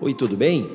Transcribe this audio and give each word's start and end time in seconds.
Oi, 0.00 0.12
tudo 0.12 0.36
bem? 0.36 0.68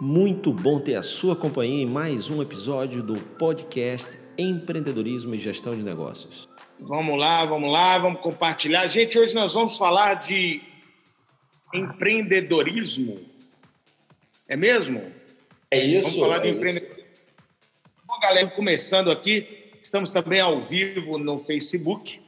Muito 0.00 0.52
bom 0.52 0.80
ter 0.80 0.96
a 0.96 1.02
sua 1.02 1.36
companhia 1.36 1.84
em 1.84 1.86
mais 1.86 2.28
um 2.28 2.42
episódio 2.42 3.04
do 3.04 3.14
podcast 3.14 4.18
Empreendedorismo 4.36 5.32
e 5.32 5.38
Gestão 5.38 5.76
de 5.76 5.82
Negócios. 5.82 6.48
Vamos 6.78 7.18
lá, 7.18 7.44
vamos 7.44 7.70
lá, 7.70 7.96
vamos 7.98 8.20
compartilhar. 8.20 8.84
Gente, 8.88 9.16
hoje 9.16 9.32
nós 9.32 9.54
vamos 9.54 9.78
falar 9.78 10.14
de 10.14 10.60
empreendedorismo. 11.72 13.20
É 14.48 14.56
mesmo? 14.56 15.12
É 15.70 15.78
isso. 15.78 16.08
Vamos 16.08 16.20
falar 16.20 16.36
é 16.38 16.50
de 16.50 16.56
empreendedorismo. 16.56 17.04
Bom, 18.04 18.18
galera, 18.18 18.50
começando 18.50 19.08
aqui, 19.08 19.70
estamos 19.80 20.10
também 20.10 20.40
ao 20.40 20.64
vivo 20.64 21.16
no 21.16 21.38
Facebook, 21.38 22.20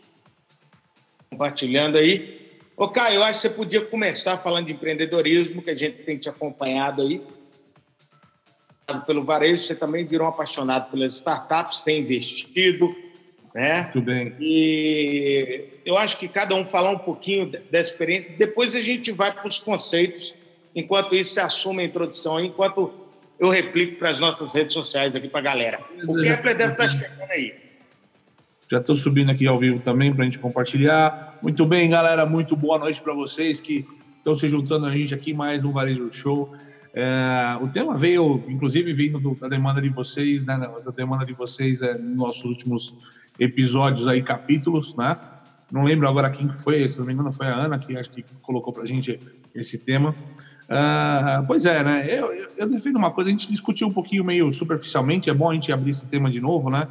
compartilhando 1.28 1.98
aí. 1.98 2.49
Ô, 2.80 2.88
Caio, 2.88 3.16
eu 3.16 3.24
acho 3.24 3.42
que 3.42 3.48
você 3.48 3.50
podia 3.50 3.82
começar 3.82 4.38
falando 4.38 4.68
de 4.68 4.72
empreendedorismo, 4.72 5.60
que 5.60 5.68
a 5.68 5.74
gente 5.74 5.98
tem 6.02 6.16
te 6.16 6.30
acompanhado 6.30 7.02
aí. 7.02 7.20
Pelo 9.06 9.22
varejo, 9.22 9.62
você 9.62 9.74
também 9.74 10.06
virou 10.06 10.26
um 10.26 10.30
apaixonado 10.30 10.90
pelas 10.90 11.12
startups, 11.16 11.82
tem 11.82 12.00
investido, 12.00 12.96
né? 13.54 13.82
Muito 13.82 14.00
bem. 14.00 14.34
E 14.40 15.64
eu 15.84 15.98
acho 15.98 16.18
que 16.18 16.26
cada 16.26 16.54
um 16.54 16.64
falar 16.64 16.92
um 16.92 16.98
pouquinho 16.98 17.50
dessa 17.70 17.90
experiência, 17.90 18.34
depois 18.38 18.74
a 18.74 18.80
gente 18.80 19.12
vai 19.12 19.30
para 19.30 19.46
os 19.46 19.58
conceitos. 19.58 20.34
Enquanto 20.74 21.14
isso, 21.14 21.34
você 21.34 21.40
assume 21.40 21.82
a 21.82 21.84
introdução 21.84 22.38
aí, 22.38 22.46
enquanto 22.46 22.94
eu 23.38 23.50
replico 23.50 23.98
para 23.98 24.08
as 24.08 24.18
nossas 24.18 24.54
redes 24.54 24.72
sociais 24.72 25.14
aqui 25.14 25.28
para 25.28 25.40
a 25.40 25.42
galera. 25.42 25.80
O 26.08 26.16
Kepler 26.16 26.56
deve 26.56 26.72
estar 26.72 26.88
chegando 26.88 27.30
aí. 27.30 27.69
Já 28.70 28.78
estou 28.78 28.94
subindo 28.94 29.32
aqui 29.32 29.48
ao 29.48 29.58
vivo 29.58 29.80
também 29.80 30.14
para 30.14 30.22
a 30.22 30.24
gente 30.26 30.38
compartilhar. 30.38 31.36
Muito 31.42 31.66
bem, 31.66 31.90
galera. 31.90 32.24
Muito 32.24 32.54
boa 32.54 32.78
noite 32.78 33.02
para 33.02 33.12
vocês 33.12 33.60
que 33.60 33.84
estão 34.18 34.36
se 34.36 34.46
juntando 34.48 34.86
a 34.86 34.92
gente 34.92 35.12
aqui 35.12 35.34
mais 35.34 35.64
um 35.64 35.72
Varejo 35.72 36.08
Show. 36.12 36.52
É, 36.94 37.58
o 37.60 37.66
tema 37.66 37.98
veio, 37.98 38.44
inclusive, 38.46 38.92
vindo 38.92 39.18
do, 39.18 39.34
da 39.34 39.48
demanda 39.48 39.82
de 39.82 39.88
vocês, 39.88 40.46
né? 40.46 40.56
Da 40.84 40.92
demanda 40.92 41.26
de 41.26 41.32
vocês 41.32 41.82
é, 41.82 41.98
nos 41.98 42.16
nossos 42.16 42.44
últimos 42.44 42.94
episódios 43.40 44.06
aí, 44.06 44.22
capítulos, 44.22 44.94
né? 44.94 45.16
Não 45.72 45.82
lembro 45.82 46.06
agora 46.06 46.30
quem 46.30 46.48
foi, 46.50 46.88
se 46.88 46.96
não 47.00 47.06
me 47.06 47.12
engano 47.12 47.32
foi 47.32 47.48
a 47.48 47.54
Ana 47.56 47.76
que 47.76 47.98
acho 47.98 48.10
que 48.12 48.24
colocou 48.40 48.72
para 48.72 48.84
a 48.84 48.86
gente 48.86 49.18
esse 49.52 49.78
tema. 49.78 50.10
Uh, 50.10 51.44
pois 51.48 51.66
é, 51.66 51.82
né? 51.82 52.06
Eu, 52.06 52.32
eu, 52.32 52.48
eu, 52.56 52.68
defendo 52.68 52.94
uma 52.94 53.10
coisa, 53.10 53.30
a 53.30 53.32
gente 53.32 53.50
discutiu 53.50 53.88
um 53.88 53.92
pouquinho 53.92 54.22
meio 54.22 54.52
superficialmente, 54.52 55.28
é 55.28 55.34
bom 55.34 55.50
a 55.50 55.54
gente 55.54 55.72
abrir 55.72 55.90
esse 55.90 56.08
tema 56.08 56.30
de 56.30 56.40
novo, 56.40 56.70
né? 56.70 56.86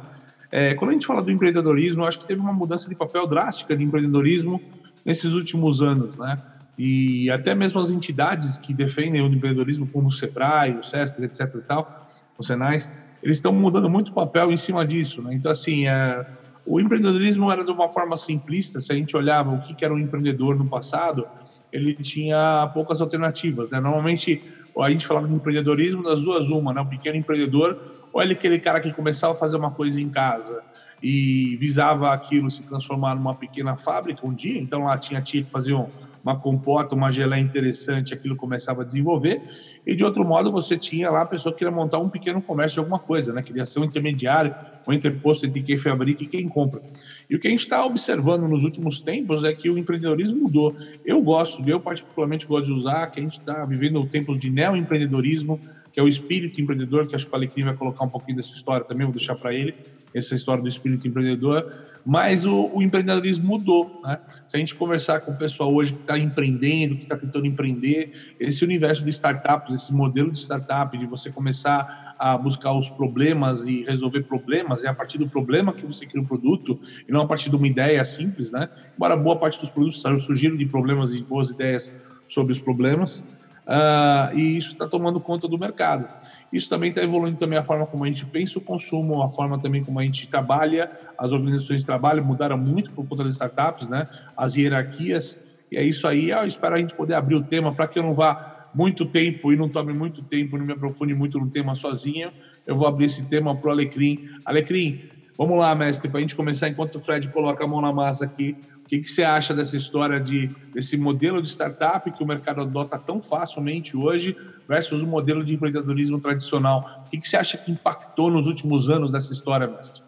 É, 0.50 0.74
quando 0.74 0.90
a 0.90 0.92
gente 0.94 1.06
fala 1.06 1.22
do 1.22 1.30
empreendedorismo, 1.30 2.04
acho 2.04 2.18
que 2.18 2.26
teve 2.26 2.40
uma 2.40 2.52
mudança 2.52 2.88
de 2.88 2.94
papel 2.94 3.26
drástica 3.26 3.76
de 3.76 3.84
empreendedorismo 3.84 4.60
nesses 5.04 5.32
últimos 5.32 5.80
anos, 5.80 6.16
né? 6.16 6.38
E 6.76 7.30
até 7.30 7.54
mesmo 7.54 7.78
as 7.78 7.90
entidades 7.90 8.56
que 8.56 8.72
defendem 8.72 9.20
o 9.20 9.26
empreendedorismo, 9.26 9.86
como 9.86 10.08
o 10.08 10.10
Sebrae, 10.10 10.76
o 10.76 10.82
SESC, 10.82 11.22
etc. 11.22 11.54
e 11.54 11.58
tal, 11.60 12.08
os 12.38 12.46
Senais, 12.46 12.90
eles 13.22 13.36
estão 13.36 13.52
mudando 13.52 13.88
muito 13.88 14.10
o 14.10 14.14
papel 14.14 14.50
em 14.50 14.56
cima 14.56 14.86
disso, 14.86 15.20
né? 15.22 15.34
Então, 15.34 15.52
assim, 15.52 15.86
é, 15.86 16.26
o 16.64 16.80
empreendedorismo 16.80 17.50
era 17.50 17.64
de 17.64 17.70
uma 17.70 17.88
forma 17.88 18.16
simplista, 18.16 18.80
se 18.80 18.92
a 18.92 18.94
gente 18.94 19.16
olhava 19.16 19.50
o 19.50 19.60
que 19.60 19.84
era 19.84 19.92
um 19.92 19.98
empreendedor 19.98 20.56
no 20.56 20.66
passado, 20.66 21.26
ele 21.72 21.94
tinha 21.94 22.70
poucas 22.72 23.00
alternativas, 23.00 23.70
né? 23.70 23.78
Normalmente, 23.78 24.42
a 24.78 24.90
gente 24.90 25.06
falava 25.06 25.28
de 25.28 25.34
empreendedorismo 25.34 26.02
das 26.02 26.20
duas 26.20 26.48
uma, 26.48 26.72
né? 26.72 26.80
O 26.80 26.86
pequeno 26.86 27.16
empreendedor 27.16 27.78
ou 28.12 28.22
ele 28.22 28.32
aquele 28.32 28.58
cara 28.58 28.80
que 28.80 28.92
começava 28.92 29.32
a 29.32 29.36
fazer 29.36 29.56
uma 29.56 29.70
coisa 29.70 30.00
em 30.00 30.08
casa 30.08 30.62
e 31.02 31.56
visava 31.56 32.12
aquilo 32.12 32.50
se 32.50 32.62
transformar 32.62 33.14
numa 33.14 33.34
pequena 33.34 33.76
fábrica 33.76 34.26
um 34.26 34.34
dia, 34.34 34.60
então 34.60 34.84
lá 34.84 34.98
tinha 34.98 35.20
tia 35.22 35.42
que 35.42 35.50
fazia 35.50 35.76
uma 36.22 36.38
compota, 36.38 36.94
uma 36.94 37.10
geleia 37.10 37.40
interessante, 37.40 38.12
aquilo 38.12 38.36
começava 38.36 38.82
a 38.82 38.84
desenvolver, 38.84 39.40
e 39.86 39.94
de 39.94 40.04
outro 40.04 40.24
modo 40.24 40.52
você 40.52 40.76
tinha 40.76 41.10
lá 41.10 41.22
a 41.22 41.26
pessoa 41.26 41.52
que 41.52 41.58
queria 41.60 41.74
montar 41.74 41.98
um 41.98 42.08
pequeno 42.08 42.42
comércio 42.42 42.74
de 42.74 42.80
alguma 42.80 42.98
coisa, 42.98 43.32
né? 43.32 43.42
queria 43.42 43.64
ser 43.64 43.80
um 43.80 43.84
intermediário, 43.84 44.54
um 44.86 44.92
interposto 44.92 45.46
entre 45.46 45.62
quem 45.62 45.78
fabrica 45.78 46.22
e 46.22 46.26
quem 46.26 46.48
compra. 46.48 46.82
E 47.28 47.34
o 47.34 47.40
que 47.40 47.48
a 47.48 47.50
gente 47.50 47.60
está 47.60 47.84
observando 47.84 48.46
nos 48.46 48.64
últimos 48.64 49.00
tempos 49.00 49.44
é 49.44 49.52
que 49.52 49.70
o 49.70 49.78
empreendedorismo 49.78 50.42
mudou. 50.42 50.76
Eu 51.04 51.22
gosto, 51.22 51.66
eu 51.68 51.80
particularmente 51.80 52.46
gosto 52.46 52.66
de 52.66 52.72
usar, 52.72 53.06
que 53.06 53.20
a 53.20 53.22
gente 53.22 53.38
está 53.38 53.64
vivendo 53.64 54.04
tempos 54.06 54.38
de 54.38 54.50
neoempreendedorismo, 54.50 55.60
que 55.92 55.98
é 55.98 56.02
o 56.02 56.08
espírito 56.08 56.60
empreendedor, 56.60 57.06
que 57.06 57.14
acho 57.14 57.26
que 57.26 57.32
o 57.32 57.36
Alecrim 57.36 57.64
vai 57.64 57.74
colocar 57.74 58.04
um 58.04 58.08
pouquinho 58.08 58.36
dessa 58.36 58.54
história 58.54 58.84
também, 58.84 59.06
vou 59.06 59.14
deixar 59.14 59.34
para 59.34 59.52
ele, 59.52 59.74
essa 60.14 60.34
história 60.34 60.62
do 60.62 60.68
espírito 60.68 61.06
empreendedor, 61.06 61.72
mas 62.04 62.46
o, 62.46 62.70
o, 62.74 62.82
empreendedorismo 62.82 63.46
mudou, 63.46 64.00
né? 64.02 64.18
Se 64.48 64.56
a 64.56 64.58
gente 64.58 64.74
conversar 64.74 65.20
com 65.20 65.32
o 65.32 65.36
pessoal 65.36 65.72
hoje 65.72 65.92
que 65.92 66.00
está 66.00 66.18
empreendendo, 66.18 66.96
que 66.96 67.02
está 67.02 67.16
tentando 67.16 67.46
empreender, 67.46 68.34
esse 68.40 68.64
universo 68.64 69.04
de 69.04 69.10
startups, 69.10 69.74
esse 69.74 69.92
modelo 69.92 70.30
de 70.30 70.38
startup, 70.38 70.96
de 70.96 71.06
você 71.06 71.30
começar 71.30 72.14
a 72.18 72.36
buscar 72.36 72.72
os 72.72 72.88
problemas 72.88 73.66
e 73.66 73.82
resolver 73.82 74.22
problemas, 74.22 74.82
é 74.84 74.88
a 74.88 74.94
partir 74.94 75.18
do 75.18 75.28
problema 75.28 75.72
que 75.72 75.86
você 75.86 76.06
cria 76.06 76.22
um 76.22 76.26
produto 76.26 76.80
e 77.08 77.12
não 77.12 77.22
a 77.22 77.26
partir 77.26 77.50
de 77.50 77.56
uma 77.56 77.66
ideia 77.66 78.02
simples, 78.02 78.50
né? 78.50 78.68
Embora 78.96 79.16
boa 79.16 79.36
parte 79.36 79.60
dos 79.60 79.70
produtos 79.70 80.02
surgiram 80.24 80.56
de 80.56 80.66
problemas 80.66 81.14
e 81.14 81.22
boas 81.22 81.50
ideias 81.50 81.92
sobre 82.26 82.52
os 82.52 82.60
problemas, 82.60 83.24
uh, 83.66 84.36
e 84.36 84.56
isso 84.56 84.72
está 84.72 84.86
tomando 84.86 85.20
conta 85.20 85.48
do 85.48 85.58
mercado. 85.58 86.08
Isso 86.52 86.68
também 86.68 86.90
está 86.90 87.02
evoluindo 87.02 87.38
também 87.38 87.58
a 87.58 87.62
forma 87.62 87.86
como 87.86 88.04
a 88.04 88.06
gente 88.06 88.26
pensa 88.26 88.58
o 88.58 88.62
consumo, 88.62 89.22
a 89.22 89.28
forma 89.28 89.58
também 89.58 89.84
como 89.84 89.98
a 90.00 90.02
gente 90.02 90.28
trabalha, 90.28 90.90
as 91.16 91.30
organizações 91.30 91.80
de 91.80 91.86
trabalho 91.86 92.24
mudaram 92.24 92.58
muito 92.58 92.90
por 92.90 93.06
conta 93.06 93.24
das 93.24 93.34
startups, 93.34 93.88
né? 93.88 94.06
As 94.36 94.56
hierarquias, 94.56 95.38
e 95.70 95.76
é 95.76 95.82
isso 95.84 96.06
aí. 96.08 96.30
Eu 96.30 96.44
espero 96.44 96.74
a 96.74 96.78
gente 96.78 96.94
poder 96.94 97.14
abrir 97.14 97.36
o 97.36 97.42
tema 97.42 97.72
para 97.72 97.86
que 97.86 97.98
eu 97.98 98.02
não 98.02 98.14
vá 98.14 98.68
muito 98.74 99.04
tempo 99.04 99.52
e 99.52 99.56
não 99.56 99.68
tome 99.68 99.92
muito 99.92 100.22
tempo, 100.22 100.58
não 100.58 100.64
me 100.64 100.72
aprofunde 100.72 101.14
muito 101.14 101.38
no 101.38 101.48
tema 101.48 101.74
sozinho. 101.74 102.32
Eu 102.66 102.76
vou 102.76 102.86
abrir 102.86 103.06
esse 103.06 103.24
tema 103.26 103.54
para 103.54 103.68
o 103.68 103.72
Alecrim. 103.72 104.28
Alecrim, 104.44 105.02
vamos 105.38 105.58
lá, 105.58 105.74
mestre, 105.74 106.08
para 106.08 106.18
a 106.18 106.20
gente 106.20 106.36
começar 106.36 106.68
enquanto 106.68 106.96
o 106.96 107.00
Fred 107.00 107.28
coloca 107.28 107.64
a 107.64 107.66
mão 107.66 107.80
na 107.80 107.92
massa 107.92 108.24
aqui 108.24 108.56
que, 108.90 108.98
que 108.98 109.10
você 109.10 109.22
acha 109.22 109.54
dessa 109.54 109.76
história 109.76 110.18
de 110.18 110.48
desse 110.74 110.96
modelo 110.96 111.40
de 111.40 111.48
startup 111.48 112.10
que 112.10 112.22
o 112.24 112.26
mercado 112.26 112.60
adota 112.60 112.98
tão 112.98 113.22
facilmente 113.22 113.96
hoje 113.96 114.36
versus 114.68 115.00
o 115.00 115.06
modelo 115.06 115.44
de 115.44 115.54
empreendedorismo 115.54 116.20
tradicional? 116.20 117.04
O 117.06 117.10
que, 117.10 117.20
que 117.20 117.28
você 117.28 117.36
acha 117.36 117.56
que 117.56 117.70
impactou 117.70 118.30
nos 118.30 118.48
últimos 118.48 118.90
anos 118.90 119.12
dessa 119.12 119.32
história, 119.32 119.68
mestre? 119.68 120.02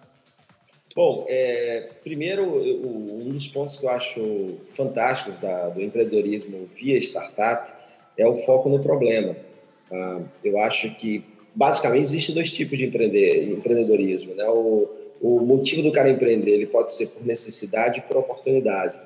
Bom, 0.97 1.25
é, 1.29 1.91
primeiro, 2.03 2.45
um 2.45 3.31
dos 3.31 3.47
pontos 3.47 3.77
que 3.77 3.87
eu 3.87 3.91
acho 3.91 4.59
fantásticos 4.75 5.39
da, 5.41 5.69
do 5.69 5.81
empreendedorismo 5.81 6.69
via 6.75 6.99
startup 6.99 7.73
é 8.19 8.27
o 8.27 8.35
foco 8.35 8.69
no 8.69 8.83
problema. 8.83 9.37
Ah, 9.93 10.21
eu 10.45 10.59
acho 10.59 10.93
que, 10.97 11.25
basicamente, 11.55 12.03
existe 12.03 12.33
dois 12.33 12.53
tipos 12.53 12.77
de 12.77 12.87
empreendedorismo. 12.87 14.35
Né? 14.35 14.45
O, 14.49 14.91
o 15.23 15.41
motivo 15.41 15.83
do 15.83 15.93
cara 15.93 16.11
empreender 16.11 16.51
ele 16.51 16.67
pode 16.67 16.93
ser 16.93 17.07
por 17.09 17.25
necessidade 17.25 18.01
e 18.01 18.03
por 18.03 18.17
oportunidade. 18.17 18.99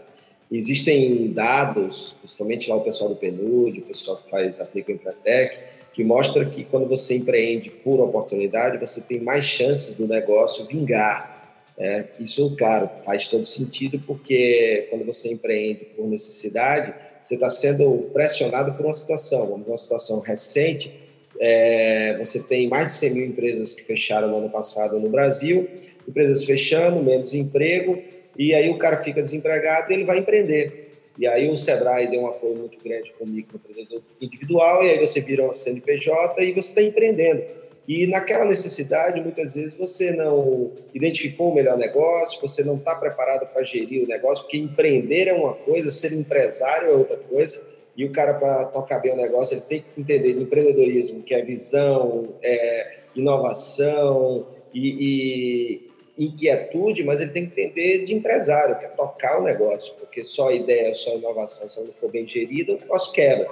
Existem 0.51 1.31
dados, 1.33 2.15
principalmente 2.21 2.71
lá 2.71 2.77
o 2.77 2.81
pessoal 2.81 3.11
do 3.11 3.17
PNUD, 3.17 3.81
o 3.81 3.83
pessoal 3.83 4.17
que 4.17 4.31
faz 4.31 4.61
aplica 4.61 4.91
o 4.91 4.95
Empretec, 4.95 5.59
que 5.93 6.03
mostra 6.03 6.45
que 6.47 6.65
quando 6.65 6.89
você 6.89 7.17
empreende 7.17 7.69
por 7.69 8.01
oportunidade, 8.01 8.79
você 8.79 9.01
tem 9.03 9.21
mais 9.21 9.45
chances 9.45 9.93
do 9.95 10.07
negócio 10.07 10.65
vingar. 10.67 11.35
É, 11.79 12.09
isso, 12.19 12.55
claro, 12.57 12.89
faz 13.05 13.29
todo 13.29 13.45
sentido, 13.45 14.01
porque 14.07 14.87
quando 14.89 15.05
você 15.05 15.33
empreende 15.33 15.85
por 15.97 16.07
necessidade, 16.07 16.95
você 17.23 17.35
está 17.35 17.51
sendo 17.51 18.09
pressionado 18.13 18.73
por 18.75 18.87
uma 18.87 18.95
situação. 18.95 19.49
Vamos 19.49 19.67
uma 19.67 19.77
situação 19.77 20.21
recente, 20.21 20.93
é, 21.41 22.17
você 22.19 22.43
tem 22.43 22.69
mais 22.69 22.93
de 22.93 22.99
100 22.99 23.15
mil 23.15 23.27
empresas 23.27 23.73
que 23.73 23.83
fecharam 23.83 24.29
no 24.29 24.39
ano 24.39 24.51
passado 24.51 24.99
no 24.99 25.09
Brasil, 25.09 25.69
empresas 26.09 26.45
fechando, 26.45 27.03
menos 27.03 27.35
emprego, 27.35 28.03
e 28.39 28.55
aí 28.55 28.69
o 28.69 28.79
cara 28.79 29.03
fica 29.03 29.23
desempregado 29.23 29.91
e 29.91 29.95
ele 29.95 30.05
vai 30.05 30.19
empreender. 30.19 30.91
E 31.19 31.27
aí 31.27 31.49
o 31.49 31.57
Sebrae 31.57 32.11
deu 32.11 32.23
um 32.23 32.27
apoio 32.27 32.57
muito 32.57 32.79
grande 32.83 33.13
para 33.17 33.25
o 33.25 33.29
microempreendedor 33.29 34.03
individual, 34.21 34.85
e 34.85 34.91
aí 34.91 34.99
você 34.99 35.21
vira 35.21 35.45
uma 35.45 35.53
CNPJ 35.53 36.45
e 36.45 36.53
você 36.53 36.69
está 36.69 36.83
empreendendo. 36.83 37.43
E 37.89 38.07
naquela 38.07 38.45
necessidade, 38.45 39.21
muitas 39.21 39.55
vezes 39.55 39.73
você 39.73 40.11
não 40.11 40.73
identificou 40.93 41.53
o 41.53 41.55
melhor 41.55 41.79
negócio, 41.79 42.41
você 42.41 42.65
não 42.65 42.77
está 42.77 42.95
preparado 42.97 43.47
para 43.47 43.63
gerir 43.63 44.03
o 44.05 44.09
negócio, 44.09 44.45
porque 44.45 44.59
empreender 44.59 45.29
é 45.29 45.33
uma 45.33 45.55
coisa, 45.55 45.91
ser 45.91 46.13
empresário 46.13 46.91
é 46.91 46.93
outra 46.93 47.17
coisa. 47.17 47.63
E 47.97 48.05
o 48.05 48.11
cara, 48.11 48.35
para 48.35 48.67
tocar 48.67 48.99
bem 48.99 49.13
o 49.13 49.17
negócio, 49.17 49.55
ele 49.55 49.63
tem 49.63 49.81
que 49.81 49.99
entender 49.99 50.35
do 50.35 50.43
empreendedorismo, 50.43 51.23
que 51.23 51.33
é 51.33 51.41
visão, 51.43 52.35
é 52.43 52.99
inovação 53.15 54.47
e, 54.75 55.86
inquietude, 56.19 57.05
mas 57.05 57.21
ele 57.21 57.31
tem 57.31 57.47
que 57.47 57.61
entender 57.61 58.05
de 58.05 58.15
empresário, 58.15 58.79
que 58.79 58.87
é 58.87 58.89
tocar 58.89 59.39
o 59.41 59.45
negócio, 59.45 59.95
porque 59.95 60.25
só 60.25 60.53
ideia, 60.53 60.95
só 60.95 61.15
inovação, 61.15 61.69
se 61.69 61.81
não 61.81 61.93
for 61.93 62.11
bem 62.11 62.27
gerida, 62.27 62.73
o 62.73 62.81
negócio 62.81 63.13
quebra. 63.13 63.49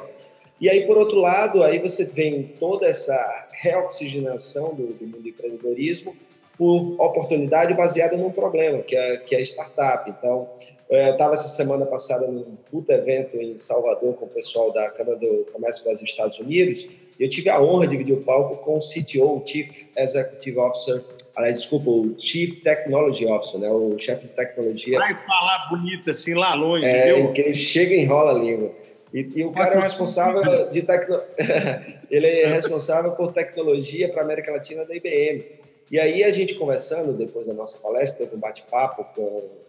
E 0.61 0.71
aí, 0.71 0.87
por 0.87 0.97
outro 0.97 1.19
lado, 1.19 1.63
aí 1.63 1.79
você 1.79 2.05
vem 2.05 2.45
toda 2.59 2.87
essa 2.87 3.49
reoxigenação 3.53 4.75
do, 4.75 4.87
do 4.95 5.05
mundo 5.05 5.23
do 5.23 5.29
empreendedorismo, 5.29 6.17
por 6.57 6.95
oportunidade 7.01 7.75
baseada 7.75 8.17
num 8.17 8.31
problema, 8.31 8.79
que 8.79 8.97
é, 8.97 9.17
que 9.19 9.35
é 9.35 9.43
startup. 9.43 10.09
Então, 10.09 10.49
é, 10.89 11.09
eu 11.09 11.13
estava 11.13 11.35
essa 11.35 11.49
semana 11.49 11.85
passada 11.85 12.27
num 12.29 12.57
puto 12.71 12.93
evento 12.93 13.37
em 13.37 13.59
Salvador 13.59 14.15
com 14.15 14.27
o 14.27 14.29
pessoal 14.29 14.73
da 14.73 14.89
Câmara 14.91 15.19
do 15.19 15.47
Comércio 15.53 15.85
Brasil 15.85 16.05
Estados 16.05 16.39
Unidos, 16.39 16.87
e 17.19 17.23
eu 17.23 17.29
tive 17.29 17.49
a 17.49 17.61
honra 17.61 17.87
de 17.87 17.93
dividir 17.93 18.15
o 18.15 18.23
palco 18.23 18.57
com 18.65 18.77
o 18.77 18.81
CTO, 18.81 19.43
o 19.43 19.47
Chief 19.47 19.87
Executive 19.97 20.59
Officer, 20.59 21.05
aliás, 21.35 21.61
desculpa, 21.61 21.91
o 21.91 22.15
Chief 22.19 22.63
Technology 22.63 23.27
Officer, 23.27 23.61
né, 23.61 23.71
o 23.71 23.97
chefe 23.99 24.27
de 24.27 24.33
tecnologia. 24.33 24.99
Vai 24.99 25.23
falar 25.23 25.69
bonito 25.71 26.11
assim 26.11 26.35
lá 26.35 26.55
longe, 26.55 26.87
é, 26.87 27.15
viu? 27.15 27.33
Que 27.33 27.41
ele 27.43 27.55
chega 27.55 27.95
e 27.95 28.01
enrola 28.01 28.31
a 28.31 28.35
língua. 28.35 28.73
E, 29.13 29.31
e 29.37 29.45
o 29.45 29.53
cara 29.53 29.75
é 29.75 29.79
o 29.79 29.81
responsável 29.81 30.71
de 30.71 30.83
tecno... 30.83 31.21
ele 32.11 32.27
é 32.27 32.47
responsável 32.47 33.13
por 33.13 33.33
tecnologia 33.33 34.09
para 34.09 34.23
a 34.23 34.25
América 34.25 34.53
Latina 34.53 34.85
da 34.85 34.95
IBM. 34.95 35.45
E 35.91 36.01
aí 36.01 36.25
a 36.25 36.31
gente 36.31 36.55
conversando 36.55 37.13
depois 37.13 37.47
da 37.47 37.53
nossa 37.53 37.79
palestra, 37.79 38.25
teve 38.25 38.37
um 38.37 38.41
bate-papo 38.41 39.05
com 39.15 39.23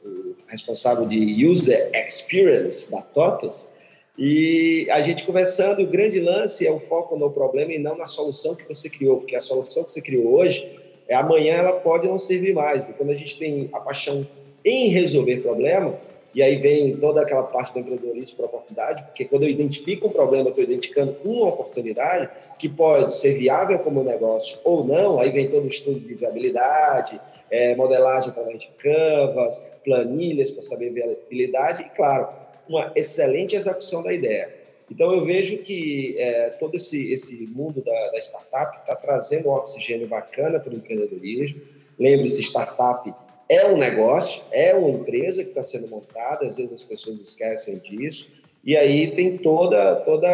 o 0.03 0.35
responsável 0.47 1.05
de 1.05 1.45
User 1.45 1.91
Experience 1.93 2.91
da 2.91 3.01
TOTUS, 3.01 3.71
e 4.17 4.87
a 4.91 5.01
gente 5.01 5.25
conversando, 5.25 5.81
o 5.81 5.87
grande 5.87 6.21
lance 6.21 6.65
é 6.65 6.71
o 6.71 6.79
foco 6.79 7.17
no 7.17 7.29
problema 7.29 7.73
e 7.73 7.79
não 7.79 7.97
na 7.97 8.05
solução 8.05 8.55
que 8.55 8.65
você 8.67 8.89
criou, 8.89 9.17
porque 9.17 9.35
a 9.35 9.41
solução 9.41 9.83
que 9.83 9.91
você 9.91 10.01
criou 10.01 10.33
hoje, 10.33 10.74
amanhã 11.13 11.53
ela 11.53 11.73
pode 11.73 12.07
não 12.07 12.17
servir 12.17 12.53
mais. 12.53 12.89
E 12.89 12.93
quando 12.93 13.11
a 13.11 13.15
gente 13.15 13.37
tem 13.37 13.69
a 13.71 13.79
paixão 13.79 14.25
em 14.63 14.87
resolver 14.87 15.37
problema, 15.37 15.95
e 16.33 16.43
aí 16.43 16.57
vem 16.57 16.97
toda 16.97 17.21
aquela 17.21 17.43
parte 17.43 17.73
do 17.73 17.79
empreendedorismo 17.79 18.35
para 18.35 18.47
oportunidade, 18.47 19.03
porque 19.03 19.23
quando 19.23 19.43
eu 19.43 19.49
identifico 19.49 20.07
um 20.07 20.11
problema, 20.11 20.47
eu 20.47 20.49
estou 20.49 20.63
identificando 20.65 21.15
uma 21.23 21.47
oportunidade 21.47 22.29
que 22.59 22.67
pode 22.67 23.13
ser 23.13 23.37
viável 23.37 23.79
como 23.79 24.03
negócio 24.03 24.59
ou 24.65 24.83
não, 24.83 25.17
aí 25.17 25.29
vem 25.29 25.49
todo 25.49 25.63
o 25.63 25.69
estudo 25.69 25.97
de 25.97 26.13
viabilidade, 26.13 27.21
é, 27.49 27.73
modelagem 27.75 28.31
através 28.31 28.59
de 28.59 28.67
canvas, 28.67 29.71
planilhas 29.83 30.51
para 30.51 30.61
saber 30.61 30.89
viabilidade 30.89 31.83
e, 31.83 31.95
claro, 31.95 32.27
uma 32.67 32.91
excelente 32.95 33.55
execução 33.55 34.03
da 34.03 34.11
ideia. 34.11 34.64
Então, 34.89 35.13
eu 35.13 35.25
vejo 35.25 35.57
que 35.59 36.15
é, 36.17 36.51
todo 36.51 36.75
esse, 36.75 37.11
esse 37.11 37.47
mundo 37.47 37.81
da, 37.81 38.11
da 38.11 38.19
startup 38.19 38.79
está 38.79 38.95
trazendo 38.95 39.49
um 39.49 39.53
oxigênio 39.53 40.07
bacana 40.07 40.59
para 40.59 40.71
o 40.71 40.75
empreendedorismo. 40.75 41.61
Lembre-se, 41.97 42.41
startup 42.43 43.11
é 43.47 43.67
um 43.67 43.77
negócio, 43.77 44.43
é 44.51 44.73
uma 44.73 44.89
empresa 44.89 45.43
que 45.43 45.49
está 45.49 45.63
sendo 45.63 45.87
montada, 45.87 46.47
às 46.47 46.57
vezes 46.57 46.73
as 46.73 46.83
pessoas 46.83 47.19
esquecem 47.19 47.77
disso, 47.77 48.29
e 48.63 48.75
aí 48.75 49.11
tem 49.11 49.37
toda, 49.37 49.95
toda 49.97 50.27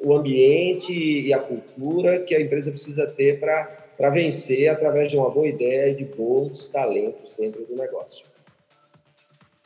o 0.00 0.14
ambiente 0.14 0.92
e 0.92 1.32
a 1.32 1.38
cultura 1.38 2.20
que 2.20 2.34
a 2.34 2.40
empresa 2.40 2.70
precisa 2.70 3.06
ter 3.06 3.38
para 3.38 4.10
vencer 4.10 4.68
através 4.68 5.10
de 5.10 5.16
uma 5.16 5.30
boa 5.30 5.46
ideia 5.46 5.90
e 5.90 5.94
de 5.94 6.04
bons 6.04 6.66
talentos 6.66 7.32
dentro 7.38 7.64
do 7.64 7.76
negócio. 7.76 8.24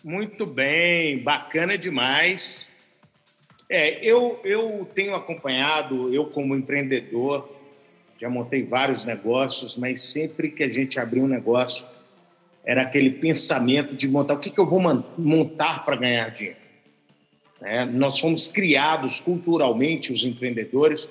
Muito 0.02 0.46
bem, 0.46 1.22
bacana 1.22 1.76
demais. 1.76 2.69
É, 3.72 4.04
eu, 4.04 4.40
eu 4.42 4.90
tenho 4.92 5.14
acompanhado, 5.14 6.12
eu 6.12 6.26
como 6.26 6.56
empreendedor, 6.56 7.48
já 8.20 8.28
montei 8.28 8.64
vários 8.64 9.04
negócios, 9.04 9.76
mas 9.76 10.02
sempre 10.02 10.50
que 10.50 10.64
a 10.64 10.68
gente 10.68 10.98
abriu 10.98 11.22
um 11.22 11.28
negócio, 11.28 11.84
era 12.64 12.82
aquele 12.82 13.10
pensamento 13.10 13.94
de 13.94 14.08
montar 14.08 14.34
o 14.34 14.38
que, 14.40 14.50
que 14.50 14.58
eu 14.58 14.68
vou 14.68 14.80
montar 15.16 15.84
para 15.84 15.94
ganhar 15.94 16.28
dinheiro. 16.30 16.58
É, 17.62 17.84
nós 17.84 18.18
fomos 18.18 18.48
criados 18.48 19.20
culturalmente, 19.20 20.12
os 20.12 20.24
empreendedores, 20.24 21.08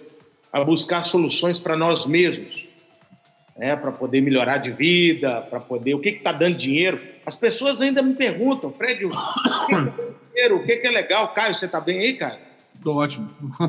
a 0.52 0.62
buscar 0.62 1.02
soluções 1.04 1.62
para 1.62 1.78
nós 1.78 2.06
mesmos, 2.06 2.68
né, 3.58 3.74
para 3.78 3.94
poder 3.94 4.20
melhorar 4.20 4.58
de 4.58 4.72
vida, 4.72 5.42
para 5.44 5.62
poder. 5.62 5.94
O 5.94 6.00
que 6.00 6.10
está 6.10 6.34
dando 6.34 6.58
dinheiro? 6.58 7.00
As 7.26 7.38
pessoas 7.38 7.80
ainda 7.80 8.02
me 8.02 8.16
perguntam, 8.16 8.70
Fred, 8.70 9.06
o 9.06 9.10
que, 9.10 9.18
que, 9.66 9.76
é 9.76 9.94
dinheiro? 10.34 10.58
O 10.58 10.66
que, 10.66 10.76
que 10.76 10.88
é 10.88 10.92
legal? 10.92 11.34
Caio, 11.34 11.56
você 11.56 11.66
está 11.66 11.80
bem 11.80 12.00
aí, 12.00 12.14
cara? 12.16 12.49
Estou 12.80 12.96
ótimo. 12.96 13.30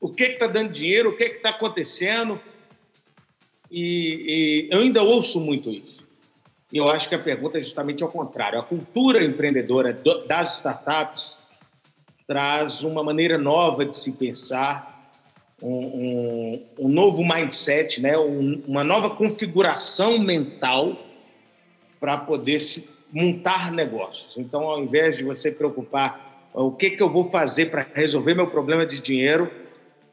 o 0.00 0.12
que 0.12 0.24
está 0.24 0.48
dando 0.48 0.72
dinheiro? 0.72 1.10
O 1.10 1.16
que 1.16 1.22
está 1.22 1.50
acontecendo? 1.50 2.40
E, 3.70 4.66
e 4.68 4.74
eu 4.74 4.80
ainda 4.80 5.04
ouço 5.04 5.40
muito 5.40 5.70
isso. 5.70 6.04
E 6.72 6.78
eu 6.78 6.88
acho 6.88 7.08
que 7.08 7.14
a 7.14 7.18
pergunta 7.18 7.58
é 7.58 7.60
justamente 7.60 8.02
ao 8.02 8.08
contrário. 8.08 8.58
A 8.58 8.62
cultura 8.64 9.24
empreendedora 9.24 9.92
das 10.26 10.56
startups 10.56 11.38
traz 12.26 12.82
uma 12.82 13.04
maneira 13.04 13.38
nova 13.38 13.86
de 13.86 13.94
se 13.94 14.14
pensar, 14.18 15.12
um, 15.62 15.70
um, 15.70 16.66
um 16.80 16.88
novo 16.88 17.24
mindset, 17.24 18.02
né? 18.02 18.18
Um, 18.18 18.62
uma 18.66 18.82
nova 18.82 19.10
configuração 19.10 20.18
mental 20.18 20.98
para 22.00 22.16
poder 22.16 22.58
se 22.58 22.90
montar 23.12 23.70
negócios. 23.70 24.36
Então, 24.36 24.64
ao 24.64 24.82
invés 24.82 25.16
de 25.16 25.24
você 25.24 25.52
preocupar 25.52 26.27
o 26.52 26.72
que, 26.72 26.90
que 26.90 27.02
eu 27.02 27.08
vou 27.08 27.30
fazer 27.30 27.66
para 27.66 27.86
resolver 27.94 28.34
meu 28.34 28.46
problema 28.46 28.84
de 28.84 29.00
dinheiro, 29.00 29.50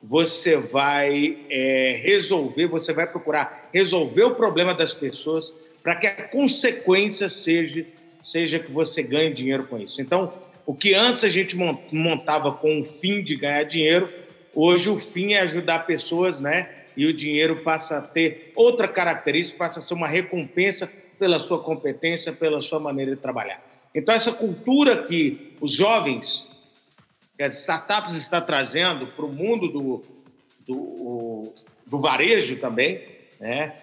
você 0.02 0.56
vai 0.56 1.40
é, 1.50 2.02
resolver, 2.04 2.68
você 2.68 2.94
vai 2.94 3.08
procurar 3.08 3.70
resolver 3.74 4.24
o 4.24 4.36
problema 4.36 4.74
das 4.74 4.94
pessoas 4.94 5.54
para 5.82 5.96
que 5.96 6.08
a 6.08 6.28
consequência 6.28 7.28
seja, 7.30 7.86
seja 8.22 8.60
que 8.60 8.72
você 8.72 9.02
ganhe 9.02 9.34
dinheiro 9.34 9.66
com 9.66 9.80
isso. 9.80 10.02
Então, 10.02 10.34
o 10.66 10.74
que 10.74 10.94
antes 10.94 11.24
a 11.24 11.30
gente 11.30 11.56
montava 11.92 12.52
com 12.52 12.82
o 12.82 12.86
fim 12.86 13.24
de 13.24 13.36
ganhar 13.36 13.64
dinheiro, 13.64 14.10
hoje 14.54 14.90
o 14.90 15.00
fim 15.00 15.34
é 15.34 15.42
ajudar 15.42 15.86
pessoas, 15.88 16.40
né? 16.40 16.70
E 16.96 17.06
o 17.06 17.14
dinheiro 17.14 17.58
passa 17.58 17.98
a 17.98 18.02
ter 18.02 18.52
outra 18.56 18.88
característica, 18.88 19.60
passa 19.60 19.80
a 19.80 19.82
ser 19.82 19.94
uma 19.94 20.08
recompensa 20.08 20.92
pela 21.18 21.40
sua 21.40 21.60
competência, 21.60 22.32
pela 22.32 22.62
sua 22.62 22.80
maneira 22.80 23.16
de 23.16 23.22
trabalhar. 23.22 23.62
Então, 23.96 24.14
essa 24.14 24.34
cultura 24.34 25.04
que 25.04 25.56
os 25.62 25.72
jovens 25.72 26.54
que 27.38 27.44
as 27.44 27.60
startups 27.60 28.16
estão 28.16 28.42
trazendo 28.42 29.08
para 29.08 29.26
o 29.26 29.32
mundo 29.32 29.68
do, 29.68 30.04
do, 30.66 31.54
do, 31.86 32.00
varejo 32.00 32.58
também, 32.58 33.02
né? 33.40 33.74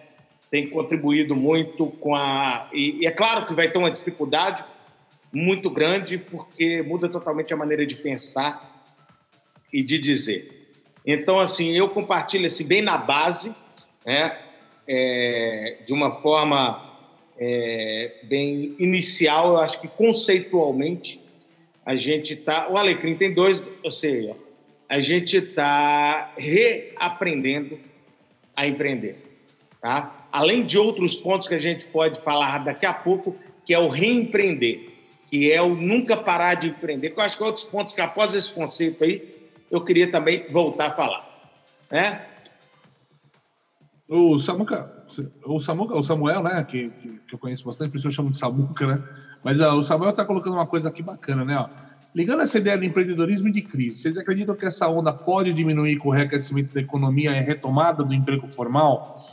tem 0.50 0.69
contribuído 0.69 1.37
muito 1.37 1.87
com 1.87 2.14
a. 2.14 2.69
E, 2.73 3.03
e, 3.03 3.06
é 3.06 3.11
claro 3.11 3.47
que 3.47 3.55
vai 3.55 3.70
ter 3.70 3.79
uma 3.79 3.91
dificuldade 3.91 4.64
muito 5.32 5.70
grande, 5.70 6.19
porque 6.19 6.82
muda 6.82 7.08
totalmente 7.08 7.53
a 7.53 7.56
maneira 7.56 7.87
de 7.87 7.97
pensar 7.97 8.70
e 9.73 9.82
de 9.82 9.99
dizer. 9.99 10.73
Então, 11.06 11.41
assim, 11.41 11.73
eu 11.73 11.88
compartilho 11.88 12.47
esse 12.47 12.65
bem 12.65 12.82
na 12.82 12.97
base, 12.97 13.55
né? 14.05 14.38
É, 14.87 15.79
de 15.87 15.93
uma 15.93 16.11
forma 16.11 16.92
é, 17.44 18.21
bem 18.23 18.77
inicial, 18.79 19.49
eu 19.49 19.56
acho 19.56 19.81
que 19.81 19.89
conceitualmente 19.89 21.21
a 21.85 21.97
gente 21.97 22.35
está. 22.35 22.69
O 22.69 22.77
Alecrim 22.77 23.17
tem 23.17 23.35
dois, 23.35 23.61
ou 23.83 23.91
seja, 23.91 24.37
a 24.89 25.01
gente 25.01 25.39
está 25.39 26.32
reaprendendo 26.39 27.81
a 28.55 28.65
empreender. 28.69 29.17
Tá? 29.81 30.29
Além 30.31 30.63
de 30.63 30.79
outros 30.79 31.17
pontos 31.17 31.49
que 31.49 31.55
a 31.55 31.58
gente 31.58 31.84
pode 31.87 32.20
falar 32.20 32.58
daqui 32.58 32.87
a 32.87 32.94
pouco, 32.94 33.37
que 33.65 33.75
é 33.75 33.79
o 33.79 33.89
reempreender, 33.89 34.91
que 35.29 35.51
é 35.51 35.61
o 35.61 35.75
nunca 35.75 36.17
parar 36.17 36.55
de 36.55 36.69
empreender, 36.69 37.11
que 37.11 37.19
eu 37.19 37.25
acho 37.25 37.37
que 37.37 37.43
outros 37.43 37.65
pontos 37.65 37.93
que 37.93 38.01
após 38.01 38.37
esse 38.37 38.53
conceito 38.53 39.03
aí, 39.03 39.51
eu 39.69 39.81
queria 39.81 40.08
também 40.08 40.46
voltar 40.49 40.89
a 40.89 40.94
falar. 40.94 41.51
Né? 41.91 42.25
O 44.06 44.39
Samuca, 44.39 45.02
o 45.45 45.61
Samuca, 45.61 45.97
o 45.97 46.03
Samuel, 46.03 46.43
né, 46.43 46.65
que, 46.65 46.91
que, 46.91 47.21
que 47.27 47.35
eu 47.35 47.39
conheço 47.39 47.65
bastante, 47.65 47.91
por 47.91 47.99
isso 47.99 48.09
eu 48.09 48.13
chamo 48.13 48.31
de 48.31 48.39
Samuca, 48.39 48.87
né? 48.87 49.03
Mas 49.43 49.61
uh, 49.61 49.73
o 49.75 49.83
Samuel 49.83 50.11
está 50.11 50.25
colocando 50.25 50.55
uma 50.55 50.67
coisa 50.67 50.89
aqui 50.89 51.03
bacana, 51.03 51.45
né? 51.45 51.57
Ó. 51.57 51.69
Ligando 52.15 52.43
essa 52.43 52.59
ideia 52.59 52.77
de 52.77 52.87
empreendedorismo 52.87 53.49
e 53.49 53.53
de 53.53 53.63
crise, 53.63 53.99
vocês 53.99 54.19
acreditam 54.19 54.55
que 54.55 54.67
essa 54.67 54.87
onda 54.89 55.13
pode 55.13 55.53
diminuir 55.53 55.97
com 55.97 56.11
o 56.11 56.13
reaquecimento 56.13 56.73
da 56.75 56.81
economia 56.81 57.31
e 57.33 57.41
retomada 57.41 58.05
do 58.05 58.13
emprego 58.13 58.47
formal? 58.47 59.27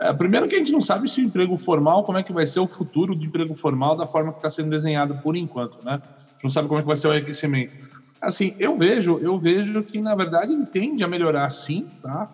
É, 0.00 0.12
primeiro 0.12 0.48
que 0.48 0.56
a 0.56 0.58
gente 0.58 0.72
não 0.72 0.80
sabe 0.80 1.08
se 1.08 1.20
o 1.20 1.24
emprego 1.24 1.56
formal, 1.56 2.02
como 2.04 2.18
é 2.18 2.22
que 2.22 2.32
vai 2.32 2.46
ser 2.46 2.60
o 2.60 2.66
futuro 2.66 3.14
do 3.14 3.24
emprego 3.24 3.54
formal 3.54 3.96
da 3.96 4.06
forma 4.06 4.32
que 4.32 4.38
está 4.38 4.50
sendo 4.50 4.70
desenhado 4.70 5.18
por 5.22 5.36
enquanto, 5.36 5.84
né? 5.84 5.92
A 5.92 6.32
gente 6.32 6.44
não 6.44 6.50
sabe 6.50 6.68
como 6.68 6.80
é 6.80 6.82
que 6.82 6.88
vai 6.88 6.96
ser 6.96 7.08
o 7.08 7.12
reaquecimento. 7.12 7.74
Assim, 8.20 8.54
eu 8.58 8.76
vejo, 8.78 9.18
eu 9.18 9.38
vejo 9.38 9.82
que 9.82 10.00
na 10.00 10.14
verdade 10.14 10.56
tende 10.72 11.04
a 11.04 11.08
melhorar 11.08 11.50
sim, 11.50 11.86
tá? 12.02 12.30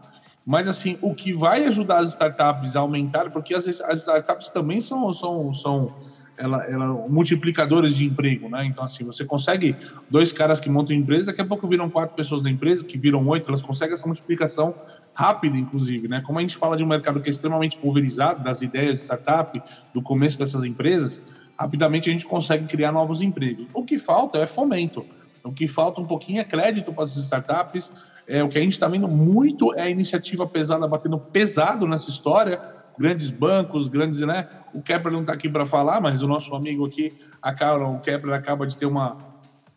Mas, 0.49 0.67
assim, 0.67 0.97
o 1.03 1.15
que 1.15 1.31
vai 1.31 1.67
ajudar 1.67 1.99
as 1.99 2.09
startups 2.09 2.75
a 2.75 2.81
aumentar, 2.81 3.29
porque 3.29 3.55
as, 3.55 3.69
as 3.83 4.01
startups 4.01 4.49
também 4.49 4.81
são, 4.81 5.13
são, 5.13 5.53
são 5.53 5.95
ela, 6.39 6.65
ela, 6.65 6.87
multiplicadores 7.07 7.95
de 7.95 8.07
emprego, 8.07 8.49
né? 8.49 8.65
Então, 8.65 8.83
assim, 8.83 9.05
você 9.05 9.27
consegue 9.27 9.77
dois 10.09 10.33
caras 10.33 10.59
que 10.59 10.71
montam 10.71 10.97
empresa, 10.97 11.27
daqui 11.27 11.43
a 11.43 11.45
pouco 11.45 11.69
viram 11.69 11.91
quatro 11.91 12.17
pessoas 12.17 12.43
da 12.43 12.49
empresa, 12.49 12.83
que 12.83 12.97
viram 12.97 13.29
oito, 13.29 13.47
elas 13.51 13.61
conseguem 13.61 13.93
essa 13.93 14.07
multiplicação 14.07 14.75
rápida, 15.13 15.55
inclusive, 15.55 16.09
né? 16.09 16.23
Como 16.25 16.39
a 16.39 16.41
gente 16.41 16.57
fala 16.57 16.79
de 16.79 16.83
um 16.83 16.87
mercado 16.87 17.21
que 17.21 17.29
é 17.29 17.31
extremamente 17.31 17.77
pulverizado, 17.77 18.43
das 18.43 18.63
ideias 18.63 18.95
de 18.95 19.03
startup, 19.03 19.63
do 19.93 20.01
começo 20.01 20.39
dessas 20.39 20.65
empresas, 20.65 21.23
rapidamente 21.59 22.09
a 22.09 22.13
gente 22.15 22.25
consegue 22.25 22.67
criar 22.67 22.91
novos 22.91 23.21
empregos. 23.21 23.67
O 23.75 23.85
que 23.85 23.99
falta 23.99 24.39
é 24.39 24.47
fomento. 24.47 25.05
O 25.45 25.53
que 25.53 25.69
falta 25.69 26.01
um 26.01 26.07
pouquinho 26.07 26.41
é 26.41 26.45
crédito 26.45 26.91
para 26.91 27.05
as 27.05 27.15
startups, 27.17 27.93
É, 28.29 28.45
o 28.45 28.49
que 28.49 28.59
a 28.59 28.61
gente 28.61 28.75
está 28.75 28.87
vendo 28.87 29.09
muito 29.09 29.75
é 29.75 29.83
a 29.83 29.91
iniciativa 29.91 30.47
pesada 30.47 30.87
batendo 30.87 31.19
pesado 31.19 31.87
nessa 31.89 32.11
história. 32.11 32.61
Grandes 32.99 33.31
bancos, 33.31 33.89
grandes, 33.89 34.21
né? 34.21 34.47
O 34.75 34.83
Kepler 34.83 35.15
não 35.15 35.23
está 35.23 35.33
aqui 35.33 35.49
para 35.49 35.65
falar, 35.65 35.99
mas 36.01 36.21
o 36.21 36.29
nosso 36.29 36.55
amigo 36.55 36.85
aqui, 36.85 37.15
a 37.41 37.75
o 37.77 38.01
Kepler 38.01 38.35
acaba 38.35 38.67
de 38.67 38.77
ter 38.77 38.85
uma, 38.85 39.17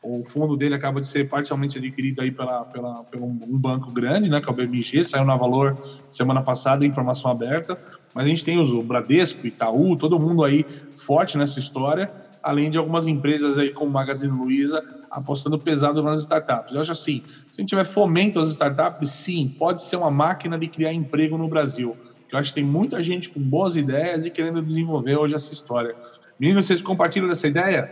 o 0.04 0.24
fundo 0.26 0.58
dele 0.58 0.76
acaba 0.76 1.00
de 1.00 1.08
ser 1.08 1.30
parcialmente 1.30 1.78
adquirido 1.78 2.22
aí 2.22 2.32
pela, 2.32 2.66
pela, 2.66 3.04
por 3.04 3.22
um 3.22 3.58
banco 3.58 3.92
grande, 3.92 4.30
né, 4.30 4.42
que 4.42 4.50
é 4.50 4.52
o 4.52 4.56
BMG, 4.56 5.06
saiu 5.06 5.24
na 5.24 5.36
Valor 5.38 5.78
semana 6.10 6.42
passada, 6.42 6.86
informação 6.86 7.30
aberta, 7.30 7.80
mas 8.14 8.26
a 8.26 8.28
gente 8.28 8.44
tem 8.44 8.60
os, 8.60 8.72
o 8.72 8.82
Bradesco, 8.82 9.46
Itaú, 9.46 9.96
todo 9.96 10.20
mundo 10.20 10.44
aí 10.44 10.66
forte 10.98 11.38
nessa 11.38 11.60
história, 11.60 12.12
além 12.42 12.72
de 12.72 12.78
algumas 12.78 13.06
empresas 13.08 13.58
aí 13.58 13.70
como 13.70 13.92
Magazine 13.92 14.36
Luiza 14.36 14.84
apostando 15.12 15.60
pesado 15.60 16.02
nas 16.02 16.22
startups. 16.22 16.74
Eu 16.74 16.82
acho 16.82 16.94
assim, 16.94 17.22
se 17.52 17.60
a 17.60 17.62
gente 17.62 17.70
tiver 17.70 17.84
fomento 17.84 18.40
às 18.40 18.50
startups, 18.50 19.12
sim, 19.12 19.54
pode 19.60 19.82
ser 19.82 19.98
uma 19.98 20.10
máquina 20.10 20.58
de 20.58 20.68
criar 20.68 20.94
emprego 20.94 21.38
no 21.38 21.48
Brasil. 21.48 21.98
Eu 22.32 22.40
acho 22.40 22.50
que 22.50 22.56
tem 22.56 22.64
muita 22.64 23.04
gente 23.04 23.30
com 23.30 23.42
boas 23.42 23.76
ideias 23.76 24.26
e 24.26 24.30
querendo 24.30 24.62
desenvolver 24.62 25.18
hoje 25.18 25.36
essa 25.36 25.54
história. 25.54 25.94
Meninos, 26.40 26.66
vocês 26.66 26.82
compartilham 26.82 27.28
dessa 27.28 27.46
ideia? 27.46 27.92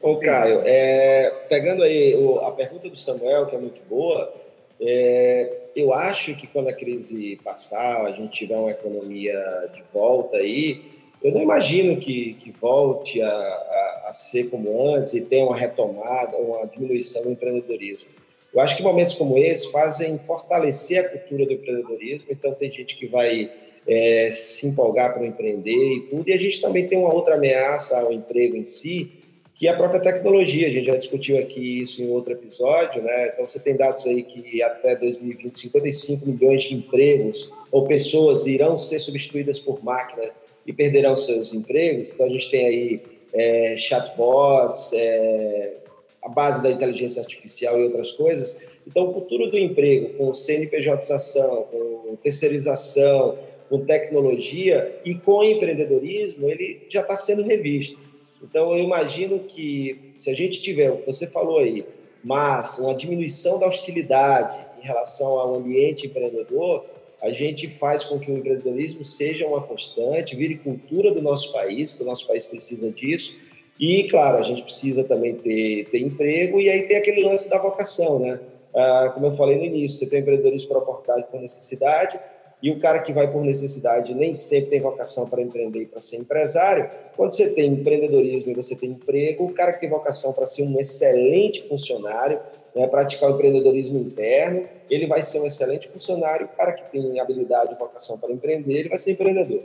Ô, 0.00 0.16
Caio, 0.16 0.60
é, 0.64 1.30
pegando 1.48 1.82
aí 1.82 2.14
o, 2.14 2.38
a 2.40 2.52
pergunta 2.52 2.90
do 2.90 2.96
Samuel, 2.96 3.46
que 3.46 3.56
é 3.56 3.58
muito 3.58 3.80
boa, 3.88 4.30
é, 4.78 5.70
eu 5.74 5.94
acho 5.94 6.36
que 6.36 6.46
quando 6.46 6.68
a 6.68 6.72
crise 6.74 7.40
passar, 7.42 8.04
a 8.04 8.10
gente 8.10 8.30
tiver 8.30 8.56
uma 8.56 8.70
economia 8.70 9.70
de 9.72 9.82
volta 9.92 10.36
aí, 10.36 10.82
eu 11.24 11.32
não 11.32 11.40
imagino 11.40 11.96
que, 11.96 12.34
que 12.34 12.52
volte 12.52 13.22
a, 13.22 13.28
a, 13.28 14.04
a 14.08 14.12
ser 14.12 14.50
como 14.50 14.94
antes 14.94 15.14
e 15.14 15.22
tenha 15.22 15.46
uma 15.46 15.56
retomada, 15.56 16.36
uma 16.36 16.66
diminuição 16.66 17.22
do 17.22 17.30
empreendedorismo. 17.30 18.10
Eu 18.52 18.60
acho 18.60 18.76
que 18.76 18.82
momentos 18.82 19.14
como 19.14 19.38
esse 19.38 19.72
fazem 19.72 20.18
fortalecer 20.18 21.00
a 21.00 21.08
cultura 21.08 21.46
do 21.46 21.54
empreendedorismo, 21.54 22.28
então 22.30 22.52
tem 22.52 22.70
gente 22.70 22.94
que 22.96 23.06
vai 23.06 23.50
é, 23.88 24.28
se 24.30 24.66
empolgar 24.66 25.14
para 25.14 25.26
empreender 25.26 25.94
e 25.94 26.00
tudo, 26.02 26.28
e 26.28 26.32
a 26.34 26.36
gente 26.36 26.60
também 26.60 26.86
tem 26.86 26.98
uma 26.98 27.12
outra 27.12 27.36
ameaça 27.36 27.98
ao 27.98 28.12
emprego 28.12 28.54
em 28.54 28.66
si, 28.66 29.10
que 29.54 29.66
é 29.66 29.70
a 29.70 29.74
própria 29.74 30.00
tecnologia. 30.00 30.68
A 30.68 30.70
gente 30.70 30.86
já 30.86 30.94
discutiu 30.94 31.38
aqui 31.38 31.80
isso 31.80 32.02
em 32.02 32.10
outro 32.10 32.34
episódio, 32.34 33.02
né? 33.02 33.28
Então 33.32 33.46
você 33.46 33.58
tem 33.58 33.74
dados 33.74 34.04
aí 34.04 34.22
que 34.22 34.62
até 34.62 34.94
2020 34.94 35.56
55 35.56 36.26
milhões 36.26 36.64
de 36.64 36.74
empregos 36.74 37.50
ou 37.72 37.84
pessoas 37.84 38.46
irão 38.46 38.76
ser 38.76 38.98
substituídas 38.98 39.58
por 39.58 39.82
máquina 39.82 40.30
e 40.66 40.72
perderão 40.72 41.14
seus 41.14 41.52
empregos. 41.52 42.12
Então 42.12 42.26
a 42.26 42.28
gente 42.28 42.50
tem 42.50 42.66
aí 42.66 43.00
é, 43.32 43.76
chatbots, 43.76 44.92
é, 44.92 45.74
a 46.22 46.28
base 46.28 46.62
da 46.62 46.70
inteligência 46.70 47.20
artificial 47.20 47.78
e 47.78 47.84
outras 47.84 48.12
coisas. 48.12 48.56
Então 48.86 49.08
o 49.08 49.12
futuro 49.12 49.50
do 49.50 49.58
emprego 49.58 50.14
com 50.14 50.32
CNPJização, 50.32 51.64
com 51.70 52.16
terceirização, 52.16 53.38
com 53.68 53.84
tecnologia 53.84 55.00
e 55.04 55.14
com 55.14 55.42
empreendedorismo, 55.42 56.48
ele 56.48 56.82
já 56.88 57.00
está 57.00 57.16
sendo 57.16 57.42
revisto. 57.42 57.98
Então, 58.42 58.76
eu 58.76 58.84
imagino 58.84 59.40
que 59.40 60.12
se 60.16 60.28
a 60.30 60.34
gente 60.34 60.60
tiver, 60.60 60.90
você 61.06 61.26
falou 61.26 61.58
aí, 61.58 61.86
mas 62.22 62.78
uma 62.78 62.94
diminuição 62.94 63.58
da 63.58 63.66
hostilidade 63.66 64.58
em 64.80 64.84
relação 64.84 65.38
ao 65.40 65.56
ambiente 65.56 66.06
empreendedor, 66.06 66.84
a 67.22 67.30
gente 67.30 67.68
faz 67.68 68.04
com 68.04 68.18
que 68.18 68.30
o 68.30 68.36
empreendedorismo 68.36 69.04
seja 69.04 69.46
uma 69.46 69.60
constante, 69.60 70.36
vire 70.36 70.56
cultura 70.56 71.12
do 71.12 71.22
nosso 71.22 71.52
país, 71.52 71.92
que 71.92 72.02
o 72.02 72.06
nosso 72.06 72.26
país 72.26 72.46
precisa 72.46 72.90
disso. 72.90 73.38
E, 73.78 74.04
claro, 74.04 74.38
a 74.38 74.42
gente 74.42 74.62
precisa 74.62 75.02
também 75.04 75.34
ter, 75.34 75.88
ter 75.90 75.98
emprego, 75.98 76.60
e 76.60 76.68
aí 76.68 76.82
tem 76.82 76.96
aquele 76.96 77.24
lance 77.24 77.50
da 77.50 77.58
vocação, 77.58 78.18
né? 78.18 78.38
Ah, 78.74 79.10
como 79.14 79.26
eu 79.26 79.36
falei 79.36 79.56
no 79.56 79.64
início, 79.64 79.98
você 79.98 80.08
tem 80.08 80.20
empreendedorismo 80.20 80.68
por 80.68 80.78
oportunidade, 80.78 81.30
por 81.30 81.40
necessidade, 81.40 82.18
e 82.62 82.70
o 82.70 82.78
cara 82.78 83.00
que 83.00 83.12
vai 83.12 83.30
por 83.30 83.44
necessidade 83.44 84.14
nem 84.14 84.32
sempre 84.32 84.70
tem 84.70 84.80
vocação 84.80 85.28
para 85.28 85.42
empreender 85.42 85.82
e 85.82 85.86
para 85.86 86.00
ser 86.00 86.16
empresário. 86.16 86.88
Quando 87.16 87.32
você 87.32 87.54
tem 87.54 87.66
empreendedorismo 87.66 88.50
e 88.50 88.54
você 88.54 88.74
tem 88.74 88.90
emprego, 88.90 89.44
o 89.44 89.52
cara 89.52 89.72
que 89.72 89.80
tem 89.80 89.88
vocação 89.88 90.32
para 90.32 90.46
ser 90.46 90.62
um 90.62 90.80
excelente 90.80 91.62
funcionário, 91.68 92.40
né, 92.74 92.86
praticar 92.86 93.30
o 93.30 93.34
empreendedorismo 93.34 93.98
interno, 93.98 94.68
ele 94.90 95.06
vai 95.06 95.22
ser 95.22 95.40
um 95.40 95.46
excelente 95.46 95.88
funcionário. 95.88 96.46
O 96.46 96.56
cara 96.56 96.72
que 96.72 96.90
tem 96.90 97.20
habilidade 97.20 97.72
e 97.72 97.78
vocação 97.78 98.18
para 98.18 98.32
empreender, 98.32 98.80
ele 98.80 98.88
vai 98.88 98.98
ser 98.98 99.12
empreendedor. 99.12 99.62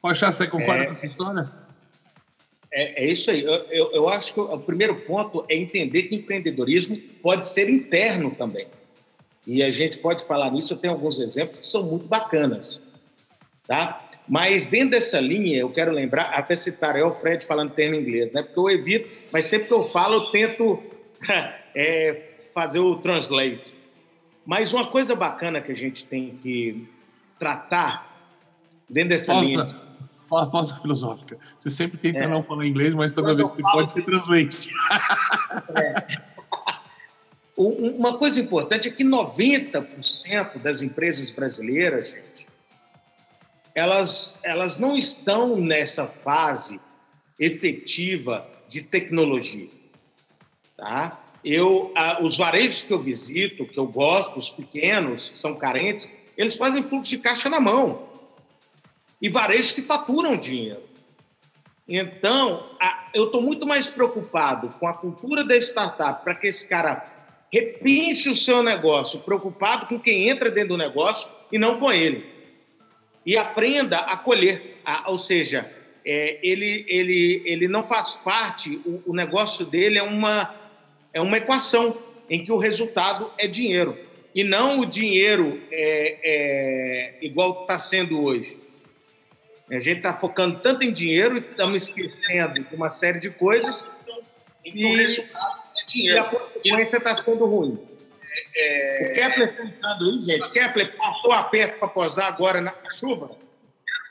Poxa, 0.00 0.30
você 0.30 0.46
concorda 0.46 0.84
é, 0.84 0.86
com 0.86 0.92
essa 0.92 1.06
história? 1.06 1.50
É, 2.70 3.04
é 3.04 3.06
isso 3.06 3.30
aí. 3.30 3.42
Eu, 3.42 3.54
eu, 3.70 3.92
eu 3.92 4.08
acho 4.08 4.34
que 4.34 4.40
o 4.40 4.58
primeiro 4.58 5.00
ponto 5.00 5.44
é 5.48 5.56
entender 5.56 6.04
que 6.04 6.14
empreendedorismo 6.14 6.96
pode 7.22 7.46
ser 7.46 7.68
interno 7.68 8.30
também. 8.30 8.66
E 9.46 9.62
a 9.62 9.70
gente 9.70 9.98
pode 9.98 10.24
falar 10.24 10.50
nisso, 10.50 10.74
eu 10.74 10.76
tenho 10.76 10.92
alguns 10.92 11.18
exemplos 11.18 11.58
que 11.60 11.66
são 11.66 11.82
muito 11.82 12.06
bacanas. 12.06 12.80
Tá? 13.66 14.08
Mas 14.28 14.66
dentro 14.66 14.90
dessa 14.90 15.18
linha, 15.18 15.58
eu 15.58 15.70
quero 15.70 15.90
lembrar, 15.90 16.24
até 16.34 16.54
citar 16.54 16.96
eu, 16.96 17.08
o 17.08 17.14
Fred 17.14 17.46
falando 17.46 17.72
termo 17.72 17.96
inglês, 17.96 18.30
né? 18.32 18.42
Porque 18.42 18.60
eu 18.60 18.68
evito, 18.68 19.08
mas 19.32 19.46
sempre 19.46 19.68
que 19.68 19.74
eu 19.74 19.82
falo, 19.82 20.14
eu 20.16 20.26
tento 20.26 20.82
é, 21.74 22.14
fazer 22.52 22.78
o 22.78 22.96
translate. 22.96 23.76
Mas 24.44 24.72
uma 24.72 24.86
coisa 24.86 25.14
bacana 25.14 25.60
que 25.60 25.72
a 25.72 25.76
gente 25.76 26.04
tem 26.04 26.36
que 26.36 26.88
tratar 27.38 28.08
dentro 28.88 29.10
dessa 29.10 29.34
linha. 29.34 29.88
Pausa 30.28 30.76
filosófica. 30.76 31.38
Você 31.58 31.70
sempre 31.70 31.96
tenta 31.96 32.24
é. 32.24 32.26
não 32.26 32.42
falar 32.42 32.66
inglês, 32.66 32.92
mas 32.92 33.12
toda 33.12 33.28
Quando 33.28 33.46
vez 33.46 33.56
que 33.56 33.62
pode 33.62 33.92
ser 33.92 34.02
translate. 34.04 34.70
É. 35.74 36.28
Uma 37.56 38.16
coisa 38.16 38.40
importante 38.40 38.86
é 38.86 38.90
que 38.90 39.02
90% 39.02 40.62
das 40.62 40.80
empresas 40.80 41.28
brasileiras, 41.30 42.10
gente, 42.10 42.46
elas, 43.74 44.38
elas 44.44 44.78
não 44.78 44.96
estão 44.96 45.56
nessa 45.56 46.06
fase 46.06 46.80
efetiva 47.38 48.48
de 48.68 48.82
tecnologia. 48.82 49.68
Tá? 50.78 51.20
Eu, 51.44 51.92
os 52.22 52.38
varejos 52.38 52.82
que 52.82 52.92
eu 52.92 52.98
visito, 52.98 53.66
que 53.66 53.78
eu 53.78 53.86
gosto, 53.86 54.38
os 54.38 54.48
pequenos, 54.48 55.28
que 55.28 55.36
são 55.36 55.54
carentes, 55.56 56.10
eles 56.36 56.56
fazem 56.56 56.82
fluxo 56.82 57.10
de 57.10 57.18
caixa 57.18 57.50
na 57.50 57.60
mão. 57.60 58.08
E 59.20 59.28
varejos 59.28 59.72
que 59.72 59.82
faturam 59.82 60.36
dinheiro. 60.36 60.82
Então, 61.86 62.70
a, 62.80 63.10
eu 63.12 63.24
estou 63.24 63.42
muito 63.42 63.66
mais 63.66 63.88
preocupado 63.88 64.68
com 64.78 64.86
a 64.86 64.94
cultura 64.94 65.44
da 65.44 65.56
startup 65.56 66.22
para 66.22 66.34
que 66.34 66.46
esse 66.46 66.66
cara 66.66 67.18
Repense 67.50 68.28
o 68.28 68.36
seu 68.36 68.62
negócio, 68.62 69.20
preocupado 69.20 69.86
com 69.86 69.98
quem 69.98 70.28
entra 70.28 70.50
dentro 70.50 70.70
do 70.70 70.76
negócio 70.76 71.30
e 71.50 71.58
não 71.58 71.80
com 71.80 71.90
ele. 71.90 72.26
E 73.24 73.38
aprenda 73.38 73.98
a 73.98 74.16
colher, 74.18 74.80
a, 74.84 75.10
ou 75.10 75.16
seja, 75.16 75.70
é, 76.04 76.38
ele, 76.42 76.84
ele, 76.86 77.42
ele 77.46 77.68
não 77.68 77.82
faz 77.82 78.14
parte, 78.14 78.80
o, 78.84 79.02
o, 79.06 79.14
negócio 79.14 79.64
dele 79.64 79.98
é 79.98 80.02
uma, 80.02 80.54
é 81.12 81.20
uma 81.20 81.36
equação 81.36 81.96
em 82.28 82.44
que 82.44 82.52
o 82.52 82.58
resultado 82.58 83.30
é 83.38 83.46
dinheiro. 83.46 83.98
E 84.34 84.44
não 84.44 84.80
o 84.80 84.86
dinheiro 84.86 85.62
é, 85.70 86.18
é 86.22 87.18
igual 87.24 87.62
está 87.62 87.78
sendo 87.78 88.22
hoje. 88.22 88.60
A 89.70 89.78
gente 89.78 89.98
está 89.98 90.14
focando 90.14 90.60
tanto 90.60 90.82
em 90.82 90.92
dinheiro 90.92 91.36
e 91.36 91.40
estamos 91.40 91.88
esquecendo 91.88 92.62
de 92.62 92.74
uma 92.74 92.90
série 92.90 93.20
de 93.20 93.30
coisas. 93.30 93.86
E, 94.64 94.84
o 94.84 94.96
resultado 94.96 95.68
dinheiro. 95.88 96.16
E 96.16 96.18
a 96.18 96.24
consequência 96.24 96.96
está 96.98 97.14
sendo 97.14 97.46
ruim. 97.46 97.78
É... 98.54 99.02
O 99.02 99.14
Kepler 99.14 99.48
está 99.48 99.64
entrando 99.64 100.10
aí, 100.10 100.20
gente. 100.20 100.52
Kepler 100.52 100.96
passou 100.96 101.32
a 101.32 101.44
perto 101.44 101.78
para 101.78 101.88
posar 101.88 102.26
agora 102.26 102.60
na 102.60 102.74
chuva. 102.94 103.30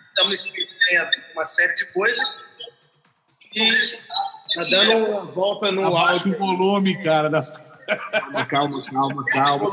Estamos 0.09 0.45
esquecendo 0.45 1.11
uma 1.33 1.45
série 1.45 1.75
de 1.75 1.85
coisas. 1.93 2.41
E 3.55 3.69
está 4.59 4.83
dando 4.83 5.07
uma 5.07 5.25
volta 5.25 5.71
no 5.71 5.85
Abaixa 5.85 6.27
áudio. 6.27 6.33
o 6.33 6.37
volume, 6.37 7.03
cara, 7.03 7.29
das 7.29 7.51
Calma, 7.87 8.45
calma, 8.45 8.77
calma, 8.91 9.25
calma. 9.25 9.71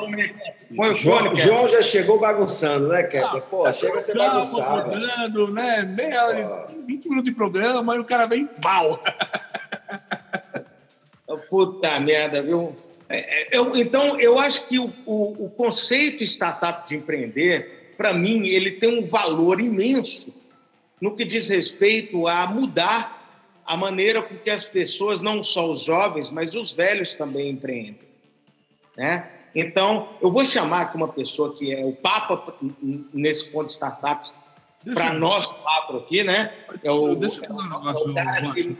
Põe 0.76 0.90
o 0.90 0.94
fone, 0.94 1.34
João 1.34 1.68
já 1.68 1.82
chegou 1.82 2.18
bagunçando, 2.18 2.88
né, 2.88 3.02
Kepler? 3.02 3.42
Pô, 3.42 3.70
chega 3.72 3.98
a 3.98 4.00
ser 4.00 4.16
bagunçado. 4.16 5.50
Né? 5.50 5.82
Meia, 5.82 6.66
20 6.86 7.08
minutos 7.08 7.24
de 7.24 7.32
programa 7.32 7.96
e 7.96 7.98
o 7.98 8.04
cara 8.04 8.26
vem 8.26 8.46
pau. 8.46 9.02
Puta 11.50 11.98
merda, 11.98 12.40
viu? 12.40 12.76
É, 13.08 13.18
é, 13.18 13.58
eu, 13.58 13.76
então, 13.76 14.20
eu 14.20 14.38
acho 14.38 14.66
que 14.66 14.78
o, 14.78 14.92
o, 15.04 15.46
o 15.46 15.50
conceito 15.50 16.22
startup 16.22 16.86
de 16.86 16.96
empreender, 16.96 17.94
para 17.96 18.12
mim, 18.12 18.46
ele 18.46 18.72
tem 18.72 18.98
um 18.98 19.06
valor 19.06 19.60
imenso 19.60 20.32
no 21.00 21.16
que 21.16 21.24
diz 21.24 21.48
respeito 21.48 22.28
a 22.28 22.46
mudar 22.46 23.13
a 23.66 23.76
maneira 23.76 24.22
com 24.22 24.36
que 24.36 24.50
as 24.50 24.66
pessoas, 24.66 25.22
não 25.22 25.42
só 25.42 25.70
os 25.70 25.82
jovens, 25.82 26.30
mas 26.30 26.54
os 26.54 26.72
velhos 26.72 27.14
também 27.14 27.50
empreendem. 27.50 27.98
Né? 28.96 29.30
Então, 29.54 30.08
eu 30.20 30.30
vou 30.30 30.44
chamar 30.44 30.82
aqui 30.82 30.96
uma 30.96 31.08
pessoa 31.08 31.54
que 31.54 31.72
é 31.72 31.84
o 31.84 31.92
Papa 31.92 32.54
nesse 33.12 33.50
ponto 33.50 33.66
de 33.66 33.72
startups, 33.72 34.34
para 34.92 35.14
nós 35.14 35.46
quatro 35.46 35.98
aqui, 35.98 36.22
né? 36.22 36.52
É 36.82 36.90
o, 36.90 37.14
Deixa 37.14 37.42
eu 37.42 37.48
falar 37.48 37.64
um 37.64 37.68
negócio 37.70 38.76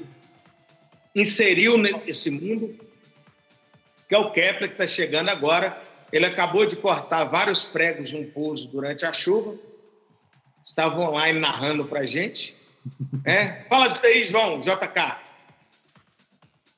inseriu 1.14 1.78
nesse 1.78 2.30
mundo, 2.30 2.68
que 2.68 2.84
que 4.08 4.14
é 4.14 4.18
o 4.18 4.30
Kepler, 4.30 4.68
que 4.68 4.74
está 4.74 4.86
chegando 4.86 5.28
agora. 5.28 5.80
Ele 6.12 6.26
acabou 6.26 6.66
de 6.66 6.76
cortar 6.76 7.24
vários 7.24 7.64
pregos 7.64 8.10
de 8.10 8.16
um 8.16 8.30
pouso 8.30 8.68
durante 8.68 9.04
a 9.04 9.12
chuva. 9.12 9.56
Estava 10.62 11.00
online 11.00 11.40
narrando 11.40 11.84
para 11.84 12.00
a 12.00 12.06
gente. 12.06 12.54
É? 13.24 13.64
Fala 13.68 13.88
disso 13.88 14.06
aí, 14.06 14.26
João, 14.26 14.60
JK. 14.60 15.16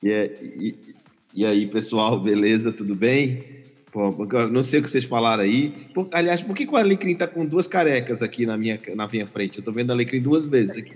E, 0.01 0.09
e, 0.09 0.95
e 1.33 1.45
aí, 1.45 1.65
pessoal, 1.67 2.19
beleza? 2.19 2.71
Tudo 2.71 2.95
bem? 2.95 3.57
Pô, 3.91 4.11
não 4.51 4.63
sei 4.63 4.79
o 4.79 4.83
que 4.83 4.89
vocês 4.89 5.05
falaram 5.05 5.43
aí. 5.43 5.69
Por, 5.93 6.09
aliás, 6.11 6.41
por 6.43 6.55
que, 6.55 6.65
que 6.65 6.73
o 6.73 6.77
Alecrim 6.77 7.15
tá 7.15 7.27
com 7.27 7.45
duas 7.45 7.67
carecas 7.67 8.21
aqui 8.21 8.45
na 8.45 8.57
minha, 8.57 8.79
na 8.95 9.07
minha 9.07 9.25
frente? 9.25 9.57
Eu 9.57 9.63
tô 9.63 9.71
vendo 9.71 9.89
o 9.89 9.93
Alecrim 9.93 10.21
duas 10.21 10.45
vezes 10.45 10.77
aqui. 10.77 10.93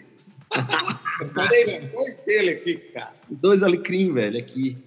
dois 1.94 2.22
dele 2.22 2.52
aqui, 2.52 2.76
cara. 2.94 3.14
Dois 3.30 3.64
Alecrim, 3.64 4.14
velho, 4.14 4.38
aqui. 4.38 4.78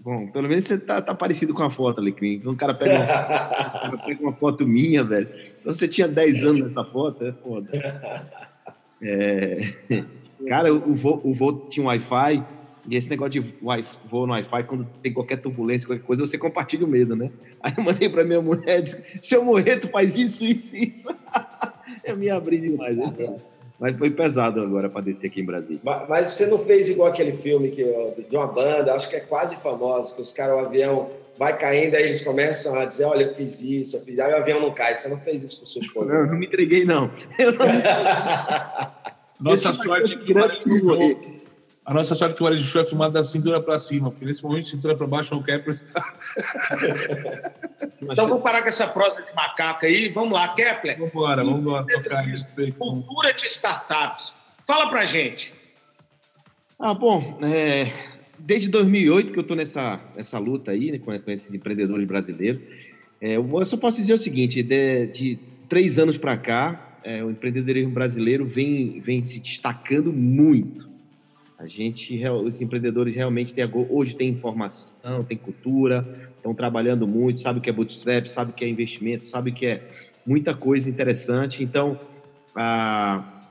Bom, 0.00 0.26
pelo 0.26 0.48
menos 0.48 0.64
você 0.64 0.76
tá, 0.76 1.00
tá 1.00 1.14
parecido 1.14 1.54
com 1.54 1.62
a 1.62 1.70
foto, 1.70 2.00
Alecrim. 2.00 2.42
Um 2.44 2.56
cara 2.56 2.74
pega 2.74 2.96
uma 2.96 3.06
foto, 3.06 3.98
pega 4.06 4.22
uma 4.22 4.32
foto 4.32 4.66
minha, 4.66 5.04
velho. 5.04 5.28
Então, 5.60 5.72
você 5.72 5.86
tinha 5.86 6.08
10 6.08 6.42
anos 6.42 6.62
nessa 6.62 6.84
foto, 6.84 7.24
é 7.24 7.32
foda. 7.32 7.70
É... 9.02 9.58
Cara, 10.48 10.72
o 10.74 10.94
voo, 10.94 11.20
o 11.22 11.32
voo 11.32 11.66
tinha 11.68 11.84
um 11.84 11.86
Wi-Fi, 11.86 12.44
e 12.88 12.96
esse 12.96 13.08
negócio 13.08 13.30
de 13.30 13.40
voo 14.04 14.26
no 14.26 14.32
Wi-Fi, 14.32 14.64
quando 14.64 14.84
tem 15.02 15.12
qualquer 15.12 15.36
turbulência, 15.36 15.86
qualquer 15.86 16.04
coisa, 16.04 16.26
você 16.26 16.36
compartilha 16.36 16.84
o 16.84 16.88
medo, 16.88 17.14
né? 17.14 17.30
Aí 17.62 17.72
eu 17.76 17.84
mandei 17.84 18.08
pra 18.08 18.24
minha 18.24 18.42
mulher, 18.42 18.82
disse, 18.82 19.02
se 19.20 19.34
eu 19.36 19.44
morrer, 19.44 19.78
tu 19.78 19.88
faz 19.88 20.16
isso, 20.16 20.44
isso, 20.44 20.76
isso. 20.76 21.08
eu 22.04 22.16
me 22.16 22.28
abri 22.28 22.60
demais, 22.60 22.96
né? 22.96 23.36
Mas 23.78 23.96
foi 23.96 24.10
pesado 24.10 24.60
agora 24.60 24.88
para 24.88 25.00
descer 25.00 25.28
aqui 25.28 25.40
em 25.40 25.44
Brasília. 25.44 25.80
Mas, 25.82 26.08
mas, 26.08 26.28
você 26.28 26.46
não 26.46 26.58
fez 26.58 26.88
igual 26.88 27.08
aquele 27.08 27.32
filme 27.32 27.70
que, 27.70 27.84
de 28.28 28.36
uma 28.36 28.46
banda, 28.46 28.94
acho 28.94 29.08
que 29.08 29.16
é 29.16 29.20
quase 29.20 29.56
famoso, 29.56 30.14
que 30.14 30.22
os 30.22 30.32
caras, 30.32 30.56
o 30.56 30.66
avião 30.66 31.10
vai 31.38 31.56
caindo, 31.56 31.94
aí 31.94 32.04
eles 32.04 32.22
começam 32.22 32.74
a 32.74 32.84
dizer, 32.84 33.04
olha, 33.04 33.24
eu 33.24 33.34
fiz 33.34 33.60
isso, 33.60 33.96
eu 33.96 34.02
fiz... 34.02 34.18
aí 34.18 34.32
o 34.32 34.36
avião 34.36 34.60
não 34.60 34.72
cai. 34.72 34.96
Você 34.96 35.08
não 35.08 35.18
fez 35.18 35.42
isso 35.42 35.60
com 35.60 35.66
sua 35.66 35.82
esposa? 35.82 36.12
Não, 36.12 36.20
eu 36.20 36.26
não 36.26 36.36
me 36.36 36.46
entreguei, 36.46 36.84
não. 36.84 37.10
Eu 37.38 37.52
não 37.52 37.66
me... 37.66 37.72
Nossa 39.40 39.74
sorte 39.74 40.12
é 40.12 40.18
que 40.18 40.32
a 41.84 41.92
nossa 41.92 42.14
sorte 42.14 42.34
é 42.34 42.36
que 42.36 42.42
o 42.44 42.46
Alex 42.46 42.62
Show 42.62 42.80
é 42.80 42.84
filmado 42.84 43.14
da 43.14 43.24
cintura 43.24 43.60
para 43.60 43.76
cima, 43.76 44.10
porque 44.10 44.24
nesse 44.24 44.42
momento, 44.42 44.68
cintura 44.68 44.96
para 44.96 45.06
baixo, 45.06 45.34
o 45.34 45.42
Kepler 45.42 45.74
está. 45.74 46.14
então 48.00 48.28
vamos 48.28 48.42
parar 48.42 48.62
com 48.62 48.68
essa 48.68 48.86
prosa 48.86 49.20
de 49.20 49.34
macaco 49.34 49.84
aí. 49.84 50.08
Vamos 50.10 50.32
lá, 50.32 50.54
Kepler. 50.54 50.96
Vamos 50.96 51.12
embora, 51.12 51.42
vamos 51.42 51.58
embora. 51.58 51.84
Tocar 51.84 52.28
isso. 52.28 52.46
Cultura 52.78 53.34
de 53.34 53.46
startups. 53.46 54.36
Fala 54.64 54.88
para 54.90 55.04
gente. 55.06 55.52
Ah, 56.78 56.94
bom, 56.94 57.38
é, 57.42 57.92
desde 58.44 58.68
2008 58.68 59.32
que 59.32 59.38
eu 59.38 59.42
estou 59.42 59.56
nessa, 59.56 60.00
nessa 60.16 60.38
luta 60.38 60.70
aí 60.70 60.92
né, 60.92 60.98
com, 60.98 61.18
com, 61.18 61.30
esses 61.30 61.54
empreendedores 61.54 62.06
brasileiros. 62.06 62.60
É, 63.20 63.36
eu 63.36 63.64
só 63.64 63.76
posso 63.76 63.98
dizer 63.98 64.14
o 64.14 64.18
seguinte: 64.18 64.62
de, 64.62 65.06
de 65.06 65.38
três 65.68 65.98
anos 65.98 66.18
para 66.18 66.36
cá, 66.36 66.98
é, 67.04 67.24
o 67.24 67.30
empreendedorismo 67.30 67.90
brasileiro 67.90 68.44
vem, 68.44 69.00
vem 69.00 69.22
se 69.22 69.40
destacando 69.40 70.12
muito 70.12 70.92
a 71.62 71.66
gente, 71.68 72.20
os 72.44 72.60
empreendedores 72.60 73.14
realmente 73.14 73.54
têm, 73.54 73.64
hoje 73.88 74.16
têm 74.16 74.30
informação, 74.30 75.22
têm 75.22 75.38
cultura, 75.38 76.28
estão 76.36 76.52
trabalhando 76.52 77.06
muito, 77.06 77.38
sabe 77.38 77.60
o 77.60 77.62
que 77.62 77.70
é 77.70 77.72
bootstrap, 77.72 78.26
sabe 78.26 78.50
o 78.50 78.54
que 78.54 78.64
é 78.64 78.68
investimento, 78.68 79.24
sabe 79.24 79.52
o 79.52 79.54
que 79.54 79.66
é 79.66 79.88
muita 80.26 80.54
coisa 80.54 80.90
interessante. 80.90 81.62
Então, 81.62 82.00
a, 82.52 83.44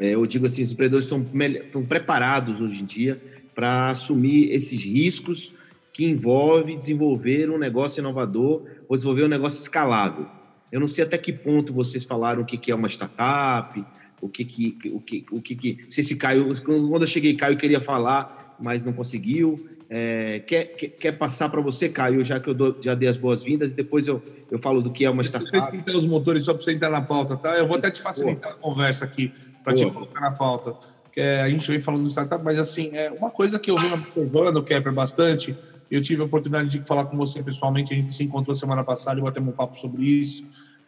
é, 0.00 0.14
eu 0.14 0.24
digo 0.24 0.46
assim, 0.46 0.62
os 0.62 0.72
empreendedores 0.72 1.04
estão 1.04 1.84
preparados 1.84 2.62
hoje 2.62 2.80
em 2.80 2.86
dia 2.86 3.20
para 3.54 3.90
assumir 3.90 4.50
esses 4.50 4.82
riscos 4.82 5.54
que 5.92 6.06
envolve 6.06 6.76
desenvolver 6.76 7.50
um 7.50 7.58
negócio 7.58 8.00
inovador 8.00 8.64
ou 8.88 8.96
desenvolver 8.96 9.24
um 9.24 9.28
negócio 9.28 9.60
escalável. 9.60 10.26
Eu 10.70 10.80
não 10.80 10.88
sei 10.88 11.04
até 11.04 11.18
que 11.18 11.32
ponto 11.32 11.72
vocês 11.72 12.04
falaram 12.04 12.42
o 12.42 12.46
que 12.46 12.70
é 12.70 12.74
uma 12.74 12.88
startup, 12.88 13.84
o 14.20 14.28
que 14.28 14.44
que 14.44 14.90
o 14.90 15.00
que 15.00 15.26
o 15.30 15.42
que, 15.42 15.54
que 15.54 15.86
se 15.90 16.00
esse 16.00 16.16
Caio 16.16 16.50
quando 16.64 17.02
eu 17.02 17.06
cheguei 17.06 17.34
Caio 17.34 17.56
queria 17.56 17.80
falar 17.80 18.56
mas 18.58 18.84
não 18.84 18.92
conseguiu. 18.92 19.68
É, 19.94 20.38
quer, 20.46 20.64
quer, 20.76 20.88
quer, 20.88 21.12
passar 21.12 21.50
para 21.50 21.60
você 21.60 21.86
Caio 21.86 22.24
já 22.24 22.40
que 22.40 22.48
eu 22.48 22.54
dou, 22.54 22.78
já 22.80 22.94
dei 22.94 23.08
as 23.08 23.18
boas-vindas 23.18 23.72
e 23.72 23.76
depois 23.76 24.06
eu, 24.06 24.22
eu 24.50 24.58
falo 24.58 24.80
do 24.80 24.90
que 24.90 25.04
é 25.04 25.10
uma 25.10 25.22
startup? 25.22 25.70
Deixa 25.70 25.90
eu 25.90 25.98
os 25.98 26.06
motores 26.06 26.44
só 26.46 26.54
para 26.54 26.62
você 26.62 26.72
entrar 26.72 26.88
na 26.88 27.02
pauta 27.02 27.36
tá? 27.36 27.58
Eu 27.58 27.66
vou 27.66 27.76
até 27.76 27.90
te 27.90 28.00
facilitar 28.00 28.52
Pô. 28.52 28.56
a 28.56 28.58
conversa 28.58 29.04
aqui 29.04 29.30
para 29.62 29.74
te 29.74 29.84
colocar 29.90 30.20
na 30.20 30.30
pauta 30.30 30.74
que 31.12 31.20
é, 31.20 31.42
a 31.42 31.48
gente 31.48 31.66
vem 31.66 31.80
falando 31.80 32.04
de 32.04 32.10
startup 32.10 32.42
mas 32.44 32.58
assim 32.58 32.90
é 32.94 33.10
uma 33.10 33.30
coisa 33.30 33.58
que 33.58 33.70
eu 33.70 33.76
venho 33.76 33.94
observando 33.94 34.62
Kepler 34.62 34.94
bastante 34.94 35.56
eu 35.90 36.00
tive 36.00 36.22
a 36.22 36.24
oportunidade 36.24 36.68
de 36.68 36.84
falar 36.86 37.04
com 37.04 37.16
você 37.16 37.42
pessoalmente 37.42 37.92
a 37.92 37.96
gente 37.96 38.14
se 38.14 38.24
encontrou 38.24 38.54
semana 38.54 38.82
passada 38.82 39.20
e 39.20 39.22
batemos 39.22 39.52
um 39.52 39.56
papo 39.56 39.78
sobre 39.78 40.02
isso 40.02 40.44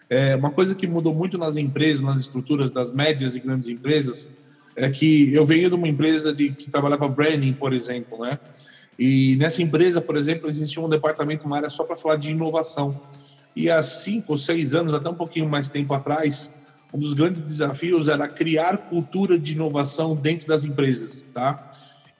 é, 0.08 0.36
uma 0.36 0.50
coisa 0.50 0.74
que 0.74 0.86
mudou 0.86 1.14
muito 1.14 1.38
nas 1.38 1.56
empresas, 1.56 2.02
nas 2.02 2.18
estruturas 2.18 2.72
das 2.72 2.90
médias 2.90 3.34
e 3.34 3.40
grandes 3.40 3.68
empresas, 3.68 4.32
é 4.76 4.90
que 4.90 5.32
eu 5.32 5.46
venho 5.46 5.68
de 5.68 5.76
uma 5.76 5.88
empresa 5.88 6.34
de, 6.34 6.52
que 6.52 6.68
trabalhava 6.68 7.08
branding, 7.08 7.52
por 7.54 7.72
exemplo, 7.72 8.18
né? 8.18 8.38
E 8.98 9.36
nessa 9.36 9.62
empresa, 9.62 10.00
por 10.00 10.16
exemplo, 10.16 10.48
existia 10.48 10.82
um 10.82 10.88
departamento, 10.88 11.46
uma 11.46 11.56
área 11.56 11.70
só 11.70 11.84
para 11.84 11.96
falar 11.96 12.16
de 12.16 12.30
inovação. 12.30 13.00
E 13.56 13.70
há 13.70 13.82
cinco 13.82 14.32
ou 14.32 14.38
seis 14.38 14.74
anos, 14.74 14.92
até 14.94 15.08
um 15.08 15.14
pouquinho 15.14 15.48
mais 15.48 15.70
tempo 15.70 15.94
atrás, 15.94 16.52
um 16.94 16.98
dos 17.00 17.12
grandes 17.12 17.42
desafios 17.42 18.06
era 18.06 18.28
criar 18.28 18.78
cultura 18.78 19.36
de 19.36 19.52
inovação 19.52 20.14
dentro 20.14 20.46
das 20.46 20.62
empresas, 20.62 21.24
tá? 21.34 21.60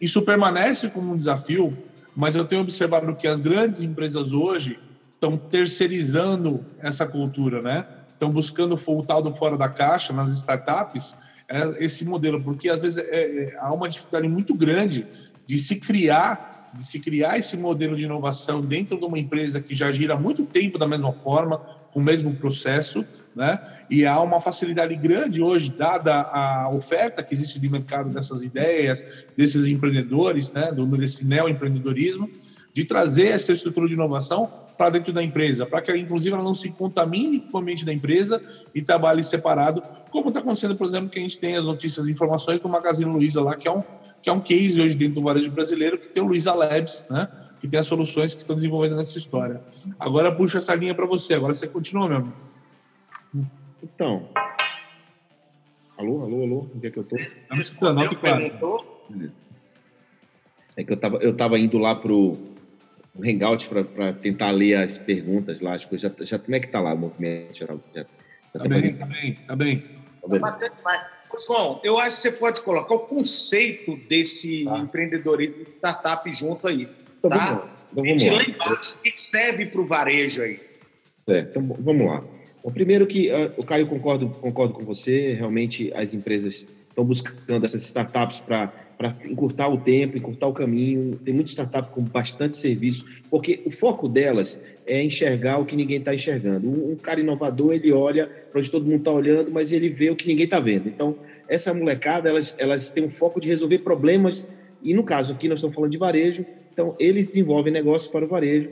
Isso 0.00 0.20
permanece 0.22 0.90
como 0.90 1.12
um 1.12 1.16
desafio, 1.16 1.78
mas 2.14 2.34
eu 2.34 2.44
tenho 2.44 2.62
observado 2.62 3.14
que 3.14 3.28
as 3.28 3.38
grandes 3.38 3.80
empresas 3.80 4.32
hoje 4.32 4.80
estão 5.12 5.38
terceirizando 5.38 6.66
essa 6.76 7.06
cultura, 7.06 7.62
né? 7.62 7.86
Estão 8.14 8.32
buscando 8.32 8.76
o 8.84 9.02
tal 9.04 9.22
do 9.22 9.32
fora 9.32 9.56
da 9.56 9.68
caixa 9.68 10.12
nas 10.12 10.32
startups, 10.32 11.16
é, 11.48 11.84
esse 11.84 12.04
modelo, 12.04 12.42
porque 12.42 12.68
às 12.68 12.80
vezes 12.80 12.98
é, 12.98 13.44
é, 13.44 13.56
há 13.60 13.72
uma 13.72 13.88
dificuldade 13.88 14.26
muito 14.26 14.56
grande 14.56 15.06
de 15.46 15.56
se 15.56 15.76
criar, 15.76 16.40
de 16.72 16.84
se 16.84 16.98
criar 16.98 17.38
esse 17.38 17.56
modelo 17.56 17.94
de 17.94 18.06
inovação 18.06 18.60
dentro 18.60 18.98
de 18.98 19.04
uma 19.04 19.20
empresa 19.20 19.60
que 19.60 19.72
já 19.72 19.92
gira 19.92 20.14
há 20.14 20.18
muito 20.18 20.44
tempo 20.44 20.78
da 20.78 20.88
mesma 20.88 21.12
forma, 21.12 21.60
com 21.92 22.00
o 22.00 22.02
mesmo 22.02 22.34
processo, 22.34 23.06
né? 23.34 23.60
E 23.90 24.06
há 24.06 24.20
uma 24.20 24.40
facilidade 24.40 24.94
grande 24.96 25.42
hoje, 25.42 25.70
dada 25.70 26.22
a 26.22 26.68
oferta 26.70 27.22
que 27.22 27.34
existe 27.34 27.58
de 27.58 27.68
mercado 27.68 28.10
dessas 28.10 28.42
ideias, 28.42 29.04
desses 29.36 29.66
empreendedores, 29.66 30.52
né? 30.52 30.72
Do, 30.72 30.86
desse 30.86 31.24
neo-empreendedorismo, 31.24 32.30
de 32.72 32.84
trazer 32.84 33.28
essa 33.28 33.52
estrutura 33.52 33.86
de 33.86 33.94
inovação 33.94 34.50
para 34.76 34.90
dentro 34.90 35.12
da 35.12 35.22
empresa, 35.22 35.64
para 35.64 35.80
que, 35.80 35.96
inclusive, 35.96 36.34
ela 36.34 36.42
não 36.42 36.54
se 36.54 36.68
contamine 36.70 37.40
com 37.40 37.58
o 37.58 37.60
ambiente 37.60 37.84
da 37.84 37.92
empresa 37.92 38.42
e 38.74 38.82
trabalhe 38.82 39.22
separado, 39.22 39.82
como 40.10 40.28
está 40.28 40.40
acontecendo, 40.40 40.74
por 40.74 40.86
exemplo, 40.86 41.08
que 41.08 41.18
a 41.18 41.22
gente 41.22 41.38
tem 41.38 41.56
as 41.56 41.64
notícias 41.64 42.06
e 42.06 42.10
informações 42.10 42.60
do 42.60 42.68
Magazine 42.68 43.10
Luiza 43.10 43.40
lá, 43.40 43.54
que 43.54 43.68
é 43.68 43.72
um, 43.72 43.82
que 44.20 44.28
é 44.28 44.32
um 44.32 44.40
case 44.40 44.80
hoje 44.80 44.96
dentro 44.96 45.16
do 45.16 45.22
varejo 45.22 45.50
brasileiro, 45.50 45.98
que 45.98 46.08
tem 46.08 46.22
o 46.22 46.26
Luiza 46.26 46.52
Labs, 46.52 47.06
né? 47.08 47.28
que 47.60 47.68
tem 47.68 47.80
as 47.80 47.86
soluções 47.86 48.34
que 48.34 48.40
estão 48.40 48.56
desenvolvendo 48.56 48.96
nessa 48.96 49.16
história. 49.16 49.60
Agora 49.98 50.30
puxa 50.30 50.58
essa 50.58 50.74
linha 50.74 50.94
para 50.94 51.06
você, 51.06 51.34
agora 51.34 51.54
você 51.54 51.66
continua, 51.66 52.08
meu 52.08 52.18
amigo. 52.18 52.34
Então. 53.84 54.26
Alô, 55.98 56.22
alô, 56.22 56.42
alô, 56.42 56.70
onde 56.74 56.86
é 56.86 56.90
que 56.90 56.98
eu 56.98 57.02
estou? 57.02 57.18
Tá 57.48 57.54
me 57.54 57.60
escutando, 57.60 58.00
alto 58.00 58.14
e 58.14 58.16
claro. 58.16 58.42
É 60.76 60.82
que 60.82 60.90
eu 60.90 60.94
estava 60.94 61.16
eu 61.18 61.36
tava 61.36 61.58
indo 61.58 61.76
lá 61.78 61.94
pro 61.94 62.38
um 63.14 63.22
hangout 63.22 63.68
para 63.68 64.12
tentar 64.12 64.50
ler 64.50 64.76
as 64.76 64.96
perguntas 64.96 65.60
lá. 65.60 65.74
Acho 65.74 65.88
que 65.88 65.98
já, 65.98 66.10
já 66.20 66.38
como 66.38 66.56
é 66.56 66.60
que 66.60 66.68
tá 66.68 66.80
lá 66.80 66.94
o 66.94 66.98
movimento 66.98 67.56
geral? 67.56 67.78
Já, 67.94 68.00
já 68.00 68.06
tá, 68.54 68.58
tá, 68.60 68.68
bem, 68.68 68.72
fazendo... 68.72 68.98
tá 68.98 69.06
bem, 69.06 69.34
tá 69.46 69.56
bem, 69.56 69.78
tá 70.22 70.30
bem. 70.40 71.14
João, 71.46 71.80
eu 71.84 71.98
acho 71.98 72.16
que 72.16 72.22
você 72.22 72.32
pode 72.32 72.62
colocar 72.62 72.94
o 72.94 73.00
conceito 73.00 73.96
desse 74.08 74.64
tá. 74.64 74.78
empreendedorismo 74.78 75.64
de 75.64 75.70
startup 75.72 76.32
junto 76.32 76.66
aí. 76.66 76.88
Então, 77.18 77.30
tá? 77.30 77.36
Vamos 77.36 77.62
lá. 77.62 77.76
Então, 77.92 78.04
vamos 78.04 78.24
lá. 78.24 78.32
lá 78.32 78.44
embaixo, 78.44 78.94
o 78.94 79.02
que 79.02 79.20
serve 79.20 79.66
para 79.66 79.80
o 79.80 79.86
varejo 79.86 80.42
aí? 80.42 80.60
É, 81.26 81.40
então 81.40 81.62
vamos 81.80 82.06
lá. 82.06 82.22
O 82.64 82.70
primeiro 82.70 83.06
que 83.06 83.30
uh, 83.30 83.52
o 83.58 83.62
Caio 83.62 83.86
concordo, 83.86 84.30
concordo 84.40 84.72
com 84.72 84.82
você, 84.82 85.34
realmente 85.34 85.92
as 85.94 86.14
empresas 86.14 86.66
estão 86.88 87.04
buscando 87.04 87.62
essas 87.62 87.82
startups 87.82 88.40
para 88.40 88.72
encurtar 89.28 89.68
o 89.68 89.76
tempo, 89.76 90.16
encurtar 90.16 90.46
o 90.46 90.52
caminho. 90.54 91.14
Tem 91.22 91.34
muita 91.34 91.50
startup 91.50 91.90
com 91.90 92.00
bastante 92.00 92.56
serviço, 92.56 93.04
porque 93.28 93.60
o 93.66 93.70
foco 93.70 94.08
delas 94.08 94.58
é 94.86 95.02
enxergar 95.02 95.58
o 95.58 95.66
que 95.66 95.76
ninguém 95.76 95.98
está 95.98 96.14
enxergando. 96.14 96.66
Um, 96.66 96.96
cara 96.96 97.20
inovador, 97.20 97.74
ele 97.74 97.92
olha 97.92 98.30
para 98.50 98.58
onde 98.58 98.70
todo 98.70 98.86
mundo 98.86 99.00
está 99.00 99.12
olhando, 99.12 99.50
mas 99.50 99.70
ele 99.70 99.90
vê 99.90 100.08
o 100.08 100.16
que 100.16 100.26
ninguém 100.26 100.46
está 100.46 100.58
vendo. 100.58 100.88
Então, 100.88 101.18
essa 101.46 101.74
molecada, 101.74 102.30
elas, 102.30 102.56
elas 102.58 102.94
têm 102.94 103.04
um 103.04 103.10
foco 103.10 103.42
de 103.42 103.48
resolver 103.48 103.80
problemas, 103.80 104.50
e 104.82 104.94
no 104.94 105.04
caso 105.04 105.34
aqui 105.34 105.48
nós 105.48 105.58
estamos 105.58 105.74
falando 105.74 105.92
de 105.92 105.98
varejo, 105.98 106.46
então 106.72 106.96
eles 106.98 107.28
desenvolvem 107.28 107.70
negócios 107.70 108.10
para 108.10 108.24
o 108.24 108.28
varejo, 108.28 108.70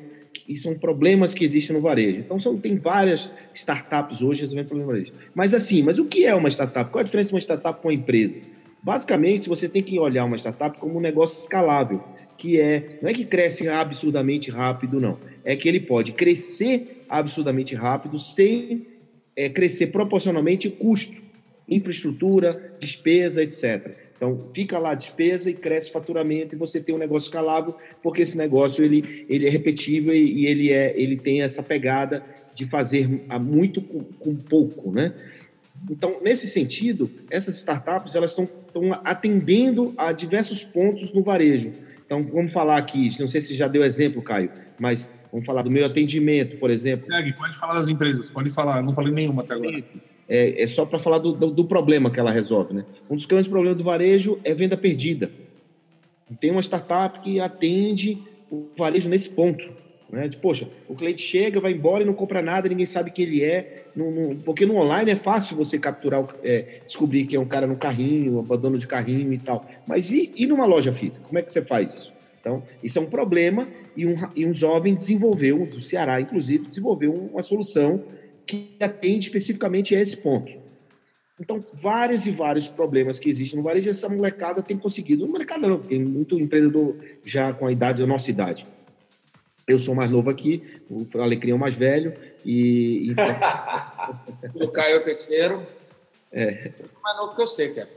e 0.48 0.56
são 0.56 0.74
problemas 0.74 1.34
que 1.34 1.44
existem 1.44 1.76
no 1.76 1.82
varejo. 1.82 2.20
Então, 2.20 2.38
são, 2.38 2.58
tem 2.58 2.76
várias 2.76 3.30
startups 3.54 4.22
hoje 4.22 4.42
resolvendo 4.42 4.68
problemas 4.68 4.92
varejo. 4.92 5.12
Mas 5.34 5.54
assim, 5.54 5.82
mas 5.82 5.98
o 5.98 6.06
que 6.06 6.26
é 6.26 6.34
uma 6.34 6.48
startup? 6.48 6.90
Qual 6.90 7.00
a 7.00 7.04
diferença 7.04 7.28
de 7.28 7.34
uma 7.34 7.40
startup 7.40 7.80
com 7.80 7.88
uma 7.88 7.94
empresa? 7.94 8.40
Basicamente, 8.82 9.48
você 9.48 9.68
tem 9.68 9.82
que 9.82 9.98
olhar 9.98 10.24
uma 10.24 10.36
startup 10.36 10.76
como 10.78 10.98
um 10.98 11.00
negócio 11.00 11.40
escalável, 11.40 12.02
que 12.36 12.60
é, 12.60 12.98
não 13.00 13.08
é 13.08 13.12
que 13.12 13.24
cresce 13.24 13.68
absurdamente 13.68 14.50
rápido, 14.50 15.00
não. 15.00 15.18
É 15.44 15.54
que 15.54 15.68
ele 15.68 15.80
pode 15.80 16.12
crescer 16.12 17.04
absurdamente 17.08 17.74
rápido 17.74 18.18
sem 18.18 18.86
é, 19.36 19.48
crescer 19.48 19.88
proporcionalmente 19.88 20.68
custo, 20.68 21.20
infraestrutura, 21.68 22.50
despesa, 22.80 23.42
etc. 23.42 24.01
Então, 24.22 24.38
fica 24.54 24.78
lá 24.78 24.92
a 24.92 24.94
despesa 24.94 25.50
e 25.50 25.52
cresce 25.52 25.90
o 25.90 25.92
faturamento 25.92 26.54
e 26.54 26.58
você 26.58 26.80
tem 26.80 26.94
um 26.94 26.98
negócio 26.98 27.26
escalável, 27.26 27.74
porque 28.00 28.22
esse 28.22 28.38
negócio 28.38 28.84
ele, 28.84 29.26
ele 29.28 29.48
é 29.48 29.50
repetível 29.50 30.14
e, 30.14 30.42
e 30.42 30.46
ele, 30.46 30.70
é, 30.70 30.94
ele 30.96 31.18
tem 31.18 31.42
essa 31.42 31.60
pegada 31.60 32.24
de 32.54 32.64
fazer 32.64 33.08
muito 33.40 33.82
com, 33.82 34.04
com 34.04 34.36
pouco, 34.36 34.92
né? 34.92 35.12
Então, 35.90 36.18
nesse 36.22 36.46
sentido, 36.46 37.10
essas 37.28 37.56
startups 37.56 38.14
elas 38.14 38.30
estão 38.30 38.48
atendendo 39.02 39.92
a 39.96 40.12
diversos 40.12 40.62
pontos 40.62 41.12
no 41.12 41.24
varejo. 41.24 41.72
Então, 42.06 42.22
vamos 42.22 42.52
falar 42.52 42.76
aqui, 42.76 43.10
não 43.18 43.26
sei 43.26 43.40
se 43.40 43.56
já 43.56 43.66
deu 43.66 43.82
exemplo, 43.82 44.22
Caio, 44.22 44.52
mas 44.78 45.10
vamos 45.32 45.44
falar 45.44 45.62
do 45.62 45.70
meu 45.70 45.84
atendimento, 45.84 46.58
por 46.58 46.70
exemplo. 46.70 47.08
Pode 47.36 47.58
falar 47.58 47.80
das 47.80 47.88
empresas, 47.88 48.30
pode 48.30 48.50
falar, 48.50 48.84
não 48.84 48.94
falei 48.94 49.12
nenhuma 49.12 49.42
até 49.42 49.54
agora. 49.54 49.82
É, 50.28 50.62
é 50.62 50.66
só 50.66 50.86
para 50.86 50.98
falar 50.98 51.18
do, 51.18 51.32
do, 51.32 51.50
do, 51.50 51.64
problema 51.64 52.10
que 52.10 52.20
ela 52.20 52.30
resolve. 52.30 52.74
Né? 52.74 52.84
Um 53.10 53.16
dos 53.16 53.26
grandes 53.26 53.48
problemas 53.48 53.76
do 53.76 53.84
varejo 53.84 54.38
é 54.44 54.54
venda 54.54 54.76
perdida. 54.76 55.30
Tem 56.40 56.50
uma 56.50 56.62
startup 56.62 57.20
que 57.20 57.40
atende 57.40 58.22
o 58.50 58.68
varejo 58.76 59.08
nesse 59.08 59.28
ponto. 59.30 59.68
Né? 60.10 60.28
De, 60.28 60.36
poxa, 60.36 60.68
o 60.88 60.94
cliente 60.94 61.22
chega, 61.22 61.58
vai 61.58 61.72
embora 61.72 62.02
e 62.02 62.06
não 62.06 62.12
compra 62.12 62.42
nada, 62.42 62.68
ninguém 62.68 62.84
sabe 62.84 63.10
quem 63.10 63.24
ele 63.24 63.42
é. 63.42 63.86
No, 63.96 64.10
no, 64.10 64.36
porque 64.36 64.66
no 64.66 64.76
online 64.76 65.10
é 65.10 65.16
fácil 65.16 65.56
você 65.56 65.78
capturar, 65.78 66.26
é, 66.42 66.80
descobrir 66.86 67.24
que 67.24 67.34
é 67.34 67.40
um 67.40 67.46
cara 67.46 67.66
no 67.66 67.76
carrinho, 67.76 68.38
abandono 68.38 68.78
de 68.78 68.86
carrinho 68.86 69.32
e 69.32 69.38
tal. 69.38 69.66
Mas 69.86 70.12
e, 70.12 70.32
e 70.36 70.46
numa 70.46 70.66
loja 70.66 70.92
física? 70.92 71.26
Como 71.26 71.38
é 71.38 71.42
que 71.42 71.50
você 71.50 71.62
faz 71.62 71.94
isso? 71.94 72.12
Então, 72.42 72.62
isso 72.82 72.98
é 72.98 73.02
um 73.02 73.06
problema 73.06 73.68
e 73.96 74.04
um, 74.04 74.16
e 74.34 74.44
um 74.44 74.52
jovem 74.52 74.94
desenvolveu, 74.94 75.64
do 75.64 75.80
Ceará, 75.80 76.20
inclusive, 76.20 76.66
desenvolveu 76.66 77.14
uma 77.14 77.40
solução 77.40 78.02
que 78.46 78.76
atende 78.80 79.26
especificamente 79.26 79.94
a 79.94 80.00
esse 80.00 80.16
ponto. 80.16 80.52
Então, 81.40 81.64
vários 81.74 82.26
e 82.26 82.30
vários 82.30 82.68
problemas 82.68 83.18
que 83.18 83.28
existem 83.28 83.58
no 83.58 83.64
varejo, 83.64 83.90
essa 83.90 84.08
molecada 84.08 84.62
tem 84.62 84.78
conseguido. 84.78 85.26
No 85.26 85.32
mercado 85.32 85.68
não, 85.68 85.78
tem 85.78 85.98
muito 85.98 86.38
empreendedor 86.38 86.96
já 87.24 87.52
com 87.52 87.66
a 87.66 87.72
idade, 87.72 88.00
da 88.00 88.06
nossa 88.06 88.30
idade. 88.30 88.66
Eu 89.66 89.78
sou 89.78 89.94
mais 89.94 90.10
novo 90.10 90.28
aqui, 90.30 90.62
o 90.90 91.04
Alecrim 91.20 91.52
é 91.52 91.54
o 91.54 91.58
mais 91.58 91.74
velho, 91.74 92.14
e. 92.44 93.10
Então... 93.10 93.26
o 94.66 94.68
Caio 94.68 94.96
é 94.96 94.98
o 94.98 95.04
terceiro. 95.04 95.62
É. 96.30 96.72
Mais 97.02 97.16
novo 97.16 97.34
que 97.34 97.42
eu 97.42 97.46
sei, 97.46 97.72
cara. 97.72 97.88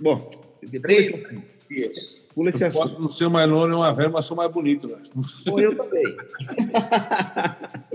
Bom, 0.00 0.28
depois. 0.62 1.10
Três 1.10 1.28
dias. 1.68 2.20
Pula 2.34 2.50
esse 2.50 2.62
eu 2.62 2.68
assunto. 2.68 2.88
Posso 2.90 3.02
não 3.02 3.10
ser 3.10 3.28
mais 3.28 3.48
novo 3.48 3.66
nem 3.66 3.76
uma 3.76 3.94
velha, 3.94 4.10
mas 4.10 4.24
sou 4.24 4.36
mais 4.36 4.50
bonito, 4.50 4.88
velho. 4.88 5.10
Bom, 5.46 5.58
eu 5.58 5.76
também. 5.76 6.04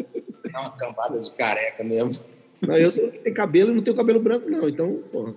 É 0.53 0.59
uma 0.59 0.71
cambada 0.71 1.19
de 1.19 1.31
careca 1.31 1.83
mesmo. 1.83 2.23
Não, 2.61 2.75
eu 2.77 2.91
tenho 2.91 3.35
cabelo 3.35 3.71
e 3.71 3.75
não 3.75 3.81
tenho 3.81 3.97
cabelo 3.97 4.19
branco, 4.19 4.49
não. 4.49 4.67
Então, 4.67 5.01
porra. 5.11 5.33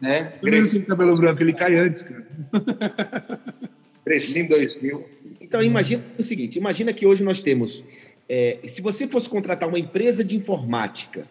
Né? 0.00 0.32
Cresci 0.40 0.80
tem 0.80 0.88
cabelo 0.88 1.16
branco, 1.16 1.42
ele 1.42 1.52
cai 1.52 1.76
antes, 1.76 2.02
cara. 2.02 2.26
Cresci 4.04 4.40
em 4.40 4.48
2000. 4.48 5.04
Então, 5.40 5.62
imagina 5.62 6.02
o 6.18 6.22
seguinte: 6.22 6.58
imagina 6.58 6.92
que 6.92 7.06
hoje 7.06 7.22
nós 7.22 7.40
temos. 7.40 7.84
É, 8.28 8.58
se 8.66 8.82
você 8.82 9.06
fosse 9.06 9.28
contratar 9.28 9.68
uma 9.68 9.78
empresa 9.78 10.24
de 10.24 10.36
informática 10.36 11.26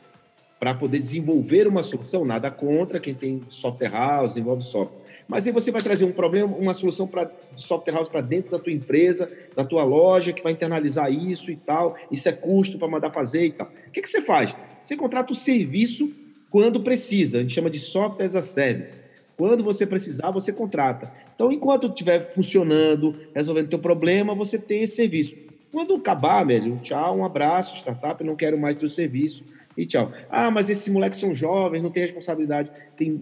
para 0.59 0.73
poder 0.73 0.99
desenvolver 0.99 1.67
uma 1.67 1.83
solução, 1.83 2.23
nada 2.23 2.49
contra 2.49 2.99
quem 2.99 3.13
tem 3.13 3.41
software 3.49 3.89
house, 3.89 4.29
desenvolve 4.29 4.63
software. 4.63 5.02
Mas 5.27 5.47
aí 5.47 5.53
você 5.53 5.71
vai 5.71 5.81
trazer 5.81 6.05
um 6.05 6.11
problema, 6.11 6.55
uma 6.55 6.73
solução 6.73 7.07
para 7.07 7.31
software 7.55 7.93
house 7.93 8.09
para 8.09 8.21
dentro 8.21 8.51
da 8.51 8.59
tua 8.59 8.73
empresa, 8.73 9.31
da 9.55 9.63
tua 9.63 9.83
loja, 9.83 10.33
que 10.33 10.43
vai 10.43 10.51
internalizar 10.51 11.11
isso 11.11 11.51
e 11.51 11.55
tal. 11.55 11.95
Isso 12.11 12.27
é 12.29 12.31
custo 12.31 12.77
para 12.77 12.87
mandar 12.87 13.09
fazer 13.09 13.45
e 13.45 13.51
tal. 13.51 13.67
O 13.87 13.91
que, 13.91 14.01
que 14.01 14.09
você 14.09 14.21
faz? 14.21 14.55
Você 14.81 14.95
contrata 14.95 15.31
o 15.31 15.35
serviço 15.35 16.11
quando 16.49 16.81
precisa. 16.81 17.37
A 17.37 17.41
gente 17.41 17.53
chama 17.53 17.69
de 17.69 17.79
software 17.79 18.25
as 18.25 18.35
a 18.35 18.41
service. 18.41 19.01
Quando 19.37 19.63
você 19.63 19.87
precisar, 19.87 20.29
você 20.31 20.53
contrata. 20.53 21.11
Então, 21.33 21.51
enquanto 21.51 21.87
estiver 21.87 22.31
funcionando, 22.31 23.15
resolvendo 23.33 23.69
teu 23.69 23.79
problema, 23.79 24.35
você 24.35 24.59
tem 24.59 24.83
esse 24.83 24.95
serviço. 24.95 25.35
Quando 25.71 25.95
acabar, 25.95 26.45
velho, 26.45 26.79
tchau, 26.83 27.17
um 27.17 27.25
abraço, 27.25 27.77
startup, 27.77 28.23
não 28.23 28.35
quero 28.35 28.59
mais 28.59 28.77
teu 28.77 28.87
serviço 28.87 29.43
e 29.77 29.85
tchau. 29.85 30.11
Ah, 30.29 30.51
mas 30.51 30.69
esses 30.69 30.87
moleques 30.87 31.19
são 31.19 31.33
jovens, 31.33 31.81
não 31.81 31.89
tem 31.89 32.03
responsabilidade. 32.03 32.71
Tem, 32.95 33.19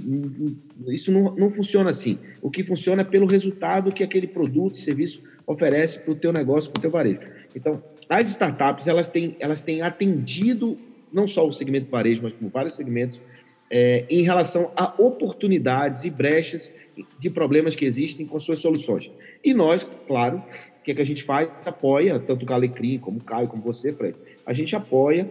isso 0.88 1.12
não, 1.12 1.36
não 1.36 1.50
funciona 1.50 1.90
assim. 1.90 2.20
O 2.42 2.50
que 2.50 2.64
funciona 2.64 3.02
é 3.02 3.06
pelo 3.06 3.26
resultado 3.26 3.92
que 3.92 4.04
aquele 4.04 4.28
produto 4.28 4.78
serviço 4.78 5.24
oferece 5.48 6.00
para 6.00 6.12
o 6.12 6.16
teu 6.16 6.34
negócio, 6.34 6.72
para 6.72 6.80
o 6.80 6.82
teu 6.82 6.92
varejo. 6.92 7.22
Então, 7.56 7.82
as 8.10 8.30
startups, 8.30 8.88
elas 8.88 9.10
têm, 9.10 9.36
elas 9.40 9.62
têm 9.62 9.82
atendido 9.82 10.78
não 11.12 11.28
só 11.28 11.48
o 11.48 11.52
segmento 11.52 11.90
varejo, 11.90 12.22
mas 12.24 12.34
como 12.34 12.50
vários 12.50 12.76
segmentos, 12.76 13.22
é, 13.70 14.06
em 14.10 14.22
relação 14.22 14.72
a 14.76 14.94
oportunidades 14.98 16.04
e 16.04 16.10
brechas 16.10 16.74
de 17.18 17.30
problemas 17.30 17.76
que 17.76 17.86
existem 17.86 18.26
com 18.26 18.40
suas 18.40 18.60
soluções. 18.60 19.10
E 19.44 19.54
nós, 19.54 19.90
claro, 20.08 20.38
o 20.38 20.84
que, 20.84 20.92
é 20.92 20.94
que 20.94 21.02
a 21.02 21.06
gente 21.06 21.24
faz? 21.24 21.50
Apoia, 21.66 22.20
tanto 22.20 22.44
o 22.44 22.46
Galecrim, 22.46 23.00
como 23.00 23.20
o 23.20 23.24
Caio, 23.24 23.48
como 23.48 23.62
você, 23.62 23.94
Fred, 23.94 24.16
a 24.46 24.54
gente 24.54 24.76
apoia 24.76 25.30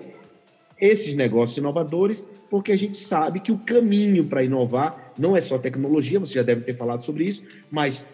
esses 0.81 1.15
negócios 1.15 1.59
inovadores, 1.59 2.27
porque 2.49 2.73
a 2.73 2.77
gente 2.77 2.97
sabe 2.97 3.41
que 3.41 3.53
o 3.53 3.59
caminho 3.59 4.25
para 4.25 4.43
inovar 4.43 5.13
não 5.19 5.37
é 5.37 5.41
só 5.41 5.59
tecnologia, 5.59 6.19
você 6.19 6.35
já 6.35 6.43
deve 6.43 6.63
ter 6.63 6.75
falado 6.75 7.03
sobre 7.03 7.25
isso, 7.25 7.43
mas 7.71 8.07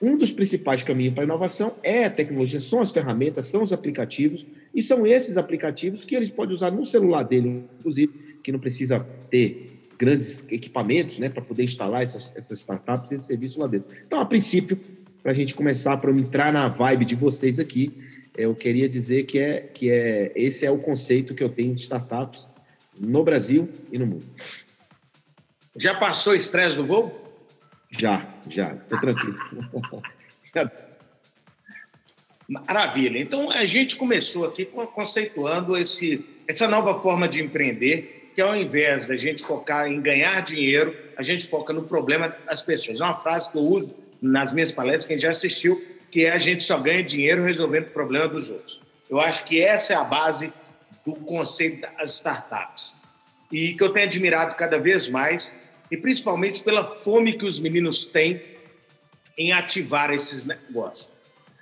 um 0.00 0.16
dos 0.16 0.30
principais 0.30 0.82
caminhos 0.82 1.14
para 1.14 1.24
inovação 1.24 1.74
é 1.82 2.04
a 2.04 2.10
tecnologia, 2.10 2.60
são 2.60 2.80
as 2.80 2.90
ferramentas, 2.90 3.46
são 3.46 3.62
os 3.62 3.72
aplicativos, 3.72 4.46
e 4.74 4.82
são 4.82 5.06
esses 5.06 5.36
aplicativos 5.36 6.04
que 6.04 6.14
eles 6.14 6.30
podem 6.30 6.54
usar 6.54 6.70
no 6.70 6.84
celular 6.84 7.22
dele, 7.22 7.64
inclusive, 7.78 8.12
que 8.42 8.52
não 8.52 8.58
precisa 8.58 9.00
ter 9.30 9.72
grandes 9.98 10.46
equipamentos 10.50 11.18
né, 11.18 11.28
para 11.28 11.42
poder 11.42 11.64
instalar 11.64 12.02
essas, 12.02 12.34
essas 12.36 12.60
startups, 12.60 13.10
esse 13.12 13.26
serviço 13.26 13.58
lá 13.58 13.66
dentro. 13.66 13.88
Então, 14.06 14.20
a 14.20 14.26
princípio, 14.26 14.78
para 15.22 15.32
a 15.32 15.34
gente 15.34 15.54
começar, 15.54 15.96
para 15.96 16.10
entrar 16.12 16.52
na 16.52 16.68
vibe 16.68 17.06
de 17.06 17.14
vocês 17.14 17.58
aqui, 17.58 17.92
eu 18.36 18.54
queria 18.54 18.88
dizer 18.88 19.24
que 19.24 19.38
é 19.38 19.60
que 19.60 19.90
é 19.90 20.32
esse 20.34 20.66
é 20.66 20.70
o 20.70 20.78
conceito 20.78 21.34
que 21.34 21.42
eu 21.42 21.48
tenho 21.48 21.74
de 21.74 21.80
startups 21.80 22.46
no 22.98 23.24
Brasil 23.24 23.68
e 23.90 23.98
no 23.98 24.06
mundo. 24.06 24.26
Já 25.74 25.94
passou 25.94 26.34
estresse 26.34 26.76
no 26.76 26.84
voo? 26.84 27.26
Já, 27.90 28.26
já, 28.48 28.74
tô 28.88 28.98
tranquilo. 29.00 29.38
Maravilha. 32.48 33.18
Então 33.18 33.50
a 33.50 33.64
gente 33.64 33.96
começou 33.96 34.46
aqui 34.46 34.64
conceituando 34.64 35.76
esse, 35.76 36.24
essa 36.46 36.68
nova 36.68 37.00
forma 37.00 37.28
de 37.28 37.42
empreender, 37.42 38.30
que 38.34 38.40
ao 38.40 38.54
invés 38.54 39.06
da 39.06 39.16
gente 39.16 39.42
focar 39.42 39.88
em 39.88 40.00
ganhar 40.00 40.40
dinheiro, 40.42 40.94
a 41.16 41.22
gente 41.22 41.46
foca 41.46 41.72
no 41.72 41.82
problema 41.82 42.34
das 42.46 42.62
pessoas. 42.62 43.00
É 43.00 43.04
uma 43.04 43.18
frase 43.20 43.50
que 43.50 43.58
eu 43.58 43.62
uso 43.62 43.94
nas 44.20 44.52
minhas 44.52 44.70
palestras, 44.72 45.06
quem 45.06 45.18
já 45.18 45.30
assistiu, 45.30 45.82
que 46.16 46.24
é 46.24 46.32
a 46.32 46.38
gente 46.38 46.64
só 46.64 46.78
ganha 46.78 47.02
dinheiro 47.02 47.44
resolvendo 47.44 47.88
o 47.88 47.90
problema 47.90 48.26
dos 48.26 48.48
outros. 48.48 48.80
Eu 49.06 49.20
acho 49.20 49.44
que 49.44 49.60
essa 49.60 49.92
é 49.92 49.96
a 49.96 50.02
base 50.02 50.50
do 51.04 51.12
conceito 51.12 51.82
das 51.82 52.14
startups. 52.14 52.94
E 53.52 53.74
que 53.74 53.84
eu 53.84 53.90
tenho 53.90 54.06
admirado 54.06 54.54
cada 54.54 54.78
vez 54.78 55.10
mais, 55.10 55.54
e 55.90 55.96
principalmente 55.98 56.64
pela 56.64 56.96
fome 56.96 57.34
que 57.34 57.44
os 57.44 57.60
meninos 57.60 58.06
têm 58.06 58.40
em 59.36 59.52
ativar 59.52 60.10
esses 60.10 60.46
negócios. 60.46 61.12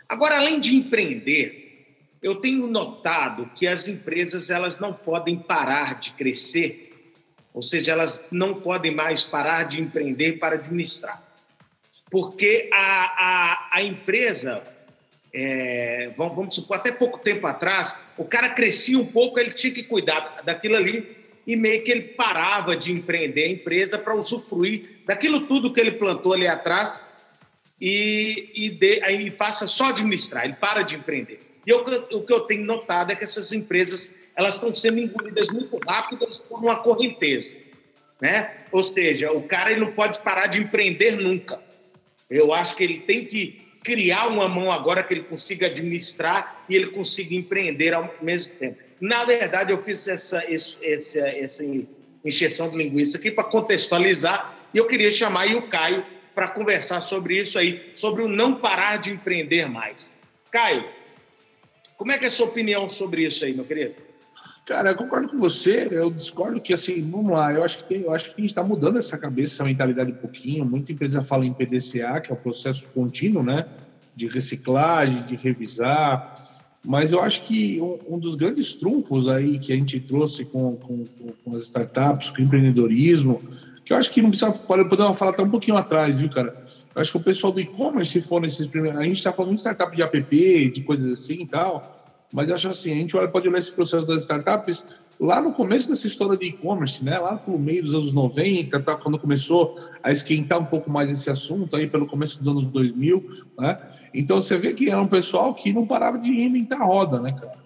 Agora, 0.09 0.37
além 0.37 0.61
de 0.61 0.77
empreender, 0.77 1.89
eu 2.23 2.37
tenho 2.37 2.69
notado 2.69 3.51
que 3.57 3.67
as 3.67 3.89
empresas 3.89 4.51
elas 4.51 4.79
não 4.79 4.93
podem 4.93 5.37
parar 5.37 5.99
de 5.99 6.13
crescer, 6.13 6.95
ou 7.53 7.61
seja, 7.61 7.91
elas 7.91 8.25
não 8.31 8.55
podem 8.55 8.95
mais 8.95 9.25
parar 9.25 9.65
de 9.65 9.81
empreender 9.81 10.39
para 10.39 10.55
administrar 10.55 11.24
porque 12.15 12.71
a, 12.73 12.79
a, 12.79 13.69
a 13.73 13.83
empresa, 13.83 14.63
é, 15.33 16.13
vamos, 16.17 16.37
vamos 16.37 16.55
supor, 16.55 16.77
até 16.77 16.93
pouco 16.93 17.19
tempo 17.19 17.45
atrás, 17.45 17.99
o 18.17 18.25
cara 18.25 18.51
crescia 18.51 18.97
um 18.97 19.05
pouco, 19.05 19.37
ele 19.37 19.51
tinha 19.51 19.75
que 19.75 19.83
cuidar 19.83 20.41
daquilo 20.45 20.77
ali 20.77 21.17
e 21.45 21.57
meio 21.57 21.83
que 21.83 21.91
ele 21.91 22.03
parava 22.03 22.77
de 22.77 22.93
empreender 22.93 23.43
a 23.43 23.49
empresa 23.49 23.99
para 23.99 24.15
usufruir 24.15 25.01
daquilo 25.05 25.49
tudo 25.49 25.73
que 25.73 25.81
ele 25.81 25.91
plantou 25.91 26.35
ali 26.35 26.47
atrás 26.47 27.03
e, 27.81 28.49
e 28.55 28.71
de, 28.71 29.03
aí 29.03 29.29
passa 29.33 29.67
só 29.67 29.87
a 29.87 29.89
administrar, 29.89 30.45
ele 30.45 30.55
para 30.55 30.83
de 30.83 30.95
empreender. 30.95 31.41
E 31.67 31.71
eu, 31.71 31.81
o 31.81 32.23
que 32.23 32.33
eu 32.33 32.41
tenho 32.43 32.65
notado 32.65 33.11
é 33.11 33.17
que 33.17 33.25
essas 33.25 33.51
empresas 33.51 34.15
elas 34.37 34.55
estão 34.55 34.73
sendo 34.73 35.01
engolidas 35.01 35.49
muito 35.49 35.81
rápidas 35.85 36.39
por 36.39 36.61
uma 36.61 36.77
correnteza, 36.77 37.57
né? 38.21 38.67
Ou 38.71 38.85
seja, 38.85 39.33
o 39.33 39.43
cara 39.43 39.73
ele 39.73 39.81
não 39.81 39.91
pode 39.91 40.23
parar 40.23 40.47
de 40.47 40.61
empreender 40.61 41.17
nunca. 41.17 41.74
Eu 42.29 42.53
acho 42.53 42.75
que 42.75 42.83
ele 42.83 43.01
tem 43.01 43.25
que 43.25 43.63
criar 43.83 44.29
uma 44.29 44.49
mão 44.49 44.73
agora 44.73 45.03
que 45.03 45.13
ele 45.13 45.23
consiga 45.23 45.67
administrar 45.67 46.65
e 46.69 46.75
ele 46.75 46.87
consiga 46.87 47.35
empreender 47.35 47.93
ao 47.93 48.15
mesmo 48.23 48.55
tempo. 48.55 48.79
Na 49.01 49.25
verdade, 49.25 49.71
eu 49.71 49.83
fiz 49.83 50.09
essa, 50.09 50.43
essa, 50.51 51.19
essa, 51.29 51.65
encheção 52.25 52.71
de 52.71 52.77
linguiça 52.79 53.19
aqui 53.19 53.31
para 53.31 53.45
contextualizar 53.45 54.57
e 54.73 54.79
eu 54.79 54.87
queria 54.87 55.11
chamar 55.11 55.47
o 55.55 55.63
Caio 55.63 56.05
para 56.35 56.49
conversar 56.49 57.03
sobre 57.03 57.39
isso 57.39 57.59
aí, 57.59 57.91
sobre 57.93 58.23
o 58.23 58.29
não 58.29 58.55
parar 58.55 58.97
de 58.97 59.13
empreender 59.13 59.69
mais. 59.69 60.11
Caio, 60.51 60.85
como 61.97 62.11
é 62.11 62.19
que 62.19 62.25
é 62.25 62.29
a 62.29 62.31
sua 62.31 62.47
opinião 62.47 62.89
sobre 62.89 63.25
isso 63.25 63.45
aí, 63.45 63.53
meu 63.53 63.65
querido? 63.65 63.97
Cara, 64.65 64.91
eu 64.91 64.97
concordo 64.97 65.29
com 65.29 65.39
você. 65.39 65.89
Eu 65.91 66.11
discordo 66.11 66.61
que, 66.61 66.73
assim, 66.73 67.09
vamos 67.11 67.31
lá, 67.31 67.53
eu 67.53 67.63
acho 67.63 67.79
que, 67.79 67.85
tem, 67.85 68.03
eu 68.03 68.15
acho 68.15 68.31
que 68.31 68.35
a 68.39 68.41
gente 68.41 68.51
está 68.51 68.63
mudando 68.63 68.99
essa 68.99 69.19
cabeça, 69.19 69.55
essa 69.55 69.65
mentalidade 69.65 70.11
um 70.11 70.17
pouquinho. 70.17 70.65
Muita 70.65 70.93
empresa 70.93 71.23
fala 71.23 71.45
em 71.45 71.53
PDCA, 71.53 72.21
que 72.21 72.31
é 72.31 72.35
o 72.35 72.37
processo 72.37 72.89
contínuo, 72.95 73.43
né? 73.43 73.67
De 74.17 74.27
reciclagem, 74.27 75.23
de 75.25 75.37
revisar. 75.37 76.51
Mas 76.83 77.13
eu 77.13 77.21
acho 77.21 77.43
que 77.43 77.79
um, 78.09 78.19
dos 78.19 78.37
grandes 78.37 78.75
trunfos 78.75 79.29
aí 79.29 79.59
que 79.59 79.73
a 79.73 79.77
gente 79.77 80.01
trouxe 80.01 80.47
com, 80.47 80.77
com, 80.77 81.05
com, 81.45 81.57
as 81.57 81.65
startups, 81.65 82.31
com 82.31 82.41
o 82.41 82.45
empreendedorismo, 82.45 83.43
que 83.85 83.93
eu 83.93 83.99
acho 83.99 84.11
que 84.11 84.23
não 84.23 84.31
precisa, 84.31 84.51
podemos 84.51 85.19
falar 85.19 85.33
até 85.33 85.43
um 85.43 85.51
pouquinho 85.51 85.77
atrás, 85.77 86.19
viu, 86.19 86.31
cara? 86.31 86.57
Eu 86.95 87.03
acho 87.03 87.11
que 87.11 87.17
o 87.19 87.23
pessoal 87.23 87.53
do 87.53 87.61
e-commerce, 87.61 88.13
se 88.13 88.21
for 88.23 88.41
nesses 88.41 88.67
primeiros. 88.67 88.99
A 88.99 89.05
gente 89.05 89.19
está 89.19 89.33
falando 89.33 89.55
de 89.55 89.61
startup 89.61 89.95
de 89.95 90.03
app, 90.03 90.71
de 90.71 90.83
coisas 90.83 91.21
assim 91.21 91.43
e 91.43 91.47
tal. 91.47 91.94
Mas 92.35 92.49
eu 92.49 92.57
acho 92.57 92.69
assim, 92.69 92.91
a 92.91 92.97
gente 92.97 93.17
olha, 93.17 93.29
pode 93.29 93.49
olhar 93.49 93.61
esse 93.61 93.71
processo 93.71 94.05
das 94.05 94.23
startups 94.23 94.85
lá 95.21 95.41
no 95.41 95.53
começo 95.53 95.89
dessa 95.89 96.09
história 96.09 96.37
de 96.37 96.47
e-commerce, 96.47 97.05
né? 97.05 97.17
Lá 97.17 97.41
no 97.47 97.57
meio 97.57 97.85
dos 97.85 97.95
anos 97.95 98.13
90, 98.13 98.81
tá? 98.81 98.97
quando 98.97 99.21
começou 99.21 99.77
a 100.03 100.11
esquentar 100.11 100.59
um 100.59 100.65
pouco 100.65 100.91
mais 100.91 101.09
esse 101.13 101.31
assunto, 101.31 101.77
aí 101.77 101.87
pelo 101.87 102.09
começo 102.09 102.43
dos 102.43 102.49
anos 102.49 102.67
2000, 102.73 103.25
né? 103.57 103.79
Então 104.13 104.41
você 104.41 104.57
vê 104.57 104.75
que 104.75 104.91
era 104.91 105.01
um 105.01 105.07
pessoal 105.07 105.55
que 105.55 105.73
não 105.73 105.87
parava 105.87 106.19
de 106.19 106.29
reinventar 106.33 106.83
a 106.83 106.85
roda, 106.85 107.21
né, 107.21 107.31
cara? 107.41 107.63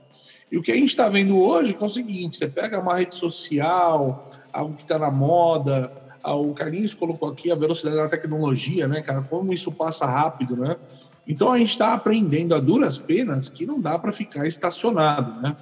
E 0.52 0.58
o 0.58 0.62
que 0.62 0.70
a 0.70 0.74
gente 0.74 0.90
está 0.90 1.08
vendo 1.08 1.38
hoje 1.38 1.74
é 1.80 1.82
o 1.82 1.88
seguinte: 1.88 2.36
você 2.36 2.46
pega 2.46 2.78
uma 2.78 2.94
rede 2.94 3.14
social, 3.14 4.28
algo 4.52 4.74
que 4.74 4.82
está 4.82 4.98
na 4.98 5.10
moda, 5.10 5.90
o 6.22 6.52
Carlinhos 6.52 6.92
colocou 6.92 7.30
aqui 7.30 7.50
a 7.50 7.54
velocidade 7.54 7.96
da 7.96 8.08
tecnologia, 8.08 8.86
né, 8.86 9.00
cara? 9.00 9.22
Como 9.22 9.50
isso 9.50 9.72
passa 9.72 10.04
rápido, 10.04 10.56
né? 10.56 10.76
Então 11.28 11.52
a 11.52 11.58
gente 11.58 11.70
está 11.70 11.92
aprendendo 11.92 12.54
a 12.54 12.58
duras 12.58 12.96
penas 12.96 13.50
que 13.50 13.66
não 13.66 13.78
dá 13.78 13.98
para 13.98 14.12
ficar 14.12 14.46
estacionado, 14.46 15.42
né? 15.42 15.54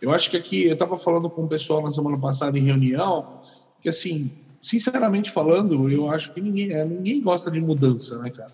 Eu 0.00 0.12
acho 0.12 0.30
que 0.30 0.36
aqui, 0.36 0.66
eu 0.66 0.74
estava 0.74 0.98
falando 0.98 1.30
com 1.30 1.44
o 1.44 1.48
pessoal 1.48 1.82
na 1.82 1.90
semana 1.90 2.18
passada 2.18 2.58
em 2.58 2.62
reunião, 2.62 3.38
que 3.80 3.88
assim, 3.88 4.30
sinceramente 4.60 5.30
falando, 5.30 5.88
eu 5.88 6.10
acho 6.10 6.34
que 6.34 6.42
ninguém, 6.42 6.72
é, 6.72 6.84
ninguém 6.84 7.22
gosta 7.22 7.50
de 7.50 7.58
mudança, 7.58 8.18
né, 8.18 8.28
cara? 8.28 8.52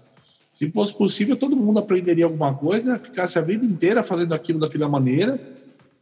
Se 0.53 0.71
fosse 0.71 0.97
possível, 0.97 1.37
todo 1.37 1.57
mundo 1.57 1.81
aprenderia 1.81 2.25
alguma 2.25 2.55
coisa, 2.55 2.99
ficasse 2.99 3.37
a 3.37 3.43
vida 3.43 3.65
inteira 3.65 4.05
fazendo 4.05 4.33
aquilo 4.33 4.61
daquela 4.61 4.89
maneira, 4.89 5.41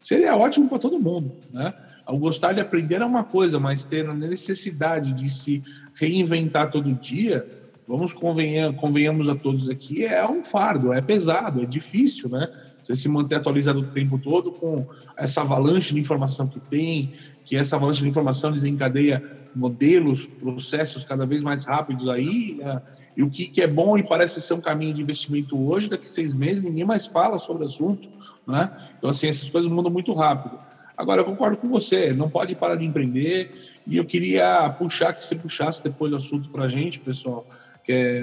seria 0.02 0.36
ótimo 0.36 0.68
para 0.68 0.78
todo 0.78 1.00
mundo, 1.00 1.32
né? 1.50 1.72
O 2.06 2.18
gostar 2.18 2.52
de 2.52 2.60
aprender 2.60 3.00
é 3.00 3.04
uma 3.04 3.24
coisa, 3.24 3.58
mas 3.58 3.84
ter 3.84 4.08
a 4.08 4.14
necessidade 4.14 5.12
de 5.12 5.30
se 5.30 5.62
reinventar 5.94 6.70
todo 6.70 6.92
dia, 6.94 7.46
vamos 7.88 8.12
convenhamos 8.12 9.28
a 9.30 9.34
todos 9.34 9.70
aqui, 9.70 10.04
é 10.04 10.24
um 10.30 10.44
fardo, 10.44 10.92
é 10.92 11.00
pesado, 11.00 11.62
é 11.62 11.66
difícil, 11.66 12.28
né? 12.28 12.46
Você 12.82 12.94
se 12.94 13.08
manter 13.08 13.36
atualizado 13.36 13.80
o 13.80 13.86
tempo 13.86 14.18
todo 14.18 14.52
com 14.52 14.86
essa 15.16 15.40
avalanche 15.40 15.94
de 15.94 16.00
informação 16.00 16.46
que 16.46 16.60
tem, 16.60 17.14
que 17.46 17.56
essa 17.56 17.76
avalanche 17.76 18.02
de 18.02 18.08
informação 18.08 18.52
desencadeia 18.52 19.38
modelos, 19.54 20.26
processos 20.26 21.02
cada 21.02 21.24
vez 21.24 21.42
mais 21.42 21.64
rápidos 21.64 22.08
aí, 22.08 22.56
né? 22.58 22.82
e 23.16 23.22
o 23.22 23.30
que, 23.30 23.46
que 23.46 23.62
é 23.62 23.66
bom 23.66 23.96
e 23.96 24.02
parece 24.02 24.40
ser 24.42 24.54
um 24.54 24.60
caminho 24.60 24.94
de 24.94 25.02
investimento 25.02 25.58
hoje, 25.58 25.88
daqui 25.88 26.08
seis 26.08 26.34
meses 26.34 26.62
ninguém 26.62 26.84
mais 26.84 27.06
fala 27.06 27.38
sobre 27.38 27.62
o 27.62 27.66
assunto, 27.66 28.08
né? 28.46 28.70
Então, 28.98 29.08
assim, 29.08 29.26
essas 29.26 29.48
coisas 29.48 29.70
mudam 29.70 29.90
muito 29.90 30.12
rápido. 30.12 30.58
Agora, 30.96 31.20
eu 31.20 31.24
concordo 31.24 31.56
com 31.56 31.68
você, 31.68 32.12
não 32.12 32.28
pode 32.28 32.54
parar 32.54 32.76
de 32.76 32.84
empreender, 32.84 33.80
e 33.86 33.96
eu 33.96 34.04
queria 34.04 34.68
puxar, 34.70 35.12
que 35.12 35.24
você 35.24 35.34
puxasse 35.34 35.82
depois 35.82 36.12
o 36.12 36.16
assunto 36.16 36.48
para 36.50 36.64
a 36.64 36.68
gente, 36.68 37.00
pessoal, 37.00 37.46
que 37.88 37.92
é 37.94 38.22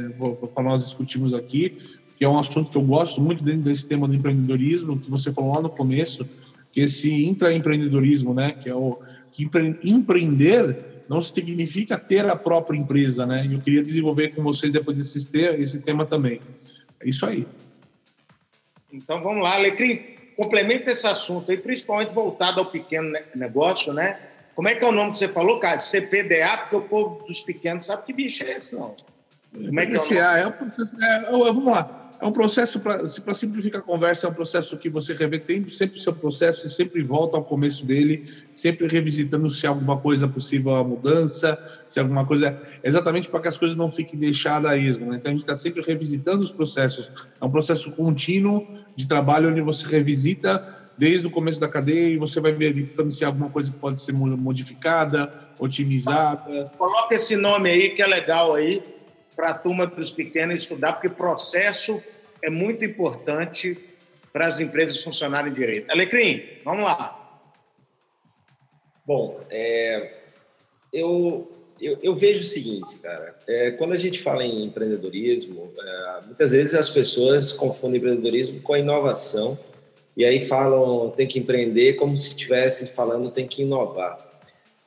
nós 0.62 0.84
discutirmos 0.84 1.34
aqui, 1.34 1.76
que 2.16 2.24
é 2.24 2.30
um 2.30 2.38
assunto 2.38 2.70
que 2.70 2.78
eu 2.78 2.84
gosto 2.84 3.20
muito 3.20 3.44
dentro 3.44 3.62
desse 3.62 3.88
tema 3.88 4.08
do 4.08 4.14
empreendedorismo, 4.14 5.00
que 5.00 5.10
você 5.10 5.34
falou 5.34 5.56
lá 5.56 5.62
no 5.64 5.72
começo, 5.72 6.24
que 6.72 6.82
esse 6.82 7.26
intraempreendedorismo, 7.26 8.32
né, 8.32 8.52
que 8.52 8.70
é 8.70 8.76
o 8.76 9.00
que 9.32 9.44
empre, 9.44 9.80
empreender 9.84 11.04
não 11.10 11.20
significa 11.20 11.98
ter 11.98 12.26
a 12.26 12.36
própria 12.36 12.78
empresa, 12.78 13.26
né? 13.26 13.46
E 13.46 13.54
eu 13.54 13.60
queria 13.60 13.84
desenvolver 13.84 14.36
com 14.36 14.44
vocês 14.44 14.72
depois 14.72 15.00
esse, 15.00 15.30
esse 15.60 15.80
tema 15.80 16.06
também. 16.06 16.40
É 17.00 17.10
isso 17.10 17.26
aí. 17.26 17.48
Então 18.94 19.18
vamos 19.18 19.44
lá, 19.44 19.56
Alecrim, 19.56 20.00
complementa 20.38 20.92
esse 20.92 21.08
assunto 21.08 21.50
aí, 21.50 21.58
principalmente 21.58 22.14
voltado 22.14 22.60
ao 22.60 22.68
pequeno 22.68 23.12
negócio, 23.36 23.92
né? 23.92 24.20
Como 24.56 24.68
é 24.68 24.76
que 24.76 24.86
é 24.86 24.88
o 24.88 24.92
nome 24.92 25.12
que 25.12 25.18
você 25.18 25.28
falou, 25.28 25.60
cara? 25.60 25.80
CPDA, 25.80 26.58
porque 26.60 26.76
o 26.76 26.82
povo 26.82 27.26
dos 27.26 27.42
pequenos 27.42 27.86
sabe 27.86 28.06
que 28.06 28.14
bicho 28.14 28.44
é 28.44 28.58
esse, 28.58 28.76
não. 28.76 28.96
Como 29.56 29.80
é 29.80 29.86
que 29.86 29.96
é, 29.96 30.00
o 30.00 30.20
é, 30.20 30.42
é, 30.42 31.32
vamos 31.32 31.66
lá. 31.66 32.06
É 32.20 32.26
um 32.26 32.32
processo, 32.32 32.80
para 32.80 33.34
simplificar 33.34 33.82
a 33.82 33.84
conversa, 33.84 34.26
é 34.26 34.30
um 34.30 34.34
processo 34.34 34.78
que 34.78 34.90
você 34.90 35.14
revê, 35.14 35.38
tem 35.38 35.68
sempre 35.70 35.98
o 35.98 36.02
seu 36.02 36.14
processo 36.14 36.66
e 36.66 36.70
sempre 36.70 37.04
volta 37.04 37.36
ao 37.36 37.44
começo 37.44 37.86
dele, 37.86 38.32
sempre 38.56 38.88
revisitando 38.88 39.50
se 39.50 39.68
alguma 39.68 39.98
coisa 39.98 40.28
possível 40.28 40.76
a 40.76 40.84
mudança, 40.84 41.60
se 41.90 42.00
alguma 42.00 42.26
coisa. 42.26 42.58
Exatamente 42.84 43.30
para 43.30 43.42
que 43.42 43.48
as 43.50 43.58
coisas 43.58 43.76
não 43.76 43.92
fiquem 43.92 44.18
deixadas 44.18 44.72
a 44.72 44.78
esmo. 44.78 45.12
Né? 45.12 45.18
Então 45.18 45.30
a 45.30 45.34
gente 45.34 45.44
está 45.44 45.56
sempre 45.56 45.82
revisitando 45.82 46.42
os 46.42 46.52
processos. 46.52 47.12
É 47.40 47.46
um 47.46 47.52
processo 47.52 47.92
contínuo 47.92 48.66
de 48.96 49.06
trabalho 49.08 49.50
onde 49.50 49.62
você 49.62 49.86
revisita 49.86 50.84
desde 50.98 51.28
o 51.28 51.30
começo 51.30 51.60
da 51.60 51.68
cadeia 51.68 52.14
e 52.14 52.18
você 52.18 52.40
vai 52.40 52.54
verificando 52.54 53.12
se 53.12 53.26
alguma 53.26 53.50
coisa 53.50 53.74
pode 53.80 54.02
ser 54.02 54.14
modificada, 54.14 55.32
otimizada. 55.60 56.72
Coloca 56.78 57.14
esse 57.14 57.36
nome 57.36 57.70
aí 57.70 57.90
que 57.90 58.02
é 58.02 58.08
legal 58.08 58.56
aí 58.56 58.95
para 59.36 59.50
a 59.50 59.54
turma 59.54 59.86
dos 59.86 60.12
pequenos 60.12 60.58
estudar, 60.58 60.94
porque 60.94 61.10
processo 61.10 62.02
é 62.42 62.50
muito 62.50 62.86
importante 62.86 63.78
para 64.32 64.48
as 64.48 64.60
empresas 64.60 65.02
funcionarem 65.04 65.54
direito. 65.54 65.90
Alecrim, 65.90 66.44
vamos 66.64 66.84
lá. 66.84 67.22
Bom, 69.06 69.40
é, 69.50 70.14
eu, 70.92 71.52
eu, 71.80 71.98
eu, 72.02 72.16
vejo 72.16 72.42
o 72.42 72.44
seguinte, 72.44 72.98
cara. 72.98 73.36
É, 73.48 73.72
quando 73.72 73.94
a 73.94 73.98
gente 73.98 74.20
fala 74.20 74.44
em 74.44 74.66
empreendedorismo, 74.66 75.72
é, 75.80 76.22
muitas 76.26 76.52
vezes 76.52 76.74
as 76.74 76.90
pessoas 76.90 77.52
confundem 77.52 77.98
empreendedorismo 77.98 78.62
com 78.62 78.74
a 78.74 78.80
inovação 78.80 79.58
e 80.18 80.26
aí 80.26 80.40
falam 80.40 81.12
tem 81.12 81.28
que 81.28 81.38
empreender 81.38 81.94
como 81.94 82.16
se 82.18 82.30
estivesse 82.30 82.94
falando 82.94 83.30
tem 83.30 83.48
que 83.48 83.62
inovar. 83.62 84.25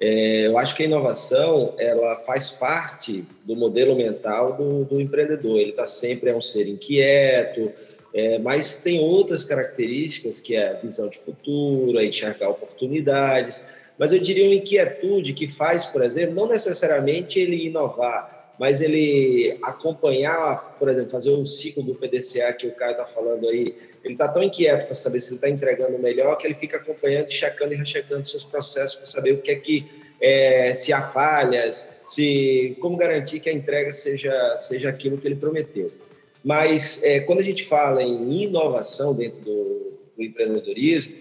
É, 0.01 0.47
eu 0.47 0.57
acho 0.57 0.77
que 0.77 0.85
a 0.85 0.87
inovação 0.87 1.75
ela 1.77 2.17
faz 2.17 2.51
parte 2.51 3.25
do 3.45 3.57
modelo 3.57 3.97
mental 3.97 4.57
do, 4.57 4.85
do 4.85 5.01
empreendedor. 5.01 5.59
Ele 5.59 5.71
está 5.71 5.87
sempre 5.87 6.31
é 6.31 6.37
um 6.37 6.41
ser 6.41 6.69
inquieto, 6.69 7.73
é, 8.15 8.39
mas 8.39 8.81
tem 8.81 9.01
outras 9.01 9.45
características 9.45 10.39
que 10.39 10.55
é 10.55 10.71
a 10.71 10.75
visão 10.75 11.09
de 11.09 11.19
futuro, 11.19 11.99
a 11.99 12.05
enxergar 12.05 12.49
oportunidades. 12.49 13.65
Mas 13.99 14.13
eu 14.13 14.21
diria 14.21 14.45
uma 14.45 14.55
inquietude 14.55 15.33
que 15.33 15.49
faz, 15.49 15.85
por 15.87 16.05
exemplo, 16.05 16.35
não 16.35 16.47
necessariamente 16.47 17.41
ele 17.41 17.67
inovar, 17.67 18.38
mas 18.59 18.81
ele 18.81 19.57
acompanhar, 19.62 20.77
por 20.79 20.88
exemplo, 20.88 21.11
fazer 21.11 21.31
um 21.31 21.47
ciclo 21.47 21.83
do 21.83 21.94
PDCA 21.94 22.53
que 22.53 22.66
o 22.66 22.75
Caio 22.75 22.92
está 22.92 23.05
falando 23.05 23.49
aí. 23.49 23.75
Ele 24.05 24.14
está 24.14 24.27
tão 24.27 24.42
inquieto 24.42 24.87
para 24.87 24.94
saber 24.94 25.21
se 25.21 25.31
ele 25.31 25.37
está 25.37 25.49
entregando 25.49 25.99
melhor 25.99 26.37
que 26.37 26.47
ele 26.47 26.55
fica 26.55 26.77
acompanhando, 26.77 27.31
checando 27.31 27.73
e 27.73 27.77
rechecando 27.77 28.27
seus 28.27 28.42
processos 28.42 28.97
para 28.97 29.07
saber 29.07 29.33
o 29.33 29.38
que 29.38 29.51
é 29.51 29.55
que 29.55 29.87
é, 30.21 30.75
se 30.75 30.92
há 30.92 31.01
falhas, 31.01 32.01
se 32.07 32.77
como 32.81 32.97
garantir 32.97 33.38
que 33.38 33.49
a 33.49 33.53
entrega 33.53 33.92
seja 33.92 34.57
seja 34.57 34.88
aquilo 34.88 35.18
que 35.18 35.29
ele 35.29 35.37
prometeu. 35.37 35.92
Mas 36.42 37.03
é, 37.05 37.21
quando 37.21 37.40
a 37.40 37.44
gente 37.44 37.64
fala 37.64 38.03
em 38.03 38.42
inovação 38.42 39.14
dentro 39.14 39.40
do, 39.40 39.92
do 40.16 40.23
empreendedorismo, 40.23 41.14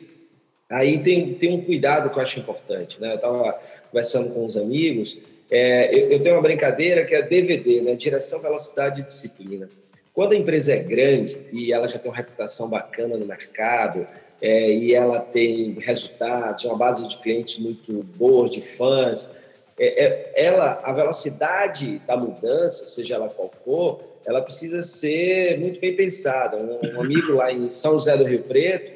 aí 0.70 1.00
tem, 1.00 1.34
tem 1.36 1.54
um 1.54 1.62
cuidado 1.62 2.10
que 2.10 2.18
eu 2.18 2.24
acho 2.24 2.40
importante. 2.40 3.00
Né? 3.00 3.12
Eu 3.12 3.16
estava 3.16 3.60
conversando 3.92 4.34
com 4.34 4.46
uns 4.46 4.58
amigos, 4.58 5.18
é, 5.50 5.98
eu, 5.98 6.12
eu, 6.12 6.22
tenho 6.22 6.36
uma 6.36 6.42
brincadeira 6.42 7.06
que 7.06 7.16
é 7.16 7.22
DVD, 7.22 7.82
né? 7.82 7.96
Direção, 7.96 8.42
Velocidade 8.42 9.02
e 9.02 9.04
Disciplina. 9.04 9.70
Quando 10.14 10.34
a 10.34 10.36
empresa 10.36 10.74
é 10.74 10.80
grande 10.80 11.38
e 11.54 11.72
ela 11.72 11.88
já 11.88 12.00
tem 12.00 12.10
uma 12.10 12.18
reputação 12.18 12.70
bacana 12.70 13.18
no 13.18 13.26
mercado, 13.26 14.08
é, 14.42 14.72
e 14.72 14.94
ela 14.94 15.20
tem 15.20 15.74
resultados, 15.80 16.66
uma 16.66 16.76
base 16.76 17.08
de 17.08 17.18
clientes 17.18 17.60
muito 17.60 18.04
boa, 18.16 18.50
de 18.50 18.62
fãs, 18.62 19.36
é, 19.80 20.06
é, 20.06 20.32
ela, 20.36 20.82
a 20.84 20.92
velocidade 20.92 22.00
da 22.08 22.18
mudança, 22.18 22.86
seja 22.86 23.16
ela 23.16 23.30
qual 23.30 23.52
for, 23.64 24.02
ela 24.26 24.42
precisa 24.42 24.84
ser 24.84 25.58
muito 25.60 25.80
bem 25.80 25.96
pensada. 25.96 26.58
Um, 26.58 26.98
um 26.98 27.02
amigo 27.02 27.34
lá 27.34 27.52
em 27.52 27.70
São 27.70 27.94
José 27.94 28.18
do 28.18 28.24
Rio 28.24 28.44
Preto, 28.44 28.92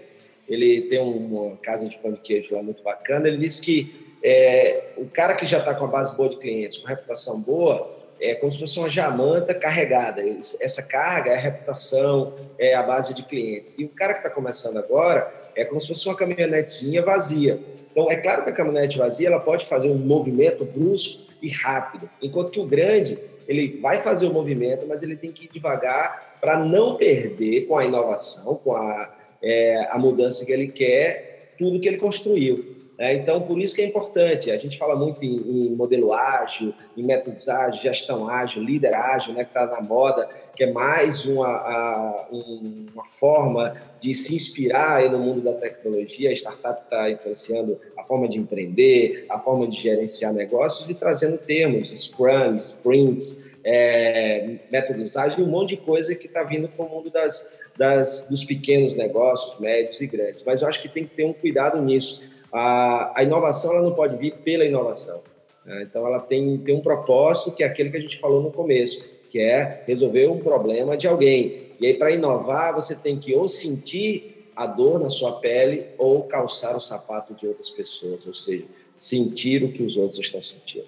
ele 0.49 0.81
tem 0.81 0.99
uma 0.99 1.55
casa 1.57 1.87
de 1.87 1.97
pão 1.97 2.11
de 2.11 2.19
queijo 2.19 2.53
lá 2.53 2.61
muito 2.61 2.83
bacana, 2.83 3.27
ele 3.27 3.37
disse 3.37 3.61
que 3.61 4.10
é, 4.23 4.91
o 4.97 5.05
cara 5.05 5.33
que 5.33 5.45
já 5.45 5.59
está 5.59 5.73
com 5.73 5.85
a 5.85 5.87
base 5.87 6.15
boa 6.15 6.29
de 6.29 6.37
clientes, 6.37 6.77
com 6.77 6.87
reputação 6.87 7.41
boa, 7.41 7.99
é 8.19 8.35
como 8.35 8.51
se 8.51 8.59
fosse 8.59 8.77
uma 8.77 8.89
jamanta 8.89 9.53
carregada. 9.53 10.21
Essa 10.61 10.83
carga 10.83 11.31
é 11.31 11.35
a 11.35 11.39
reputação, 11.39 12.35
é 12.57 12.75
a 12.75 12.83
base 12.83 13.15
de 13.15 13.23
clientes. 13.23 13.77
E 13.79 13.85
o 13.85 13.89
cara 13.89 14.13
que 14.13 14.19
está 14.19 14.29
começando 14.29 14.77
agora 14.77 15.33
é 15.55 15.65
como 15.65 15.81
se 15.81 15.87
fosse 15.87 16.07
uma 16.07 16.15
caminhonetezinha 16.15 17.01
vazia. 17.01 17.59
Então, 17.91 18.09
é 18.11 18.15
claro 18.15 18.43
que 18.43 18.51
a 18.51 18.53
caminhonete 18.53 18.97
vazia 18.97 19.27
ela 19.27 19.39
pode 19.39 19.65
fazer 19.65 19.89
um 19.89 19.97
movimento 19.97 20.63
brusco 20.63 21.31
e 21.41 21.49
rápido, 21.49 22.07
enquanto 22.21 22.51
que 22.51 22.59
o 22.59 22.65
grande 22.65 23.17
ele 23.47 23.79
vai 23.81 23.99
fazer 23.99 24.27
o 24.27 24.33
movimento, 24.33 24.85
mas 24.87 25.01
ele 25.01 25.15
tem 25.15 25.31
que 25.31 25.45
ir 25.45 25.49
devagar 25.51 26.37
para 26.39 26.63
não 26.63 26.95
perder 26.95 27.65
com 27.65 27.75
a 27.75 27.83
inovação, 27.83 28.55
com 28.55 28.75
a, 28.75 29.13
é, 29.41 29.87
a 29.89 29.97
mudança 29.97 30.45
que 30.45 30.51
ele 30.51 30.67
quer, 30.67 31.53
tudo 31.57 31.79
que 31.79 31.87
ele 31.87 31.97
construiu. 31.97 32.70
É, 33.01 33.15
então, 33.15 33.41
por 33.41 33.59
isso 33.59 33.73
que 33.73 33.81
é 33.81 33.85
importante. 33.87 34.51
A 34.51 34.57
gente 34.57 34.77
fala 34.77 34.95
muito 34.95 35.25
em, 35.25 35.69
em 35.69 35.69
modelo 35.71 36.13
ágil, 36.13 36.71
em 36.95 37.01
métodos 37.01 37.49
ágeis, 37.49 37.81
gestão 37.81 38.29
ágil, 38.29 38.61
líder 38.61 38.93
ágil, 38.93 39.33
né, 39.33 39.43
que 39.43 39.49
está 39.49 39.65
na 39.65 39.81
moda, 39.81 40.29
que 40.55 40.65
é 40.65 40.71
mais 40.71 41.25
uma, 41.25 41.47
a, 41.47 42.27
uma 42.31 43.03
forma 43.03 43.75
de 43.99 44.13
se 44.13 44.35
inspirar 44.35 45.09
no 45.09 45.17
mundo 45.17 45.41
da 45.41 45.53
tecnologia. 45.53 46.29
A 46.29 46.33
startup 46.33 46.83
está 46.83 47.09
influenciando 47.09 47.79
a 47.97 48.03
forma 48.03 48.29
de 48.29 48.37
empreender, 48.37 49.25
a 49.27 49.39
forma 49.39 49.67
de 49.67 49.77
gerenciar 49.81 50.31
negócios 50.31 50.87
e 50.87 50.93
trazendo 50.93 51.39
termos, 51.39 51.89
Scrum, 51.89 52.55
Sprints, 52.57 53.49
é, 53.63 54.59
métodos 54.71 55.15
um 55.39 55.47
monte 55.47 55.69
de 55.69 55.77
coisa 55.77 56.13
que 56.13 56.27
está 56.27 56.43
vindo 56.43 56.67
para 56.67 56.85
o 56.85 56.89
mundo 56.89 57.09
das, 57.09 57.51
das, 57.75 58.27
dos 58.29 58.43
pequenos 58.43 58.95
negócios, 58.95 59.59
médios 59.59 59.99
e 60.01 60.05
grandes. 60.05 60.43
Mas 60.45 60.61
eu 60.61 60.67
acho 60.67 60.79
que 60.79 60.87
tem 60.87 61.03
que 61.03 61.15
ter 61.15 61.25
um 61.25 61.33
cuidado 61.33 61.81
nisso 61.81 62.29
a, 62.51 63.19
a 63.19 63.23
inovação 63.23 63.71
ela 63.71 63.81
não 63.81 63.93
pode 63.93 64.17
vir 64.17 64.35
pela 64.37 64.65
inovação. 64.65 65.21
Né? 65.65 65.83
Então, 65.83 66.05
ela 66.05 66.19
tem, 66.19 66.57
tem 66.57 66.75
um 66.75 66.81
propósito 66.81 67.55
que 67.55 67.63
é 67.63 67.65
aquele 67.65 67.89
que 67.89 67.97
a 67.97 68.01
gente 68.01 68.19
falou 68.19 68.41
no 68.41 68.51
começo, 68.51 69.09
que 69.29 69.39
é 69.39 69.83
resolver 69.87 70.27
um 70.27 70.39
problema 70.39 70.97
de 70.97 71.07
alguém. 71.07 71.71
E 71.79 71.85
aí, 71.85 71.93
para 71.93 72.11
inovar, 72.11 72.73
você 72.73 72.95
tem 72.95 73.17
que 73.17 73.33
ou 73.33 73.47
sentir 73.47 74.51
a 74.55 74.67
dor 74.67 74.99
na 74.99 75.09
sua 75.09 75.39
pele 75.39 75.85
ou 75.97 76.23
calçar 76.23 76.75
o 76.75 76.81
sapato 76.81 77.33
de 77.33 77.47
outras 77.47 77.69
pessoas, 77.69 78.25
ou 78.27 78.33
seja, 78.33 78.65
sentir 78.95 79.63
o 79.63 79.71
que 79.71 79.81
os 79.81 79.95
outros 79.97 80.19
estão 80.19 80.41
sentindo. 80.41 80.87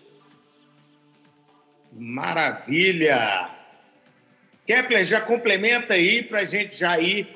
Maravilha! 1.91 3.49
Kepler, 4.65 5.04
já 5.04 5.21
complementa 5.21 5.93
aí 5.93 6.23
para 6.23 6.41
a 6.41 6.45
gente 6.45 6.76
já 6.76 6.99
ir 6.99 7.28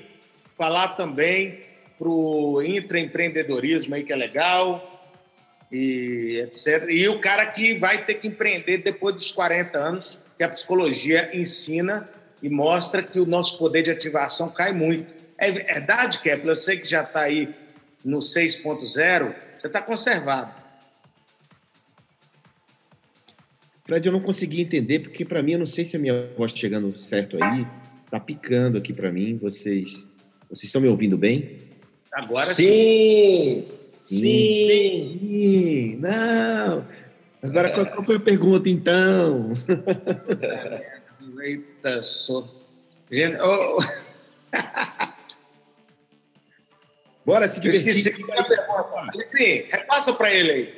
falar 0.58 0.90
também 0.90 1.67
para 1.98 2.10
o 2.10 2.62
intraempreendedorismo 2.62 3.96
aí, 3.96 4.04
que 4.04 4.14
é 4.14 4.16
legal, 4.16 4.98
e 5.72 6.40
etc. 6.44 6.90
E 6.90 7.08
o 7.08 7.20
cara 7.20 7.46
que 7.46 7.76
vai 7.76 8.06
ter 8.06 8.16
que 8.16 8.28
empreender 8.28 8.80
depois 8.80 9.16
dos 9.16 9.32
40 9.32 9.78
anos, 9.78 10.20
que 10.38 10.44
a 10.44 10.50
psicologia 10.50 11.36
ensina 11.36 12.10
e 12.42 12.50
mostra 12.50 13.02
que 13.02 13.20
o 13.20 13.26
nosso 13.26 13.58
poder 13.58 13.82
de 13.82 13.92
ativação 13.92 14.50
cai 14.50 14.72
muito. 14.72 15.14
É 15.38 15.52
verdade, 15.52 16.20
Kepler? 16.20 16.50
Eu 16.50 16.56
sei 16.56 16.78
que 16.78 16.88
já 16.88 17.04
está 17.04 17.22
aí 17.22 17.54
no 18.04 18.20
6.0, 18.20 19.36
você 19.58 19.68
está 19.68 19.82
conservado. 19.82 20.52
Fred, 23.86 24.06
eu 24.06 24.12
não 24.12 24.20
consegui 24.20 24.62
entender, 24.62 25.00
porque 25.00 25.24
para 25.24 25.42
mim, 25.42 25.54
eu 25.54 25.60
não 25.60 25.66
sei 25.66 25.86
se 25.86 25.96
a 25.96 26.00
minha 26.00 26.28
voz 26.38 26.52
está 26.52 26.62
chegando 26.62 26.98
certo 26.98 27.42
aí, 27.42 27.66
está 28.04 28.20
picando 28.20 28.78
aqui 28.78 28.92
para 28.92 29.12
mim. 29.12 29.38
Vocês, 29.38 30.10
vocês 30.50 30.66
estão 30.66 30.82
me 30.82 30.90
ouvindo 30.90 31.18
bem? 31.18 31.67
Agora 32.18 32.46
sim. 32.46 33.68
Sim. 34.02 34.26
Sim. 34.26 35.20
sim. 35.20 35.98
Não. 35.98 36.88
Agora, 37.44 37.70
qual, 37.70 37.86
qual, 37.86 38.04
foi 38.04 38.16
a 38.16 38.20
pergunta, 38.20 38.68
então? 38.68 39.54
Eita, 41.40 42.02
só. 42.02 42.44
Gente, 43.12 43.38
oh. 43.40 43.78
Bora 47.24 47.48
se 47.48 47.60
divertir. 47.60 47.90
esqueci 47.90 48.32
a 48.32 48.44
pergunta. 48.44 49.12
repassa 49.70 50.12
para 50.14 50.34
ele 50.34 50.52
aí. 50.52 50.76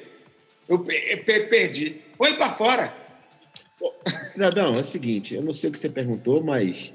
Eu 0.68 0.80
perdi. 0.80 2.02
Põe 2.18 2.36
para 2.36 2.52
fora. 2.52 2.94
Cidadão, 4.24 4.74
é 4.74 4.82
o 4.82 4.84
seguinte, 4.84 5.36
eu 5.36 5.42
não 5.42 5.54
sei 5.54 5.70
o 5.70 5.74
que 5.74 5.80
você 5.80 5.88
perguntou, 5.88 6.44
mas 6.44 6.94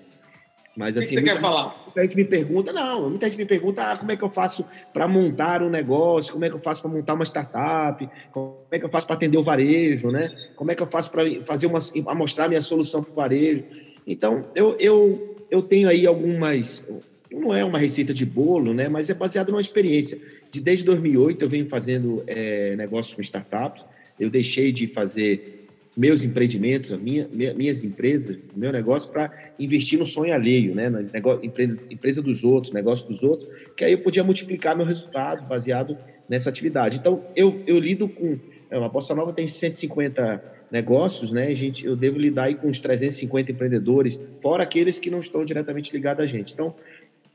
mas, 0.77 0.97
assim, 0.97 1.07
o 1.07 1.09
que 1.09 1.15
você 1.15 1.23
quer 1.23 1.41
falar? 1.41 1.83
Muita 1.85 2.03
gente 2.03 2.17
me 2.17 2.25
pergunta, 2.25 2.73
não, 2.73 3.09
muita 3.09 3.29
gente 3.29 3.39
me 3.39 3.47
pergunta 3.47 3.93
ah, 3.93 3.97
como 3.97 4.11
é 4.11 4.17
que 4.17 4.25
eu 4.25 4.29
faço 4.29 4.65
para 4.93 5.07
montar 5.07 5.63
um 5.63 5.71
negócio, 5.71 6.33
como 6.33 6.45
é 6.45 6.49
que 6.49 6.57
eu 6.57 6.61
faço 6.61 6.83
para 6.83 6.91
montar 6.91 7.15
uma 7.15 7.25
startup, 7.25 8.09
como 8.33 8.57
é 8.73 8.79
que 8.79 8.85
eu 8.85 8.89
faço 8.89 9.07
para 9.07 9.15
atender 9.15 9.39
o 9.39 9.43
varejo, 9.43 10.11
né? 10.11 10.35
Como 10.57 10.73
é 10.73 10.75
que 10.75 10.83
eu 10.83 10.87
faço 10.87 11.13
para 11.13 11.23
fazer 11.45 11.67
uma, 11.67 11.79
mostrar 12.15 12.49
minha 12.49 12.61
solução 12.61 13.03
para 13.03 13.13
o 13.13 13.15
varejo. 13.15 13.65
Então, 14.05 14.47
eu, 14.55 14.77
eu, 14.81 15.37
eu 15.49 15.63
tenho 15.63 15.89
aí 15.89 16.07
algumas, 16.07 16.85
não 17.31 17.55
é 17.55 17.65
uma 17.65 17.79
receita 17.79 18.13
de 18.13 18.27
bolo, 18.27 18.75
né? 18.75 18.89
Mas 18.89 19.09
é 19.09 19.15
baseado 19.15 19.51
numa 19.51 19.61
experiência. 19.61 20.21
De 20.51 20.61
desde 20.61 20.85
2008 20.87 21.45
eu 21.45 21.49
venho 21.49 21.69
fazendo 21.69 22.25
é, 22.27 22.75
negócios 22.75 23.15
com 23.15 23.23
startups. 23.23 23.85
Eu 24.19 24.29
deixei 24.29 24.73
de 24.73 24.89
fazer 24.89 25.64
meus 25.97 26.25
empreendimentos, 26.25 26.93
a 26.93 26.97
minha, 26.97 27.29
minhas 27.33 27.85
empresas, 27.85 28.37
meu 28.55 28.73
negócio 28.73 29.13
para 29.13 29.31
investir 29.59 29.99
no 29.99 30.05
sonho 30.05 30.35
alheio, 30.35 30.75
né? 30.75 30.91
Na 30.91 31.01
negócio, 31.01 31.45
empresa, 31.45 31.79
empresa 31.91 32.23
dos 32.23 32.43
outros, 32.43 32.73
negócio 32.73 33.07
dos 33.07 33.23
outros, 33.23 33.49
que 33.77 33.85
aí 33.85 33.93
eu 33.93 33.99
podia 33.99 34.25
multiplicar 34.25 34.77
meu 34.77 34.85
resultado 34.85 35.47
baseado 35.47 35.97
nessa 36.29 36.49
atividade. 36.49 36.99
Então, 36.99 37.25
eu, 37.37 37.63
eu 37.67 37.79
lido 37.79 38.09
com. 38.09 38.37
É, 38.71 38.77
a 38.77 38.89
Bossa 38.89 39.15
Nova 39.15 39.33
tem 39.33 39.47
150 39.47 40.53
negócios, 40.71 41.31
né? 41.31 41.55
Gente, 41.55 41.87
eu 41.87 41.95
devo 41.95 42.19
lidar 42.19 42.45
aí 42.45 42.57
com 42.57 42.67
uns 42.67 42.81
350 42.81 43.53
empreendedores, 43.53 44.19
fora 44.41 44.65
aqueles 44.65 44.99
que 44.99 45.11
não 45.11 45.21
estão 45.21 45.45
diretamente 45.45 45.93
ligados 45.93 46.25
a 46.25 46.27
gente. 46.27 46.53
Então, 46.53 46.75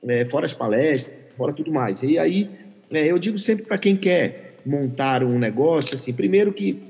é, 0.05 0.25
fora 0.25 0.45
as 0.45 0.53
palestras, 0.53 1.15
fora 1.37 1.53
tudo 1.53 1.71
mais. 1.71 2.03
E 2.03 2.19
aí, 2.19 2.49
é, 2.91 3.07
eu 3.07 3.17
digo 3.17 3.37
sempre 3.37 3.65
para 3.65 3.77
quem 3.77 3.95
quer 3.95 4.55
montar 4.65 5.23
um 5.23 5.39
negócio, 5.39 5.95
assim, 5.95 6.11
primeiro 6.11 6.51
que 6.51 6.88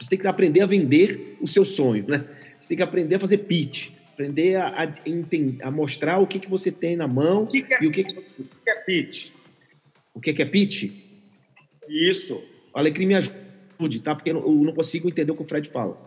você 0.00 0.10
tem 0.10 0.18
que 0.18 0.26
aprender 0.26 0.62
a 0.62 0.66
vender 0.66 1.36
o 1.40 1.46
seu 1.46 1.64
sonho, 1.64 2.06
né? 2.08 2.24
Você 2.58 2.68
tem 2.68 2.76
que 2.76 2.82
aprender 2.82 3.16
a 3.16 3.18
fazer 3.18 3.38
pitch, 3.38 3.90
aprender 4.12 4.56
a, 4.56 4.68
a, 4.68 5.68
a 5.68 5.70
mostrar 5.70 6.18
o 6.18 6.26
que, 6.26 6.38
que 6.38 6.48
você 6.48 6.72
tem 6.72 6.96
na 6.96 7.06
mão 7.06 7.44
o 7.44 7.46
que 7.46 7.62
que 7.62 7.74
é, 7.74 7.78
e 7.82 7.86
o 7.86 7.90
que, 7.90 8.04
que... 8.04 8.14
Que 8.14 8.70
é 8.70 8.74
pitch. 8.76 9.30
O 10.14 10.20
que, 10.20 10.32
que 10.32 10.42
é 10.42 10.44
pitch? 10.44 10.90
Isso. 11.88 12.42
Alecrim, 12.72 13.06
me 13.06 13.14
ajude, 13.14 14.00
tá? 14.00 14.14
Porque 14.14 14.30
eu 14.30 14.40
não 14.40 14.72
consigo 14.72 15.08
entender 15.08 15.32
o 15.32 15.36
que 15.36 15.42
o 15.42 15.46
Fred 15.46 15.68
fala. 15.68 16.00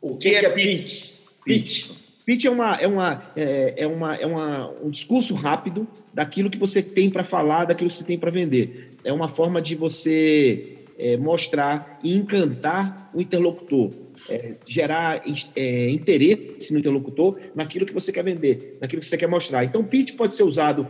O 0.00 0.16
que, 0.16 0.30
que 0.30 0.36
é, 0.36 0.44
é 0.44 0.50
pitch? 0.50 1.16
Pitch. 1.44 1.90
Pitch 2.24 2.44
é, 2.44 2.50
uma, 2.50 2.76
é, 2.76 2.86
uma, 2.86 3.32
é, 3.34 3.74
é, 3.76 3.86
uma, 3.86 4.14
é 4.14 4.26
uma, 4.26 4.70
um 4.82 4.90
discurso 4.90 5.34
rápido 5.34 5.86
daquilo 6.12 6.50
que 6.50 6.58
você 6.58 6.82
tem 6.82 7.10
para 7.10 7.24
falar, 7.24 7.64
daquilo 7.64 7.90
que 7.90 7.96
você 7.96 8.04
tem 8.04 8.18
para 8.18 8.30
vender. 8.30 8.96
É 9.02 9.12
uma 9.12 9.28
forma 9.28 9.60
de 9.60 9.74
você 9.74 10.79
é, 11.00 11.16
mostrar 11.16 11.98
e 12.04 12.14
encantar 12.14 13.10
o 13.14 13.20
interlocutor, 13.20 13.90
é, 14.28 14.54
gerar 14.66 15.22
é, 15.56 15.90
interesse 15.90 16.72
no 16.72 16.78
interlocutor 16.78 17.38
naquilo 17.54 17.86
que 17.86 17.94
você 17.94 18.12
quer 18.12 18.22
vender, 18.22 18.76
naquilo 18.80 19.00
que 19.00 19.06
você 19.06 19.16
quer 19.16 19.26
mostrar. 19.26 19.64
Então, 19.64 19.80
o 19.80 19.84
pitch 19.84 20.14
pode 20.14 20.34
ser 20.34 20.42
usado 20.42 20.86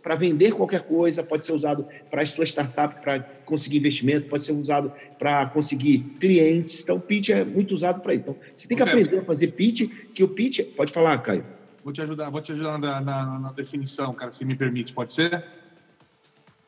para 0.00 0.14
vender 0.14 0.52
qualquer 0.52 0.82
coisa, 0.82 1.24
pode 1.24 1.44
ser 1.44 1.52
usado 1.52 1.86
para 2.08 2.22
a 2.22 2.26
sua 2.26 2.44
startup, 2.44 3.02
para 3.02 3.20
conseguir 3.44 3.78
investimento, 3.78 4.28
pode 4.28 4.44
ser 4.44 4.52
usado 4.52 4.92
para 5.18 5.46
conseguir 5.46 5.98
clientes. 6.20 6.82
Então, 6.82 6.96
o 6.96 7.00
pitch 7.00 7.30
é 7.30 7.44
muito 7.44 7.74
usado 7.74 8.00
para 8.00 8.14
isso. 8.14 8.22
Então, 8.22 8.36
você 8.54 8.68
tem 8.68 8.76
que 8.76 8.82
aprender 8.82 9.18
a 9.18 9.24
fazer 9.24 9.48
pitch, 9.48 9.90
que 10.14 10.22
o 10.22 10.28
pitch... 10.28 10.60
Pode 10.76 10.92
falar, 10.92 11.18
Caio. 11.18 11.44
Vou 11.82 11.92
te 11.92 12.00
ajudar, 12.00 12.30
vou 12.30 12.40
te 12.40 12.52
ajudar 12.52 12.78
na, 12.78 13.00
na, 13.00 13.38
na 13.40 13.52
definição, 13.52 14.14
cara, 14.14 14.30
se 14.30 14.44
me 14.44 14.54
permite, 14.54 14.92
pode 14.92 15.12
ser? 15.12 15.44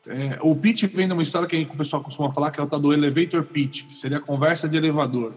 É, 0.07 0.37
o 0.41 0.55
pitch 0.55 0.83
vem 0.93 1.07
de 1.07 1.13
uma 1.13 1.23
história 1.23 1.47
que 1.47 1.67
o 1.71 1.77
pessoal 1.77 2.01
costuma 2.01 2.31
falar, 2.31 2.51
que 2.51 2.59
é 2.59 2.63
o 2.63 2.67
tal 2.67 2.79
do 2.79 2.93
elevator 2.93 3.43
pitch, 3.43 3.85
que 3.87 3.95
seria 3.95 4.17
a 4.17 4.21
conversa 4.21 4.69
de 4.69 4.77
elevador. 4.77 5.35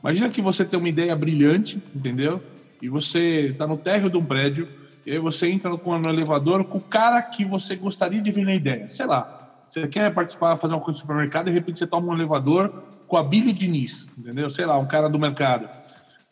Imagina 0.00 0.28
que 0.28 0.40
você 0.40 0.64
tem 0.64 0.78
uma 0.78 0.88
ideia 0.88 1.16
brilhante, 1.16 1.82
entendeu? 1.94 2.40
E 2.80 2.88
você 2.88 3.48
está 3.48 3.66
no 3.66 3.76
térreo 3.76 4.08
de 4.08 4.16
um 4.16 4.24
prédio, 4.24 4.68
e 5.04 5.12
aí 5.12 5.18
você 5.18 5.48
entra 5.48 5.70
no, 5.70 6.08
elevador 6.08 6.64
com 6.64 6.78
o 6.78 6.80
cara 6.80 7.20
que 7.22 7.44
você 7.44 7.74
gostaria 7.74 8.20
de 8.20 8.30
vir 8.30 8.44
na 8.44 8.54
ideia. 8.54 8.86
Sei 8.86 9.06
lá, 9.06 9.64
você 9.66 9.88
quer 9.88 10.12
participar, 10.14 10.56
fazer 10.56 10.74
uma 10.74 10.80
coisa 10.80 10.98
no 10.98 11.00
supermercado, 11.00 11.48
e 11.48 11.50
de 11.50 11.54
repente 11.58 11.78
você 11.78 11.86
toma 11.86 12.12
um 12.12 12.14
elevador 12.14 12.84
com 13.08 13.16
a 13.16 13.24
Billy 13.24 13.52
Diniz, 13.52 14.08
entendeu? 14.16 14.48
Sei 14.48 14.64
lá, 14.64 14.78
um 14.78 14.86
cara 14.86 15.08
do 15.08 15.18
mercado. 15.18 15.68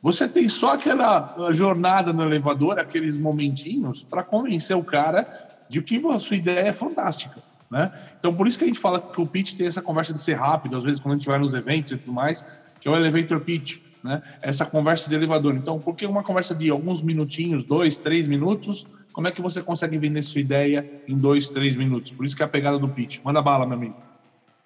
Você 0.00 0.28
tem 0.28 0.48
só 0.48 0.74
aquela 0.74 1.34
jornada 1.52 2.12
no 2.12 2.22
elevador, 2.22 2.78
aqueles 2.78 3.16
momentinhos, 3.16 4.02
para 4.04 4.22
convencer 4.22 4.76
o 4.76 4.84
cara 4.84 5.26
de 5.68 5.80
que 5.80 6.00
a 6.08 6.18
sua 6.18 6.36
ideia 6.36 6.68
é 6.68 6.72
fantástica. 6.72 7.42
Né? 7.72 7.90
Então, 8.18 8.34
por 8.34 8.46
isso 8.46 8.58
que 8.58 8.64
a 8.64 8.66
gente 8.66 8.78
fala 8.78 9.00
que 9.00 9.18
o 9.18 9.26
pitch 9.26 9.54
tem 9.54 9.66
essa 9.66 9.80
conversa 9.80 10.12
de 10.12 10.20
ser 10.20 10.34
rápido, 10.34 10.76
às 10.76 10.84
vezes 10.84 11.00
quando 11.00 11.14
a 11.14 11.16
gente 11.16 11.26
vai 11.26 11.38
nos 11.38 11.54
eventos 11.54 11.92
e 11.92 11.96
tudo 11.96 12.12
mais, 12.12 12.44
que 12.78 12.86
é 12.86 12.90
o 12.90 12.94
elevator 12.94 13.40
pitch, 13.40 13.78
né? 14.04 14.20
Essa 14.42 14.66
conversa 14.66 15.08
de 15.08 15.14
elevador. 15.14 15.54
Então, 15.54 15.78
por 15.78 15.96
que 15.96 16.04
uma 16.04 16.22
conversa 16.22 16.54
de 16.54 16.68
alguns 16.68 17.00
minutinhos, 17.00 17.64
dois, 17.64 17.96
três 17.96 18.28
minutos, 18.28 18.86
como 19.10 19.26
é 19.26 19.30
que 19.30 19.40
você 19.40 19.62
consegue 19.62 19.96
vender 19.96 20.20
sua 20.20 20.42
ideia 20.42 20.84
em 21.08 21.16
dois, 21.16 21.48
três 21.48 21.74
minutos? 21.74 22.12
Por 22.12 22.26
isso 22.26 22.36
que 22.36 22.42
é 22.42 22.44
a 22.44 22.48
pegada 22.48 22.78
do 22.78 22.88
pitch. 22.88 23.20
Manda 23.24 23.40
bala, 23.40 23.64
meu 23.64 23.78
amigo. 23.78 23.96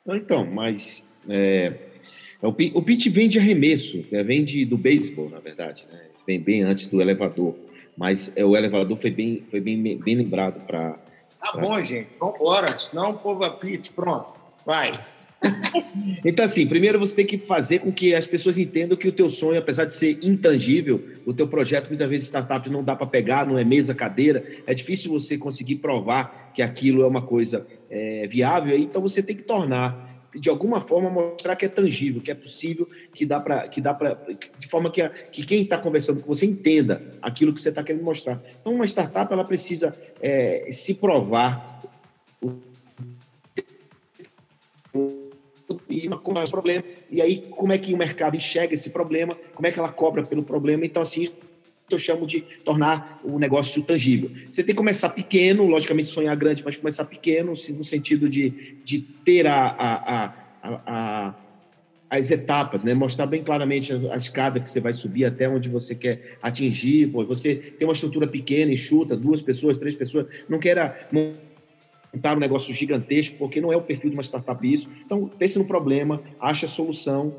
Então, 0.09 0.45
mas 0.45 1.07
é, 1.29 1.75
é 2.43 2.47
o, 2.47 2.53
pitch 2.53 3.07
vem 3.07 3.29
de 3.29 3.39
arremesso, 3.39 4.05
né? 4.11 4.25
vem 4.25 4.45
de, 4.45 4.65
do 4.65 4.77
beisebol, 4.77 5.31
na 5.31 5.39
verdade, 5.39 5.85
né? 5.93 6.01
Vem 6.27 6.41
bem 6.41 6.65
antes 6.65 6.89
do 6.89 7.01
elevador. 7.01 7.55
Mas 7.97 8.33
é, 8.35 8.45
o 8.45 8.57
elevador 8.57 8.97
foi 8.97 9.13
bem, 9.13 9.45
foi 9.49 9.61
bem, 9.61 9.97
bem 9.97 10.17
lembrado 10.17 10.67
para 10.67 10.99
Tá 11.53 11.61
bom, 11.61 11.81
gente. 11.83 12.09
Vamos 12.19 12.37
embora. 12.37 12.77
Senão 12.79 13.11
o 13.11 13.15
povo 13.15 13.45
apite. 13.45 13.91
Pronto. 13.93 14.29
Vai. 14.65 14.93
então, 16.25 16.45
assim, 16.45 16.67
primeiro 16.67 16.99
você 16.99 17.17
tem 17.17 17.27
que 17.27 17.39
fazer 17.39 17.81
com 17.81 17.93
que 17.93 18.15
as 18.15 18.27
pessoas 18.27 18.59
entendam 18.59 18.97
que 18.97 19.07
o 19.07 19.13
teu 19.13 19.29
sonho, 19.29 19.59
apesar 19.59 19.85
de 19.85 19.95
ser 19.95 20.19
intangível, 20.23 21.03
o 21.25 21.33
teu 21.33 21.47
projeto, 21.47 21.89
muitas 21.89 22.09
vezes, 22.09 22.29
startup 22.29 22.69
não 22.71 22.83
dá 22.83 22.97
para 22.97 23.07
pegar, 23.07 23.47
não 23.47 23.59
é 23.59 23.65
mesa, 23.65 23.95
cadeira, 23.95 24.43
é 24.67 24.75
difícil 24.75 25.11
você 25.13 25.37
conseguir 25.37 25.77
provar 25.77 26.53
que 26.55 26.63
aquilo 26.63 27.03
é 27.03 27.07
uma 27.07 27.23
coisa 27.23 27.67
é, 27.91 28.27
viável, 28.27 28.77
então 28.79 29.01
você 29.01 29.23
tem 29.23 29.37
que 29.37 29.43
tornar 29.43 30.16
de 30.39 30.49
alguma 30.49 30.81
forma 30.81 31.11
mostrar 31.11 31.57
que 31.57 31.65
é 31.65 31.69
tangível, 31.69 32.21
que 32.21 32.31
é 32.31 32.35
possível, 32.35 32.89
que 33.13 33.25
dá 33.25 33.41
para 33.41 33.69
que 33.69 33.81
dá 33.81 33.95
para 33.95 34.19
de 34.59 34.69
forma 34.69 34.91
que, 34.91 35.03
a, 35.03 35.09
que 35.09 35.45
quem 35.45 35.63
está 35.63 35.79
conversando 35.79 36.21
com 36.21 36.27
você 36.27 36.47
entenda 36.47 37.03
aquilo 37.23 37.53
que 37.53 37.61
você 37.61 37.71
está 37.71 37.83
querendo 37.83 38.05
mostrar. 38.05 38.41
Então 38.61 38.75
uma 38.75 38.85
startup 38.85 39.33
ela 39.33 39.45
precisa 39.45 39.97
é, 40.21 40.67
se 40.71 40.95
provar 40.95 41.81
e 45.89 46.09
como 46.09 46.39
é 46.39 46.45
o 46.45 46.51
problema, 46.51 46.85
e 47.11 47.21
aí 47.21 47.39
como 47.51 47.73
é 47.73 47.79
que 47.79 47.93
o 47.93 47.97
mercado 47.97 48.37
enxerga 48.37 48.75
esse 48.75 48.91
problema, 48.91 49.37
como 49.55 49.67
é 49.67 49.73
que 49.73 49.79
ela 49.79 49.91
cobra 49.91 50.25
pelo 50.25 50.43
problema, 50.43 50.85
então 50.85 51.03
assim, 51.03 51.29
eu 51.91 51.99
chamo 51.99 52.27
de 52.27 52.41
tornar 52.65 53.21
o 53.23 53.39
negócio 53.39 53.83
tangível. 53.83 54.31
Você 54.51 54.63
tem 54.63 54.75
que 54.75 54.79
começar 54.79 55.11
pequeno, 55.11 55.67
logicamente 55.67 56.11
sonhar 56.11 56.37
grande, 56.37 56.65
mas 56.65 56.77
começar 56.77 57.05
pequeno, 57.05 57.53
no 57.53 57.85
sentido 57.85 58.29
de, 58.29 58.79
de 58.85 58.99
ter 58.99 59.47
a, 59.47 59.67
a, 59.69 60.25
a, 60.63 60.83
a 60.87 61.35
as 62.09 62.31
etapas, 62.31 62.85
né? 62.85 62.95
mostrar 62.95 63.27
bem 63.27 63.43
claramente 63.43 63.93
a, 63.93 64.17
escada 64.17 64.61
que 64.61 64.71
você 64.71 64.81
vai 64.81 64.93
subir 64.93 65.25
até 65.25 65.49
onde 65.49 65.69
você 65.69 65.95
quer 65.95 66.39
atingir. 66.41 67.09
Pô, 67.09 67.25
você 67.25 67.57
tem 67.57 67.87
uma 67.87 67.95
estrutura 67.95 68.27
pequena, 68.27 68.73
enxuta, 68.73 69.17
duas 69.17 69.43
pessoas, 69.43 69.77
três 69.77 69.95
pessoas, 69.95 70.27
não 70.49 70.59
queira 70.59 71.09
montar 71.13 72.37
um 72.37 72.41
negócio 72.41 72.73
gigantesco, 72.73 73.37
porque 73.37 73.61
não 73.61 73.73
é 73.73 73.77
o 73.77 73.83
perfil 73.83 74.11
de 74.11 74.17
uma 74.17 74.23
startup 74.23 74.73
isso. 74.73 74.89
Então, 75.05 75.29
pense 75.29 75.59
no 75.59 75.65
problema, 75.65 76.23
ache 76.41 76.65
a 76.65 76.69
solução, 76.69 77.35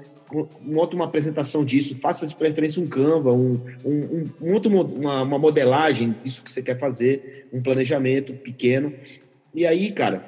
monta 0.62 0.96
uma 0.96 1.06
apresentação 1.06 1.64
disso, 1.64 1.96
faça 1.96 2.28
de 2.28 2.36
preferência 2.36 2.82
um 2.82 2.88
Canva, 2.88 3.32
um, 3.32 3.62
um, 3.86 3.92
um, 3.92 4.30
monta 4.42 4.68
uma, 4.68 5.22
uma 5.24 5.40
modelagem 5.40 6.16
disso 6.24 6.44
que 6.44 6.52
você 6.52 6.62
quer 6.62 6.78
fazer, 6.78 7.48
um 7.54 7.62
planejamento 7.62 8.34
pequeno. 8.34 8.94
E 9.54 9.66
aí, 9.66 9.92
cara, 9.92 10.24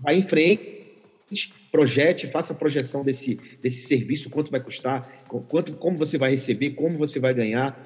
vai 0.00 0.16
em 0.16 0.22
frente, 0.22 1.52
projete, 1.70 2.26
faça 2.26 2.52
a 2.52 2.56
projeção 2.56 3.02
desse, 3.02 3.38
desse 3.62 3.86
serviço, 3.86 4.28
quanto 4.28 4.50
vai 4.50 4.60
custar, 4.60 5.24
quanto, 5.48 5.72
como 5.74 5.96
você 5.96 6.18
vai 6.18 6.30
receber, 6.30 6.70
como 6.70 6.98
você 6.98 7.18
vai 7.18 7.32
ganhar. 7.32 7.82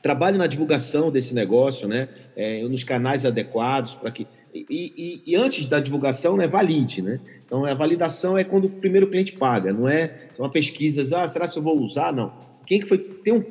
Trabalhe 0.00 0.36
na 0.36 0.48
divulgação 0.48 1.12
desse 1.12 1.32
negócio, 1.32 1.86
né? 1.86 2.08
É, 2.34 2.62
nos 2.62 2.82
canais 2.82 3.24
adequados 3.24 3.94
para 3.94 4.10
que 4.10 4.26
e, 4.54 4.66
e, 4.68 5.22
e, 5.32 5.36
antes 5.36 5.64
da 5.66 5.80
divulgação, 5.80 6.36
né, 6.36 6.46
valide, 6.46 7.00
né? 7.00 7.20
Então, 7.46 7.64
a 7.64 7.74
validação 7.74 8.36
é 8.36 8.44
quando 8.44 8.66
o 8.66 8.70
primeiro 8.70 9.06
cliente 9.06 9.32
paga, 9.32 9.72
não 9.72 9.88
é 9.88 10.26
uma 10.38 10.50
pesquisa, 10.50 11.02
ah, 11.18 11.26
será 11.26 11.48
que 11.48 11.58
eu 11.58 11.62
vou 11.62 11.78
usar? 11.78 12.12
Não. 12.12 12.32
Quem 12.66 12.80
que 12.80 12.86
foi? 12.86 12.98
Tem 12.98 13.32
um 13.32 13.42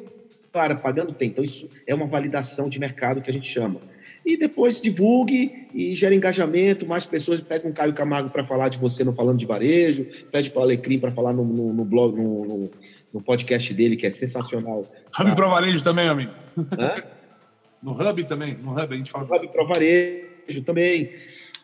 cara 0.53 0.75
pagando? 0.75 1.11
Tem. 1.11 1.29
Então, 1.29 1.43
isso 1.43 1.67
é 1.87 1.95
uma 1.95 2.05
validação 2.05 2.69
de 2.69 2.79
mercado 2.79 3.21
que 3.21 3.29
a 3.29 3.33
gente 3.33 3.49
chama. 3.49 3.81
E 4.23 4.37
depois 4.37 4.79
divulgue 4.79 5.67
e 5.73 5.95
gera 5.95 6.13
engajamento, 6.13 6.85
mais 6.85 7.07
pessoas 7.07 7.41
pegam 7.41 7.71
um 7.71 7.73
Caio 7.73 7.93
Camargo 7.93 8.29
para 8.29 8.43
falar 8.43 8.69
de 8.69 8.77
você 8.77 9.03
não 9.03 9.13
falando 9.13 9.39
de 9.39 9.47
varejo, 9.47 10.05
pede 10.31 10.51
para 10.51 10.59
o 10.59 10.63
Alecrim 10.63 10.99
para 10.99 11.09
falar 11.09 11.33
no, 11.33 11.43
no, 11.43 11.73
no 11.73 11.83
blog, 11.83 12.15
no, 12.15 12.45
no, 12.45 12.71
no, 13.11 13.21
podcast 13.21 13.73
dele, 13.73 13.95
que 13.95 14.05
é 14.05 14.11
sensacional. 14.11 14.85
Hub 15.19 15.35
para 15.35 15.47
varejo 15.47 15.83
também, 15.83 16.07
amigo. 16.07 16.31
Hã? 16.77 17.01
No 17.81 17.93
Hub 17.93 18.23
também, 18.25 18.55
no 18.55 18.73
Hub 18.73 18.93
a 18.93 18.97
gente 18.97 19.09
fala. 19.09 19.25
Hub 19.25 19.47
para 19.47 19.63
varejo 19.63 20.30
também. 20.65 21.11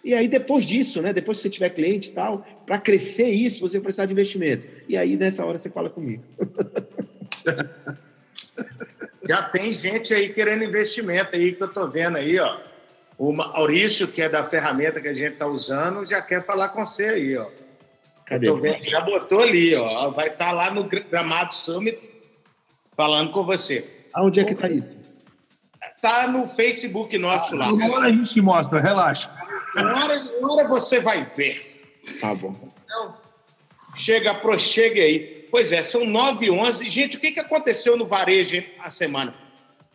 E 0.03 0.13
aí, 0.13 0.27
depois 0.27 0.65
disso, 0.65 1.01
né? 1.01 1.11
Depois 1.11 1.37
que 1.37 1.43
você 1.43 1.49
tiver 1.49 1.69
cliente 1.69 2.09
e 2.09 2.13
tal, 2.13 2.45
para 2.65 2.79
crescer 2.79 3.29
isso, 3.29 3.61
você 3.61 3.77
vai 3.77 3.83
precisar 3.83 4.05
de 4.05 4.13
investimento. 4.13 4.67
E 4.87 4.95
aí, 4.95 5.17
nessa 5.17 5.45
hora, 5.45 5.57
você 5.57 5.69
fala 5.69 5.89
comigo. 5.89 6.23
Já 9.27 9.43
tem 9.43 9.73
gente 9.73 10.13
aí 10.13 10.33
querendo 10.33 10.63
investimento 10.63 11.35
aí 11.35 11.53
que 11.53 11.61
eu 11.61 11.67
tô 11.67 11.87
vendo 11.87 12.17
aí, 12.17 12.39
ó. 12.39 12.57
O 13.17 13.33
Maurício, 13.33 14.07
que 14.07 14.21
é 14.21 14.29
da 14.29 14.43
ferramenta 14.43 15.01
que 15.01 15.07
a 15.07 15.13
gente 15.13 15.33
está 15.33 15.47
usando, 15.47 16.05
já 16.05 16.21
quer 16.21 16.45
falar 16.45 16.69
com 16.69 16.85
você 16.85 17.05
aí, 17.05 17.35
ó. 17.35 17.49
Cadê? 18.25 18.51
Vendo, 18.53 18.83
já 18.85 19.01
botou 19.01 19.41
ali, 19.41 19.75
ó. 19.75 20.09
Vai 20.11 20.27
estar 20.27 20.45
tá 20.45 20.51
lá 20.51 20.71
no 20.71 20.83
Gramado 20.85 21.53
Summit 21.53 22.09
falando 22.95 23.31
com 23.31 23.43
você. 23.43 23.85
Aonde 24.13 24.39
é 24.39 24.43
que 24.45 24.53
está 24.53 24.69
isso? 24.69 24.95
Tá 26.01 26.27
no 26.27 26.47
Facebook 26.47 27.17
nosso 27.17 27.55
ah, 27.55 27.59
lá. 27.59 27.73
Uma 27.73 27.95
hora 27.95 28.05
a 28.07 28.11
gente 28.11 28.39
mostra, 28.39 28.79
relaxa. 28.79 29.31
Uma 29.75 30.03
hora, 30.03 30.19
uma 30.39 30.53
hora 30.53 30.67
você 30.67 30.99
vai 30.99 31.25
ver. 31.35 31.97
Tá 32.19 32.33
bom. 32.35 32.55
Então, 32.85 33.15
chega, 33.95 34.33
prochegue 34.33 35.01
aí. 35.01 35.47
Pois 35.49 35.71
é, 35.71 35.81
são 35.81 36.05
9 36.05 36.45
e 36.45 36.51
11. 36.51 36.89
Gente, 36.89 37.17
o 37.17 37.19
que, 37.19 37.31
que 37.31 37.39
aconteceu 37.39 37.97
no 37.97 38.05
varejo 38.05 38.63
a 38.79 38.89
semana? 38.89 39.33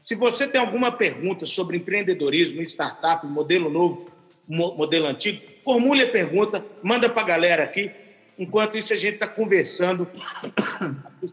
Se 0.01 0.15
você 0.17 0.49
tem 0.49 0.61
alguma 0.61 0.91
pergunta 0.91 1.47
sobre 1.47 1.77
empreendedorismo, 1.77 2.61
startup, 2.63 3.25
modelo 3.27 3.71
novo, 3.71 4.11
modelo 4.49 5.07
antigo, 5.07 5.41
formule 5.65 6.03
a 6.03 6.11
pergunta, 6.11 6.65
manda 6.83 7.09
para 7.09 7.23
a 7.23 7.27
galera 7.27 7.65
aqui. 7.65 7.91
Enquanto 8.37 8.77
isso, 8.77 8.93
a 8.93 8.97
gente 8.97 9.15
está 9.15 9.29
conversando 9.29 10.09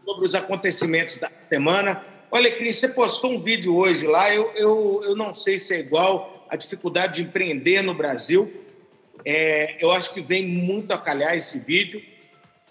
sobre 0.04 0.26
os 0.26 0.34
acontecimentos 0.34 1.18
da 1.18 1.28
semana. 1.48 2.04
Olha, 2.32 2.48
Cris, 2.48 2.78
você 2.78 2.88
postou 2.88 3.32
um 3.32 3.40
vídeo 3.40 3.76
hoje 3.76 4.06
lá, 4.06 4.32
eu, 4.32 4.52
eu, 4.54 5.02
eu 5.04 5.16
não 5.16 5.34
sei 5.34 5.58
se 5.58 5.74
é 5.74 5.80
igual 5.80 6.46
a 6.48 6.54
dificuldade 6.54 7.16
de 7.16 7.22
empreender 7.22 7.82
no 7.82 7.92
Brasil. 7.92 8.52
É, 9.24 9.76
eu 9.80 9.90
acho 9.90 10.14
que 10.14 10.20
vem 10.20 10.46
muito 10.46 10.92
a 10.92 10.98
calhar 10.98 11.34
esse 11.34 11.58
vídeo. 11.58 12.00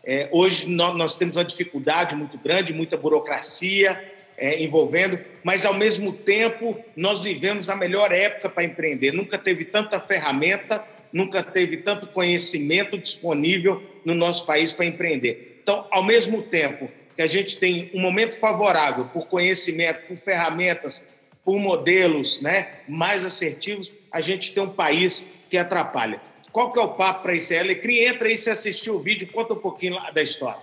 É, 0.02 0.30
hoje 0.32 0.70
nós, 0.70 0.96
nós, 0.96 1.18
temos 1.18 1.36
uma 1.36 1.44
dificuldade 1.44 2.16
muito 2.16 2.38
grande, 2.38 2.72
muita 2.72 2.96
burocracia 2.96 4.02
é, 4.38 4.64
envolvendo, 4.64 5.20
mas 5.44 5.66
ao 5.66 5.74
mesmo 5.74 6.14
tempo 6.14 6.82
nós 6.96 7.24
vivemos 7.24 7.70
a 7.70 7.76
melhor 7.76 8.14
época 8.14 8.48
para 8.48 8.64
empreender. 8.64 9.12
Nunca 9.12 9.38
teve 9.38 9.66
tanta 9.66 10.00
ferramenta, 10.00 10.86
nunca 11.12 11.44
teve 11.44 11.76
tanto 11.76 12.08
conhecimento 12.08 12.98
disponível 12.98 13.84
no 14.06 14.16
nosso 14.16 14.46
país 14.46 14.72
para 14.72 14.86
empreender. 14.86 15.60
Então, 15.62 15.86
ao 15.92 16.02
mesmo 16.02 16.44
tempo 16.44 16.90
que 17.20 17.24
a 17.24 17.28
gente 17.28 17.58
tem 17.58 17.92
um 17.94 18.00
momento 18.00 18.38
favorável 18.38 19.04
por 19.12 19.28
conhecimento, 19.28 20.08
por 20.08 20.16
ferramentas, 20.16 21.06
por 21.44 21.60
modelos 21.60 22.42
né, 22.42 22.76
mais 22.88 23.26
assertivos, 23.26 23.92
a 24.10 24.22
gente 24.22 24.54
tem 24.54 24.64
um 24.64 24.70
país 24.70 25.28
que 25.50 25.58
atrapalha. 25.58 26.22
Qual 26.50 26.72
que 26.72 26.80
é 26.80 26.82
o 26.82 26.94
papo 26.94 27.24
para 27.24 27.36
isso? 27.36 27.54
Alecrim, 27.54 28.06
entra 28.06 28.30
aí 28.30 28.38
se 28.38 28.50
assistiu 28.50 28.96
o 28.96 29.00
vídeo, 29.00 29.30
conta 29.34 29.54
um 29.54 29.58
pouquinho 29.58 29.98
da 30.14 30.24
história. 30.24 30.62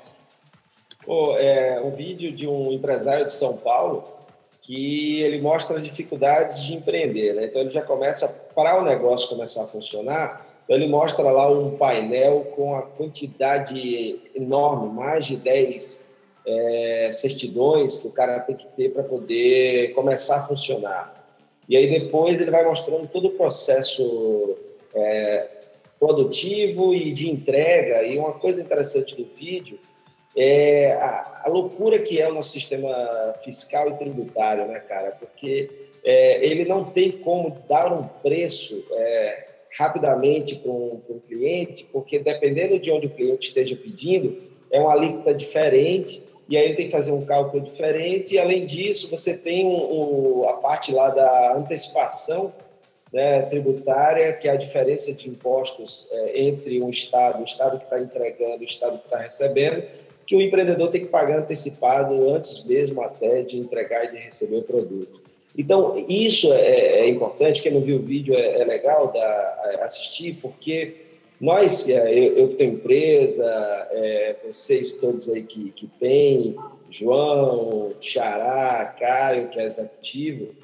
Oh, 1.06 1.36
é 1.36 1.78
um 1.82 1.90
vídeo 1.90 2.32
de 2.32 2.48
um 2.48 2.72
empresário 2.72 3.26
de 3.26 3.34
São 3.34 3.58
Paulo 3.58 4.16
que 4.62 5.20
ele 5.20 5.42
mostra 5.42 5.76
as 5.76 5.84
dificuldades 5.84 6.64
de 6.64 6.72
empreender. 6.72 7.34
Né? 7.34 7.44
Então, 7.44 7.60
ele 7.60 7.70
já 7.70 7.82
começa, 7.82 8.26
para 8.54 8.80
o 8.80 8.82
negócio 8.82 9.28
começar 9.28 9.64
a 9.64 9.68
funcionar, 9.68 10.46
então 10.64 10.74
ele 10.74 10.88
mostra 10.88 11.30
lá 11.30 11.50
um 11.50 11.76
painel 11.76 12.50
com 12.56 12.74
a 12.74 12.80
quantidade 12.80 14.22
enorme, 14.34 14.90
mais 14.94 15.26
de 15.26 15.36
10 15.36 16.05
é, 16.46 17.10
certidões 17.10 17.98
que 17.98 18.08
o 18.08 18.12
cara 18.12 18.40
tem 18.40 18.56
que 18.56 18.66
ter 18.68 18.92
para 18.92 19.02
poder 19.02 19.92
começar 19.94 20.38
a 20.38 20.46
funcionar. 20.46 21.24
E 21.68 21.76
aí 21.76 21.90
depois 21.90 22.40
ele 22.40 22.50
vai 22.50 22.64
mostrando 22.64 23.08
todo 23.08 23.28
o 23.28 23.32
processo 23.32 24.56
é, 24.94 25.48
produtivo 25.98 26.94
e 26.94 27.12
de 27.12 27.28
entrega. 27.28 28.04
E 28.04 28.16
uma 28.18 28.32
coisa 28.32 28.60
interessante 28.60 29.16
do 29.16 29.24
vídeo 29.24 29.78
é 30.36 30.92
a, 30.92 31.42
a, 31.46 31.48
loucura 31.48 31.98
que 31.98 32.20
é 32.20 32.28
o 32.28 32.34
nosso 32.34 32.50
sistema 32.50 33.34
fiscal 33.42 33.88
e 33.90 33.94
tributário, 33.94 34.66
né, 34.66 34.78
cara? 34.78 35.12
Porque 35.12 35.70
é, 36.04 36.44
ele 36.46 36.64
não 36.64 36.84
tem 36.84 37.10
como 37.10 37.58
dar 37.68 37.92
um 37.92 38.04
preço 38.04 38.86
é, 38.92 39.46
rapidamente 39.76 40.54
para 40.54 40.70
um, 40.70 41.00
cliente, 41.26 41.88
porque 41.92 42.18
dependendo 42.18 42.78
de 42.78 42.90
onde 42.92 43.06
o 43.06 43.10
cliente 43.10 43.48
esteja 43.48 43.74
pedindo, 43.74 44.40
é 44.70 44.78
uma 44.78 44.92
alíquota 44.92 45.34
diferente 45.34 46.22
e 46.48 46.56
aí 46.56 46.74
tem 46.74 46.86
que 46.86 46.92
fazer 46.92 47.10
um 47.10 47.24
cálculo 47.24 47.62
diferente. 47.62 48.34
E, 48.34 48.38
além 48.38 48.64
disso, 48.64 49.10
você 49.10 49.36
tem 49.36 49.66
um, 49.66 50.48
a 50.48 50.54
parte 50.54 50.92
lá 50.92 51.10
da 51.10 51.56
antecipação 51.56 52.52
né, 53.12 53.42
tributária, 53.42 54.32
que 54.32 54.46
é 54.46 54.52
a 54.52 54.56
diferença 54.56 55.12
de 55.12 55.28
impostos 55.28 56.06
é, 56.10 56.40
entre 56.42 56.80
um 56.82 56.88
Estado, 56.88 57.40
o 57.40 57.44
Estado 57.44 57.78
que 57.78 57.84
está 57.84 58.00
entregando, 58.00 58.60
o 58.60 58.64
Estado 58.64 58.98
que 58.98 59.06
está 59.06 59.18
recebendo, 59.18 59.82
que 60.26 60.36
o 60.36 60.40
empreendedor 60.40 60.88
tem 60.88 61.02
que 61.02 61.08
pagar 61.08 61.38
antecipado 61.38 62.30
antes 62.30 62.64
mesmo 62.64 63.02
até 63.02 63.42
de 63.42 63.56
entregar 63.58 64.04
e 64.04 64.12
de 64.12 64.18
receber 64.18 64.58
o 64.58 64.62
produto. 64.62 65.22
Então, 65.58 66.04
isso 66.08 66.52
é, 66.52 67.00
é 67.00 67.08
importante. 67.08 67.62
Quem 67.62 67.72
não 67.72 67.80
viu 67.80 67.96
o 67.96 68.02
vídeo 68.02 68.34
é, 68.34 68.60
é 68.60 68.64
legal 68.64 69.08
da, 69.08 69.78
assistir, 69.80 70.38
porque 70.42 70.96
nós, 71.40 71.88
é, 71.88 72.18
eu, 72.18 72.48
que 72.48 72.56
tenho 72.56 72.74
empresa, 72.74 73.46
é, 73.90 74.36
vocês 74.44 74.94
todos 74.94 75.28
aí 75.28 75.42
que, 75.42 75.70
que 75.72 75.86
têm, 75.86 76.56
João, 76.88 77.92
Xará, 78.00 78.84
Caio, 78.98 79.48
que 79.48 79.58
é 79.58 79.64
executivo, 79.64 80.54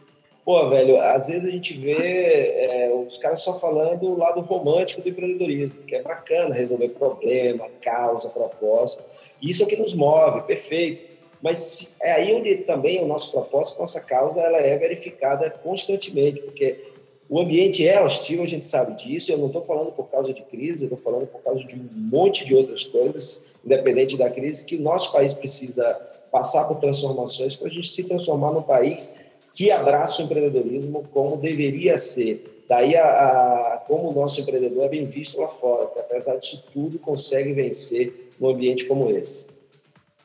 Pô, 0.45 0.69
velho, 0.69 1.01
às 1.01 1.29
vezes 1.29 1.49
a 1.49 1.53
gente 1.53 1.73
vê 1.73 1.95
é, 1.95 2.93
os 2.93 3.17
caras 3.17 3.43
só 3.43 3.61
falando 3.61 4.09
o 4.09 4.19
lado 4.19 4.41
romântico 4.41 5.01
do 5.01 5.09
empreendedorismo, 5.09 5.83
que 5.85 5.95
é 5.95 6.03
bacana 6.03 6.53
resolver 6.53 6.89
problema, 6.89 7.71
causa, 7.81 8.29
proposta. 8.29 9.05
Isso 9.41 9.63
é 9.63 9.67
o 9.67 9.69
que 9.69 9.77
nos 9.77 9.95
move, 9.95 10.43
perfeito. 10.43 11.13
Mas 11.41 11.99
é 12.03 12.13
aí 12.13 12.35
onde 12.35 12.57
também 12.57 13.01
o 13.01 13.07
nosso 13.07 13.31
propósito, 13.31 13.81
nossa 13.81 14.01
causa, 14.01 14.41
ela 14.41 14.59
é 14.59 14.77
verificada 14.77 15.49
constantemente, 15.49 16.41
porque 16.41 16.92
o 17.33 17.41
ambiente 17.41 17.89
é 17.89 17.99
hostil, 17.99 18.43
a 18.43 18.47
gente 18.47 18.67
sabe 18.67 19.03
disso. 19.03 19.33
Eu 19.33 19.39
não 19.39 19.47
estou 19.47 19.63
falando 19.63 19.91
por 19.91 20.11
causa 20.11 20.35
de 20.35 20.43
crise, 20.43 20.85
eu 20.85 20.95
estou 20.95 20.99
falando 20.99 21.27
por 21.27 21.41
causa 21.41 21.65
de 21.65 21.77
um 21.77 21.89
monte 21.91 22.45
de 22.45 22.55
outras 22.55 22.85
coisas, 22.85 23.47
independente 23.65 24.19
da 24.19 24.29
crise, 24.29 24.67
que 24.67 24.77
o 24.77 24.83
nosso 24.83 25.11
país 25.15 25.33
precisa 25.33 25.99
passar 26.31 26.69
por 26.69 26.79
transformações 26.79 27.57
para 27.57 27.69
a 27.69 27.71
gente 27.71 27.89
se 27.89 28.05
transformar 28.05 28.53
num 28.53 28.61
país 28.61 29.25
que 29.55 29.71
abraça 29.71 30.21
o 30.21 30.27
empreendedorismo 30.27 31.09
como 31.11 31.39
deveria 31.39 31.97
ser. 31.97 32.65
Daí 32.69 32.95
a, 32.95 33.07
a, 33.07 33.83
como 33.87 34.11
o 34.11 34.13
nosso 34.13 34.39
empreendedor 34.43 34.85
é 34.85 34.89
bem 34.91 35.07
visto 35.07 35.41
lá 35.41 35.49
fora, 35.49 35.87
que 35.87 36.01
apesar 36.01 36.37
disso 36.37 36.67
tudo 36.71 36.99
consegue 36.99 37.55
vencer 37.55 38.31
num 38.39 38.51
ambiente 38.51 38.85
como 38.85 39.11
esse. 39.11 39.47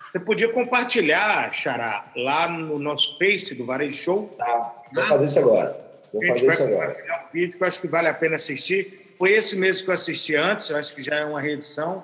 Você 0.10 0.20
podia 0.20 0.52
compartilhar, 0.52 1.54
Xará, 1.54 2.12
lá 2.18 2.50
no 2.50 2.78
nosso 2.78 3.18
Face 3.18 3.56
do 3.56 3.66
Varejo 3.66 3.96
Show. 3.96 4.30
Tá, 4.38 4.84
vou 4.94 5.06
fazer 5.06 5.28
isso 5.28 5.40
agora. 5.40 5.87
Vou 6.14 6.26
fazer 6.26 6.48
isso 6.48 6.64
agora. 6.64 6.94
Um 7.28 7.32
vídeo 7.34 7.58
que 7.58 7.64
eu 7.64 7.68
acho 7.68 7.82
que 7.82 7.88
vale 7.88 8.08
a 8.08 8.14
pena 8.14 8.36
assistir. 8.36 9.14
Foi 9.18 9.32
esse 9.32 9.58
mesmo 9.58 9.86
que 9.86 9.90
eu 9.90 9.94
assisti 9.94 10.36
antes, 10.36 10.70
eu 10.70 10.78
acho 10.78 10.94
que 10.94 11.02
já 11.02 11.16
é 11.16 11.26
uma 11.26 11.42
reedição. 11.42 12.04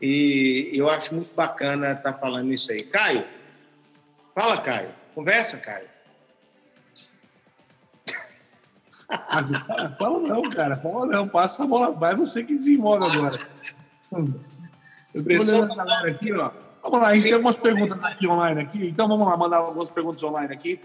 E 0.00 0.70
eu 0.72 0.88
acho 0.90 1.14
muito 1.14 1.34
bacana 1.34 1.92
estar 1.92 2.12
falando 2.14 2.52
isso 2.52 2.70
aí. 2.72 2.82
Caio, 2.82 3.24
fala, 4.34 4.60
Caio. 4.60 4.88
Conversa, 5.14 5.58
Caio. 5.58 5.88
fala 9.98 10.20
não, 10.20 10.50
cara. 10.50 10.76
Fala 10.76 11.06
não. 11.06 11.28
Passa 11.28 11.64
a 11.64 11.66
bola. 11.66 11.92
Vai 11.92 12.14
você 12.14 12.42
que 12.42 12.56
desenvolve 12.56 13.06
agora. 13.16 13.38
Eu 15.14 15.24
tô 15.24 15.30
olhando 15.30 15.72
a 15.72 15.76
galera 15.76 16.10
aqui, 16.10 16.32
ó. 16.32 16.50
Vamos 16.82 17.00
lá, 17.00 17.08
a 17.08 17.14
gente 17.14 17.24
tem 17.24 17.32
algumas 17.32 17.56
perguntas 17.56 18.04
aqui 18.04 18.26
online 18.26 18.60
aqui. 18.60 18.88
Então 18.88 19.08
vamos 19.08 19.26
lá, 19.26 19.36
mandar 19.36 19.58
algumas 19.58 19.88
perguntas 19.88 20.22
online 20.22 20.52
aqui 20.52 20.78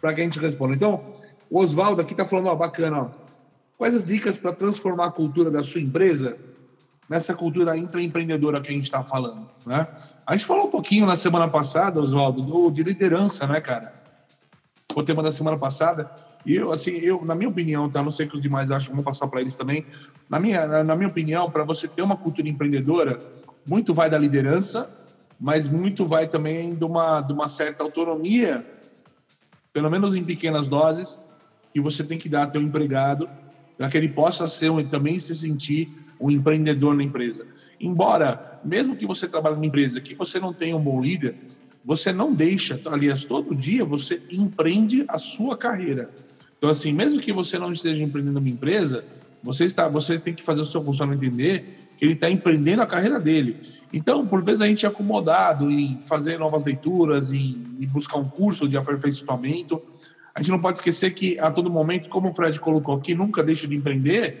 para 0.00 0.14
que 0.14 0.20
a 0.22 0.24
gente 0.24 0.38
responda. 0.38 0.74
Então, 0.74 1.14
o 1.54 1.60
Oswaldo 1.60 2.02
aqui 2.02 2.14
está 2.14 2.24
falando, 2.24 2.48
ó, 2.48 2.56
bacana, 2.56 3.02
ó. 3.02 3.10
Quais 3.78 3.94
as 3.94 4.04
dicas 4.04 4.36
para 4.36 4.52
transformar 4.52 5.06
a 5.06 5.10
cultura 5.12 5.52
da 5.52 5.62
sua 5.62 5.80
empresa 5.80 6.36
nessa 7.08 7.32
cultura 7.32 7.76
intraempreendedora 7.76 8.60
que 8.60 8.70
a 8.70 8.72
gente 8.72 8.82
está 8.82 9.04
falando, 9.04 9.48
né? 9.64 9.86
A 10.26 10.36
gente 10.36 10.46
falou 10.46 10.66
um 10.66 10.70
pouquinho 10.70 11.06
na 11.06 11.14
semana 11.14 11.46
passada, 11.46 12.00
Oswaldo, 12.00 12.72
de 12.72 12.82
liderança, 12.82 13.46
né, 13.46 13.60
cara? 13.60 13.94
O 14.96 15.02
tema 15.04 15.22
da 15.22 15.30
semana 15.30 15.56
passada. 15.56 16.10
E 16.44 16.56
eu, 16.56 16.72
assim, 16.72 16.90
eu, 16.90 17.24
na 17.24 17.36
minha 17.36 17.50
opinião, 17.50 17.88
tá? 17.88 18.02
Não 18.02 18.10
sei 18.10 18.26
o 18.26 18.30
que 18.30 18.34
os 18.34 18.42
demais 18.42 18.72
acham, 18.72 18.90
vamos 18.90 19.04
passar 19.04 19.28
para 19.28 19.40
eles 19.40 19.54
também. 19.54 19.86
Na 20.28 20.40
minha, 20.40 20.82
na 20.82 20.96
minha 20.96 21.08
opinião, 21.08 21.48
para 21.48 21.62
você 21.62 21.86
ter 21.86 22.02
uma 22.02 22.16
cultura 22.16 22.48
empreendedora, 22.48 23.20
muito 23.64 23.94
vai 23.94 24.10
da 24.10 24.18
liderança, 24.18 24.90
mas 25.38 25.68
muito 25.68 26.04
vai 26.04 26.26
também 26.26 26.74
de 26.74 26.84
uma, 26.84 27.20
de 27.20 27.32
uma 27.32 27.46
certa 27.46 27.84
autonomia, 27.84 28.66
pelo 29.72 29.88
menos 29.88 30.16
em 30.16 30.24
pequenas 30.24 30.66
doses, 30.66 31.22
que 31.74 31.80
você 31.80 32.04
tem 32.04 32.16
que 32.16 32.28
dar 32.28 32.44
ao 32.44 32.50
teu 32.52 32.62
empregado, 32.62 33.28
para 33.76 33.88
que 33.88 33.96
ele 33.96 34.08
possa 34.08 34.46
ser 34.46 34.70
também 34.88 35.18
se 35.18 35.34
sentir 35.34 35.90
um 36.20 36.30
empreendedor 36.30 36.94
na 36.94 37.02
empresa. 37.02 37.44
Embora, 37.80 38.60
mesmo 38.64 38.94
que 38.94 39.04
você 39.04 39.26
trabalhe 39.26 39.56
numa 39.56 39.66
empresa 39.66 40.00
que 40.00 40.14
você 40.14 40.38
não 40.38 40.52
tenha 40.52 40.76
um 40.76 40.80
bom 40.80 41.02
líder, 41.02 41.34
você 41.84 42.12
não 42.12 42.32
deixa, 42.32 42.80
aliás, 42.86 43.24
todo 43.24 43.56
dia 43.56 43.84
você 43.84 44.22
empreende 44.30 45.04
a 45.08 45.18
sua 45.18 45.56
carreira. 45.56 46.08
Então, 46.56 46.70
assim, 46.70 46.92
mesmo 46.92 47.20
que 47.20 47.32
você 47.32 47.58
não 47.58 47.72
esteja 47.72 48.04
empreendendo 48.04 48.38
uma 48.38 48.48
empresa, 48.48 49.04
você 49.42 49.64
está, 49.64 49.88
você 49.88 50.16
tem 50.16 50.32
que 50.32 50.44
fazer 50.44 50.60
o 50.60 50.64
seu 50.64 50.82
funcionário 50.82 51.18
entender 51.18 51.92
que 51.98 52.04
ele 52.04 52.14
está 52.14 52.30
empreendendo 52.30 52.82
a 52.82 52.86
carreira 52.86 53.18
dele. 53.18 53.56
Então, 53.92 54.24
por 54.26 54.42
vezes 54.44 54.60
a 54.60 54.66
gente 54.66 54.86
é 54.86 54.88
acomodado 54.88 55.70
em 55.70 56.00
fazer 56.06 56.38
novas 56.38 56.64
leituras, 56.64 57.32
em, 57.32 57.62
em 57.80 57.86
buscar 57.86 58.18
um 58.18 58.28
curso 58.28 58.68
de 58.68 58.76
aperfeiçoamento. 58.76 59.82
A 60.34 60.40
gente 60.40 60.50
não 60.50 60.60
pode 60.60 60.78
esquecer 60.78 61.12
que 61.12 61.38
a 61.38 61.50
todo 61.50 61.70
momento, 61.70 62.08
como 62.08 62.28
o 62.28 62.34
Fred 62.34 62.58
colocou 62.58 62.96
aqui, 62.96 63.14
nunca 63.14 63.42
deixa 63.42 63.68
de 63.68 63.76
empreender 63.76 64.40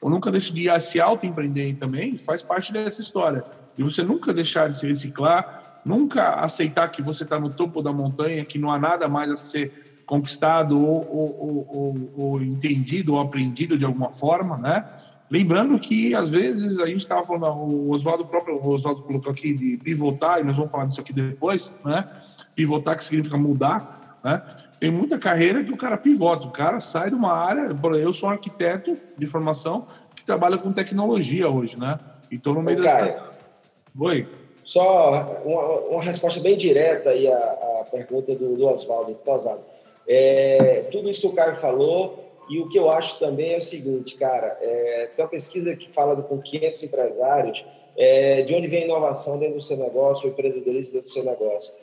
ou 0.00 0.10
nunca 0.10 0.30
deixe 0.30 0.52
de 0.52 0.80
se 0.80 1.00
auto-empreender 1.00 1.76
também, 1.76 2.16
faz 2.16 2.42
parte 2.42 2.72
dessa 2.72 3.00
história. 3.00 3.44
E 3.76 3.82
você 3.82 4.02
nunca 4.02 4.32
deixar 4.32 4.68
de 4.68 4.78
se 4.78 4.86
reciclar, 4.86 5.46
nunca 5.84 6.34
aceitar 6.34 6.88
que 6.88 7.02
você 7.02 7.22
está 7.22 7.38
no 7.38 7.50
topo 7.50 7.82
da 7.82 7.92
montanha, 7.92 8.44
que 8.44 8.58
não 8.58 8.70
há 8.70 8.78
nada 8.78 9.08
mais 9.08 9.30
a 9.30 9.36
ser 9.36 9.72
conquistado 10.06 10.80
ou, 10.80 11.06
ou, 11.08 11.66
ou, 11.68 12.12
ou 12.14 12.42
entendido 12.42 13.14
ou 13.14 13.20
aprendido 13.20 13.78
de 13.78 13.84
alguma 13.84 14.10
forma, 14.10 14.58
né? 14.58 14.84
Lembrando 15.30 15.78
que, 15.78 16.12
às 16.12 16.28
vezes, 16.28 16.80
a 16.80 16.86
gente 16.86 17.02
estava 17.02 17.24
falando, 17.24 17.46
o 17.46 17.90
Oswaldo 17.90 18.26
próprio, 18.26 18.56
o 18.56 18.68
Oswaldo 18.70 19.02
colocou 19.02 19.30
aqui 19.30 19.54
de 19.54 19.78
pivotar, 19.78 20.40
e 20.40 20.42
nós 20.42 20.56
vamos 20.56 20.72
falar 20.72 20.86
disso 20.86 21.00
aqui 21.00 21.12
depois, 21.12 21.72
né? 21.84 22.04
Pivotar, 22.56 22.96
que 22.96 23.04
significa 23.04 23.38
mudar, 23.38 23.88
né? 24.24 24.42
Tem 24.80 24.90
muita 24.90 25.18
carreira 25.18 25.62
que 25.62 25.70
o 25.70 25.76
cara 25.76 25.98
pivota, 25.98 26.46
o 26.46 26.50
cara 26.50 26.80
sai 26.80 27.10
de 27.10 27.14
uma 27.14 27.32
área. 27.32 27.68
Eu 28.02 28.12
sou 28.14 28.30
um 28.30 28.32
arquiteto 28.32 28.96
de 29.16 29.26
formação 29.26 29.86
que 30.16 30.24
trabalha 30.24 30.56
com 30.56 30.72
tecnologia 30.72 31.50
hoje, 31.50 31.78
né? 31.78 31.98
E 32.30 32.36
estou 32.36 32.54
no 32.54 32.62
meio 32.62 32.82
da. 32.82 33.30
Oi. 33.98 34.26
Só 34.64 35.40
uma, 35.44 35.62
uma, 35.80 36.02
resposta 36.02 36.40
bem 36.40 36.56
direta 36.56 37.10
aí 37.10 37.28
à, 37.28 37.36
à 37.36 37.86
pergunta 37.90 38.34
do, 38.34 38.56
do 38.56 38.66
Oswaldo 38.66 39.14
Tosado. 39.22 39.60
É, 40.08 40.86
tudo 40.90 41.10
isso 41.10 41.20
que 41.20 41.26
o 41.26 41.32
Caio 41.34 41.56
falou, 41.56 42.32
e 42.48 42.58
o 42.58 42.68
que 42.68 42.78
eu 42.78 42.90
acho 42.90 43.18
também 43.18 43.54
é 43.54 43.58
o 43.58 43.62
seguinte, 43.62 44.14
cara: 44.14 44.56
é, 44.62 45.10
tem 45.14 45.24
uma 45.24 45.30
pesquisa 45.30 45.76
que 45.76 45.90
fala 45.90 46.16
com 46.22 46.40
500 46.40 46.82
empresários 46.84 47.66
é, 47.98 48.42
de 48.42 48.54
onde 48.54 48.66
vem 48.66 48.82
a 48.82 48.84
inovação 48.86 49.38
dentro 49.38 49.56
do 49.56 49.60
seu 49.60 49.76
negócio, 49.76 50.28
o 50.28 50.32
empreendedorismo 50.32 50.94
dentro 50.94 51.08
do 51.08 51.12
seu 51.12 51.24
negócio. 51.24 51.74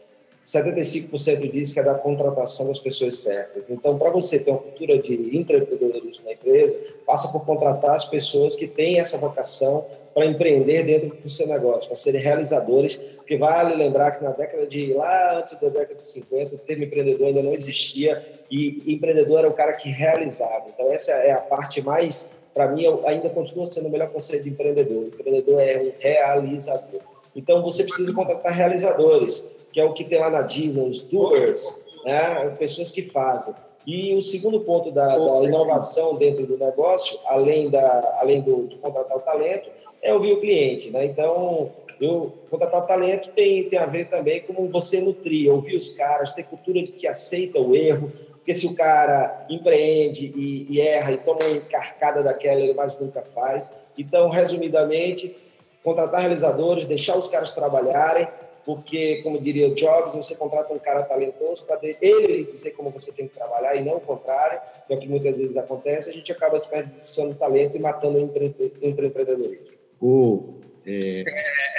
75% 0.48 1.52
diz 1.52 1.74
que 1.74 1.80
é 1.82 1.84
da 1.84 1.96
contratação 1.96 2.70
das 2.70 2.80
pessoas 2.80 3.16
certas. 3.16 3.70
Então, 3.70 3.98
para 3.98 4.10
você 4.10 4.40
ter 4.40 4.50
uma 4.50 4.60
cultura 4.60 4.98
de 4.98 5.38
empreendedorismo 5.38 6.24
na 6.24 6.32
empresa, 6.32 6.82
passa 7.06 7.28
por 7.34 7.46
contratar 7.46 7.96
as 7.96 8.06
pessoas 8.06 8.56
que 8.56 8.66
têm 8.66 8.98
essa 8.98 9.18
vocação 9.18 9.86
para 10.14 10.26
empreender 10.26 10.84
dentro 10.84 11.18
do 11.18 11.30
seu 11.30 11.48
negócio, 11.48 11.88
para 11.88 11.98
serem 11.98 12.22
realizadores, 12.22 12.96
porque 12.96 13.36
vale 13.36 13.76
lembrar 13.76 14.12
que 14.12 14.24
na 14.24 14.32
década 14.32 14.66
de 14.66 14.94
lá 14.94 15.38
antes 15.38 15.60
da 15.60 15.68
década 15.68 16.00
de 16.00 16.08
50, 16.08 16.56
o 16.56 16.58
termo 16.60 16.86
empreendedor 16.86 17.28
ainda 17.28 17.44
não 17.44 17.54
existia 17.54 18.24
e 18.50 18.82
empreendedor 18.88 19.40
era 19.40 19.50
o 19.50 19.54
cara 19.54 19.74
que 19.74 19.90
realizava. 19.90 20.70
Então 20.74 20.90
essa 20.92 21.12
é 21.12 21.34
a 21.34 21.42
parte 21.42 21.82
mais, 21.82 22.38
para 22.54 22.70
mim, 22.70 22.86
ainda 23.06 23.30
continua 23.30 23.66
sendo 23.66 23.90
o 23.90 23.92
melhor 23.92 24.10
conceito 24.10 24.44
de 24.44 24.50
empreendedor. 24.50 25.04
O 25.04 25.08
empreendedor 25.08 25.60
é 25.60 25.78
um 25.78 25.92
realizador. 26.00 27.02
Então 27.36 27.62
você 27.62 27.84
precisa 27.84 28.14
contratar 28.14 28.54
realizadores 28.54 29.46
que 29.72 29.80
é 29.80 29.84
o 29.84 29.94
que 29.94 30.04
tem 30.04 30.20
lá 30.20 30.30
na 30.30 30.42
Disney, 30.42 30.88
os 30.88 31.04
doers, 31.04 31.88
né? 32.06 32.50
pessoas 32.58 32.92
que 32.92 33.02
fazem. 33.02 33.54
E 33.86 34.14
o 34.16 34.22
segundo 34.22 34.60
ponto 34.60 34.92
da, 34.92 35.18
da 35.18 35.44
inovação 35.44 36.16
dentro 36.16 36.46
do 36.46 36.58
negócio, 36.58 37.18
além, 37.26 37.70
da, 37.70 38.18
além 38.20 38.42
do, 38.42 38.68
de 38.68 38.76
contratar 38.76 39.16
o 39.16 39.22
talento, 39.22 39.70
é 40.02 40.14
ouvir 40.14 40.34
o 40.34 40.42
cliente. 40.42 40.90
Né? 40.90 41.06
Então, 41.06 41.72
eu, 42.00 42.34
contratar 42.50 42.84
o 42.84 42.86
talento 42.86 43.30
tem, 43.30 43.64
tem 43.70 43.80
a 43.80 43.86
ver 43.86 44.10
também 44.10 44.42
com 44.42 44.68
você 44.68 45.00
nutrir, 45.00 45.52
ouvir 45.54 45.78
os 45.78 45.96
caras, 45.96 46.34
ter 46.34 46.44
cultura 46.44 46.84
de 46.84 46.92
que 46.92 47.08
aceita 47.08 47.62
o 47.62 47.74
erro, 47.74 48.12
porque 48.48 48.54
se 48.54 48.68
o 48.68 48.76
cara 48.76 49.46
empreende 49.50 50.34
e, 50.36 50.68
e 50.70 50.82
erra 50.82 51.14
e 51.14 51.18
toma 51.18 51.40
uma 51.44 51.58
encarcada 51.58 52.22
daquela, 52.22 52.60
ele 52.60 52.74
mais 52.74 52.98
nunca 53.00 53.22
faz. 53.22 53.76
Então, 53.98 54.30
resumidamente, 54.30 55.36
contratar 55.84 56.22
realizadores, 56.22 56.86
deixar 56.86 57.18
os 57.18 57.28
caras 57.28 57.54
trabalharem, 57.54 58.28
porque, 58.68 59.22
como 59.24 59.40
diria 59.40 59.70
o 59.70 59.74
Jobs, 59.74 60.14
você 60.14 60.36
contrata 60.36 60.74
um 60.74 60.78
cara 60.78 61.02
talentoso 61.02 61.64
para 61.64 61.80
ele 62.02 62.44
dizer 62.44 62.72
como 62.72 62.90
você 62.90 63.14
tem 63.14 63.26
que 63.26 63.34
trabalhar 63.34 63.78
e 63.78 63.82
não 63.82 63.96
o 63.96 64.02
contrário, 64.02 64.60
que 64.86 64.94
é 64.94 64.98
o 64.98 65.00
que 65.00 65.08
muitas 65.08 65.40
vezes 65.40 65.56
acontece, 65.56 66.10
a 66.10 66.14
gente 66.14 66.30
acaba 66.34 66.60
desperdiçando 66.60 67.34
talento 67.36 67.78
e 67.78 67.80
matando 67.80 68.18
o 68.18 68.22
empreendedorismo. 68.22 69.74
O, 70.02 70.56
é... 70.86 71.24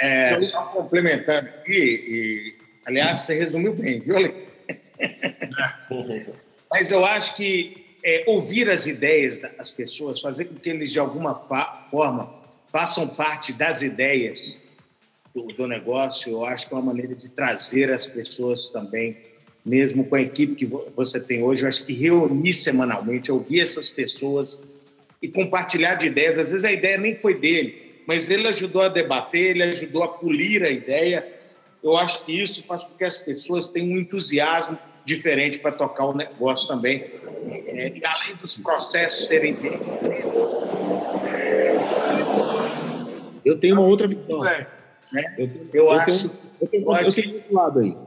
É, 0.01 0.33
é, 0.33 0.41
só 0.41 0.63
complementando 0.63 1.47
aqui, 1.49 1.71
e, 1.71 2.55
aliás, 2.83 3.19
você 3.21 3.35
resumiu 3.37 3.75
bem, 3.75 3.99
viu, 3.99 4.17
Ale? 4.17 4.47
Mas 6.71 6.89
eu 6.89 7.05
acho 7.05 7.35
que 7.35 7.85
é, 8.03 8.23
ouvir 8.25 8.67
as 8.67 8.87
ideias 8.87 9.37
das 9.37 9.71
pessoas, 9.71 10.19
fazer 10.19 10.45
com 10.45 10.55
que 10.55 10.71
eles, 10.71 10.91
de 10.91 10.97
alguma 10.97 11.35
forma, 11.35 12.33
façam 12.71 13.07
parte 13.07 13.53
das 13.53 13.83
ideias 13.83 14.67
do, 15.41 15.53
do, 15.53 15.67
negócio, 15.67 16.31
eu 16.31 16.45
acho 16.45 16.67
que 16.67 16.73
é 16.73 16.77
uma 16.77 16.85
maneira 16.85 17.15
de 17.15 17.29
trazer 17.29 17.91
as 17.91 18.05
pessoas 18.05 18.69
também, 18.69 19.17
mesmo 19.65 20.05
com 20.05 20.15
a 20.15 20.21
equipe 20.21 20.55
que 20.55 20.65
você 20.65 21.19
tem 21.19 21.43
hoje, 21.43 21.63
eu 21.63 21.67
acho 21.67 21.85
que 21.85 21.93
reunir 21.93 22.53
semanalmente, 22.53 23.31
ouvir 23.31 23.61
essas 23.61 23.89
pessoas 23.89 24.61
e 25.21 25.27
compartilhar 25.27 25.95
de 25.95 26.07
ideias. 26.07 26.37
Às 26.37 26.51
vezes 26.51 26.65
a 26.65 26.71
ideia 26.71 26.97
nem 26.97 27.15
foi 27.15 27.35
dele, 27.35 28.01
mas 28.07 28.29
ele 28.29 28.47
ajudou 28.47 28.81
a 28.81 28.89
debater, 28.89 29.51
ele 29.51 29.63
ajudou 29.63 30.03
a 30.03 30.07
polir 30.07 30.63
a 30.63 30.69
ideia. 30.69 31.25
Eu 31.83 31.95
acho 31.95 32.25
que 32.25 32.31
isso 32.31 32.63
faz 32.65 32.83
com 32.83 32.95
que 32.95 33.03
as 33.03 33.19
pessoas 33.19 33.69
tenham 33.69 33.95
um 33.95 33.99
entusiasmo 33.99 34.77
diferente 35.05 35.59
para 35.59 35.71
tocar 35.71 36.05
o 36.05 36.15
negócio 36.15 36.67
também. 36.67 37.05
É, 37.67 37.93
e 37.95 38.01
além 38.03 38.35
dos 38.35 38.57
processos 38.57 39.27
serem 39.27 39.57
Eu 43.45 43.57
tenho 43.57 43.75
uma 43.75 43.85
outra 43.85 44.07
visão. 44.07 44.45
É. 44.45 44.78
Né? 45.11 45.35
Eu, 45.37 45.45
Eu 45.73 45.83
eu 45.85 45.91
acho- 45.91 46.29
tenho, 46.29 46.39
eu 46.61 46.67
tenho, 46.67 46.83
eu 46.83 46.91
acho 46.91 47.05
eu 47.07 47.13
tenho 47.13 47.35
outro 47.35 47.53
lado 47.53 47.79
aí. 47.79 47.97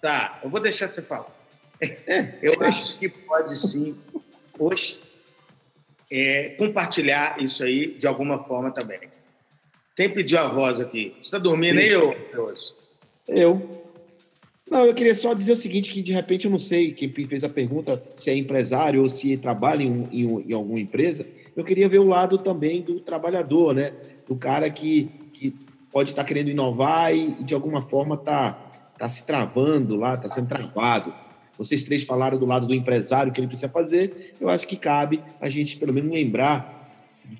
Tá, 0.00 0.40
eu 0.42 0.50
vou 0.50 0.60
deixar 0.60 0.88
você 0.88 1.00
falar. 1.02 1.30
Eu 2.42 2.62
acho 2.62 2.96
que 2.98 3.08
pode 3.08 3.58
sim, 3.58 3.96
hoje, 4.58 5.00
é, 6.10 6.50
compartilhar 6.50 7.42
isso 7.42 7.64
aí 7.64 7.94
de 7.94 8.06
alguma 8.06 8.38
forma 8.44 8.70
também. 8.70 9.00
Quem 9.96 10.08
pediu 10.08 10.38
a 10.38 10.46
voz 10.48 10.80
aqui? 10.80 11.10
Você 11.14 11.20
está 11.20 11.38
dormindo 11.38 11.78
aí, 11.78 11.94
ô 11.96 12.12
Teoso? 12.30 12.76
Eu. 13.26 13.82
Não, 14.70 14.84
eu 14.86 14.94
queria 14.94 15.14
só 15.14 15.34
dizer 15.34 15.52
o 15.52 15.56
seguinte, 15.56 15.92
que 15.92 16.00
de 16.02 16.12
repente 16.12 16.44
eu 16.46 16.50
não 16.50 16.58
sei 16.58 16.92
quem 16.92 17.10
fez 17.26 17.42
a 17.44 17.48
pergunta, 17.48 18.02
se 18.14 18.30
é 18.30 18.34
empresário 18.36 19.02
ou 19.02 19.08
se 19.08 19.36
trabalha 19.36 19.82
em, 19.82 20.08
em 20.12 20.50
em 20.50 20.52
alguma 20.52 20.80
empresa. 20.80 21.26
Eu 21.56 21.64
queria 21.64 21.88
ver 21.88 21.98
o 21.98 22.06
lado 22.08 22.38
também 22.38 22.80
do 22.80 23.00
trabalhador, 23.00 23.74
né? 23.74 23.92
Do 24.26 24.34
cara 24.36 24.70
que 24.70 25.10
pode 25.92 26.10
estar 26.10 26.24
querendo 26.24 26.48
inovar 26.48 27.14
e, 27.14 27.30
de 27.44 27.54
alguma 27.54 27.82
forma 27.82 28.14
está 28.14 28.58
tá 28.98 29.08
se 29.08 29.26
travando 29.26 29.96
lá, 29.96 30.14
está 30.14 30.28
sendo 30.28 30.48
travado. 30.48 31.12
Vocês 31.58 31.84
três 31.84 32.04
falaram 32.04 32.38
do 32.38 32.46
lado 32.46 32.66
do 32.66 32.74
empresário, 32.74 33.30
o 33.30 33.34
que 33.34 33.40
ele 33.40 33.46
precisa 33.46 33.68
fazer. 33.68 34.34
Eu 34.40 34.48
acho 34.48 34.66
que 34.66 34.76
cabe 34.76 35.22
a 35.40 35.48
gente, 35.48 35.76
pelo 35.76 35.92
menos, 35.92 36.10
lembrar 36.10 36.90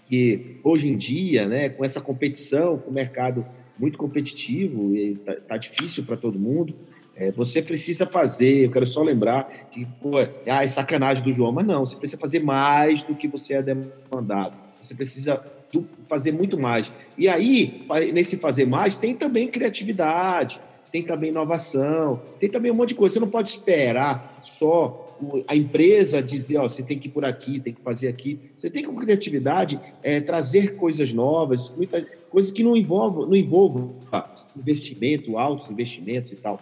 que 0.07 0.59
hoje 0.63 0.89
em 0.89 0.97
dia, 0.97 1.47
né, 1.47 1.69
com 1.69 1.85
essa 1.85 2.01
competição, 2.01 2.79
com 2.79 2.91
o 2.91 2.93
mercado 2.93 3.45
muito 3.79 3.99
competitivo, 3.99 4.95
e 4.95 5.17
tá, 5.49 5.57
difícil 5.57 6.05
para 6.05 6.17
todo 6.17 6.39
mundo, 6.39 6.75
é, 7.17 7.31
você 7.33 7.61
precisa 7.61 8.07
fazer, 8.07 8.65
eu 8.65 8.71
quero 8.71 8.87
só 8.87 9.03
lembrar, 9.03 9.45
que, 9.71 9.87
pô, 10.01 10.19
ah, 10.19 10.65
é 10.65 10.69
sacanagem 10.69 11.23
do 11.25 11.33
João, 11.33 11.53
mas 11.53 11.67
não, 11.67 11.85
você 11.85 11.97
precisa 11.97 12.21
fazer 12.21 12.41
mais 12.41 13.03
do 13.03 13.15
que 13.15 13.27
você 13.27 13.55
é 13.55 13.63
demandado. 13.63 14.57
Você 14.83 14.95
precisa 14.95 15.43
do- 15.73 15.89
fazer 16.07 16.33
muito 16.33 16.59
mais. 16.59 16.93
E 17.17 17.29
aí, 17.29 17.85
nesse 18.13 18.37
fazer 18.37 18.67
mais, 18.67 18.97
tem 18.97 19.15
também 19.15 19.49
criatividade, 19.49 20.61
tem 20.93 21.03
também 21.03 21.31
inovação, 21.31 22.21
tem 22.39 22.51
também 22.51 22.71
um 22.71 22.75
monte 22.75 22.91
de 22.91 22.95
coisa. 22.97 23.15
Você 23.15 23.21
não 23.21 23.31
pode 23.31 23.49
esperar 23.49 24.41
só 24.43 25.03
a 25.47 25.57
empresa 25.57 26.23
dizer, 26.23 26.59
ó, 26.59 26.69
você 26.69 26.83
tem 26.83 26.99
que 26.99 27.09
ir 27.09 27.11
por 27.11 27.25
aqui, 27.25 27.61
tem 27.61 27.73
que 27.73 27.81
fazer 27.81 28.09
aqui. 28.09 28.39
Você 28.59 28.69
tem 28.69 28.85
com 28.85 28.95
criatividade 28.97 29.81
é, 30.03 30.21
trazer 30.21 30.77
coisas 30.77 31.13
novas, 31.13 31.75
muitas 31.77 32.05
coisas 32.29 32.51
que 32.51 32.63
não 32.63 32.77
envolvam, 32.77 33.27
não 33.27 33.37
envolvam 33.37 33.97
ah, 34.11 34.29
investimento, 34.57 35.39
altos 35.39 35.71
investimentos 35.71 36.33
e 36.33 36.37
tal. 36.37 36.61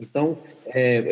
Então, 0.00 0.38
é, 0.66 1.02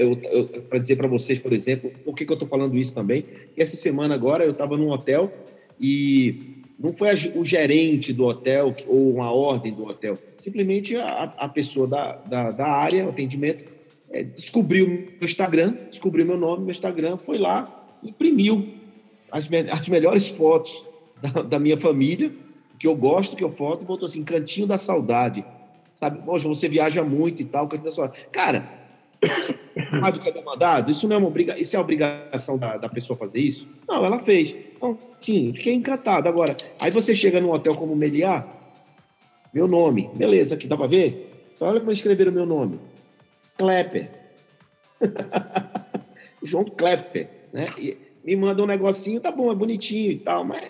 para 0.69 0.79
dizer 0.79 0.97
para 0.97 1.09
vocês, 1.09 1.39
por 1.41 1.53
exemplo, 1.53 1.91
por 2.05 2.15
que, 2.15 2.25
que 2.25 2.31
eu 2.31 2.35
estou 2.37 2.49
falando 2.49 2.77
isso 2.77 2.95
também? 2.95 3.23
Que 3.55 3.61
essa 3.61 3.77
semana 3.77 4.15
agora 4.15 4.45
eu 4.45 4.53
estava 4.53 4.77
num 4.77 4.91
hotel 4.91 5.33
e 5.81 6.56
não 6.79 6.93
foi 6.93 7.09
o 7.35 7.45
gerente 7.45 8.13
do 8.13 8.25
hotel 8.25 8.75
ou 8.87 9.15
uma 9.15 9.31
ordem 9.33 9.73
do 9.73 9.87
hotel, 9.87 10.19
simplesmente 10.37 10.97
a, 10.97 11.33
a 11.39 11.49
pessoa 11.49 11.87
da, 11.87 12.13
da, 12.17 12.51
da 12.51 12.67
área, 12.67 13.07
o 13.07 13.09
atendimento, 13.09 13.73
é, 14.11 14.23
descobriu 14.23 14.87
meu 14.87 15.19
Instagram, 15.23 15.75
descobriu 15.91 16.25
meu 16.27 16.37
nome, 16.37 16.63
meu 16.65 16.71
Instagram, 16.71 17.17
foi 17.17 17.39
lá, 17.39 17.65
imprimiu 18.03 18.69
as, 19.31 19.49
me- 19.49 19.71
as 19.71 19.89
melhores 19.89 20.29
fotos 20.29 20.85
da, 21.21 21.43
da 21.43 21.59
minha 21.59 21.79
família, 21.79 22.31
que 22.79 22.87
eu 22.87 22.95
gosto, 22.95 23.37
que 23.37 23.43
eu 23.43 23.49
foto, 23.49 23.85
botou 23.85 24.07
assim, 24.07 24.23
cantinho 24.23 24.67
da 24.67 24.77
saudade. 24.77 25.45
Sabe, 25.91 26.21
poxa, 26.27 26.47
você 26.47 26.69
viaja 26.69 27.03
muito 27.03 27.41
e 27.41 27.45
tal, 27.47 27.67
cantinho 27.67 27.87
da 27.87 27.93
saudade. 27.93 28.19
Cara, 28.31 28.76
mais 30.01 30.15
do 30.15 30.21
que 30.21 30.29
é 30.29 30.33
demandado, 30.33 30.91
isso 30.91 31.09
não 31.09 31.17
é 31.17 31.19
uma 31.19 31.29
obrigação, 31.29 31.63
isso 31.63 31.77
é 31.77 31.79
obrigação 31.79 32.59
da, 32.59 32.77
da 32.77 32.89
pessoa 32.89 33.19
fazer 33.19 33.41
isso? 33.41 33.67
Não, 33.89 34.05
ela 34.05 34.19
fez. 34.19 34.55
Então, 34.77 34.99
sim, 35.21 35.53
fiquei 35.53 35.75
encantado. 35.75 36.29
Agora, 36.29 36.57
aí 36.79 36.91
você 36.91 37.15
chega 37.15 37.41
num 37.41 37.51
hotel 37.51 37.75
como 37.75 37.97
Meliá, 37.97 38.47
meu 39.53 39.67
nome, 39.67 40.11
beleza, 40.15 40.55
aqui 40.55 40.67
dá 40.67 40.77
pra 40.77 40.87
ver? 40.87 41.51
Então, 41.55 41.69
olha 41.69 41.81
como 41.81 41.93
escreveram 41.93 42.33
meu 42.33 42.47
nome. 42.47 42.79
Klepper. 43.57 44.11
João 46.43 46.65
Klepper, 46.65 47.29
né? 47.53 47.69
E 47.79 47.97
me 48.25 48.37
manda 48.37 48.63
um 48.63 48.67
negocinho, 48.67 49.21
tá 49.21 49.31
bom, 49.31 49.51
é 49.51 49.55
bonitinho 49.55 50.13
e 50.13 50.19
tal, 50.19 50.45
mas 50.45 50.63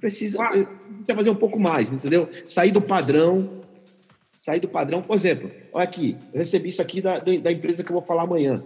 precisa, 0.00 0.38
precisa 0.38 1.14
fazer 1.14 1.30
um 1.30 1.34
pouco 1.34 1.58
mais, 1.58 1.92
entendeu? 1.92 2.28
Sair 2.46 2.70
do 2.70 2.80
padrão, 2.80 3.63
sair 4.44 4.60
do 4.60 4.68
padrão. 4.68 5.00
Por 5.00 5.16
exemplo, 5.16 5.50
olha 5.72 5.84
aqui, 5.84 6.18
eu 6.30 6.38
recebi 6.38 6.68
isso 6.68 6.82
aqui 6.82 7.00
da, 7.00 7.18
da 7.18 7.50
empresa 7.50 7.82
que 7.82 7.90
eu 7.90 7.94
vou 7.94 8.02
falar 8.02 8.24
amanhã. 8.24 8.62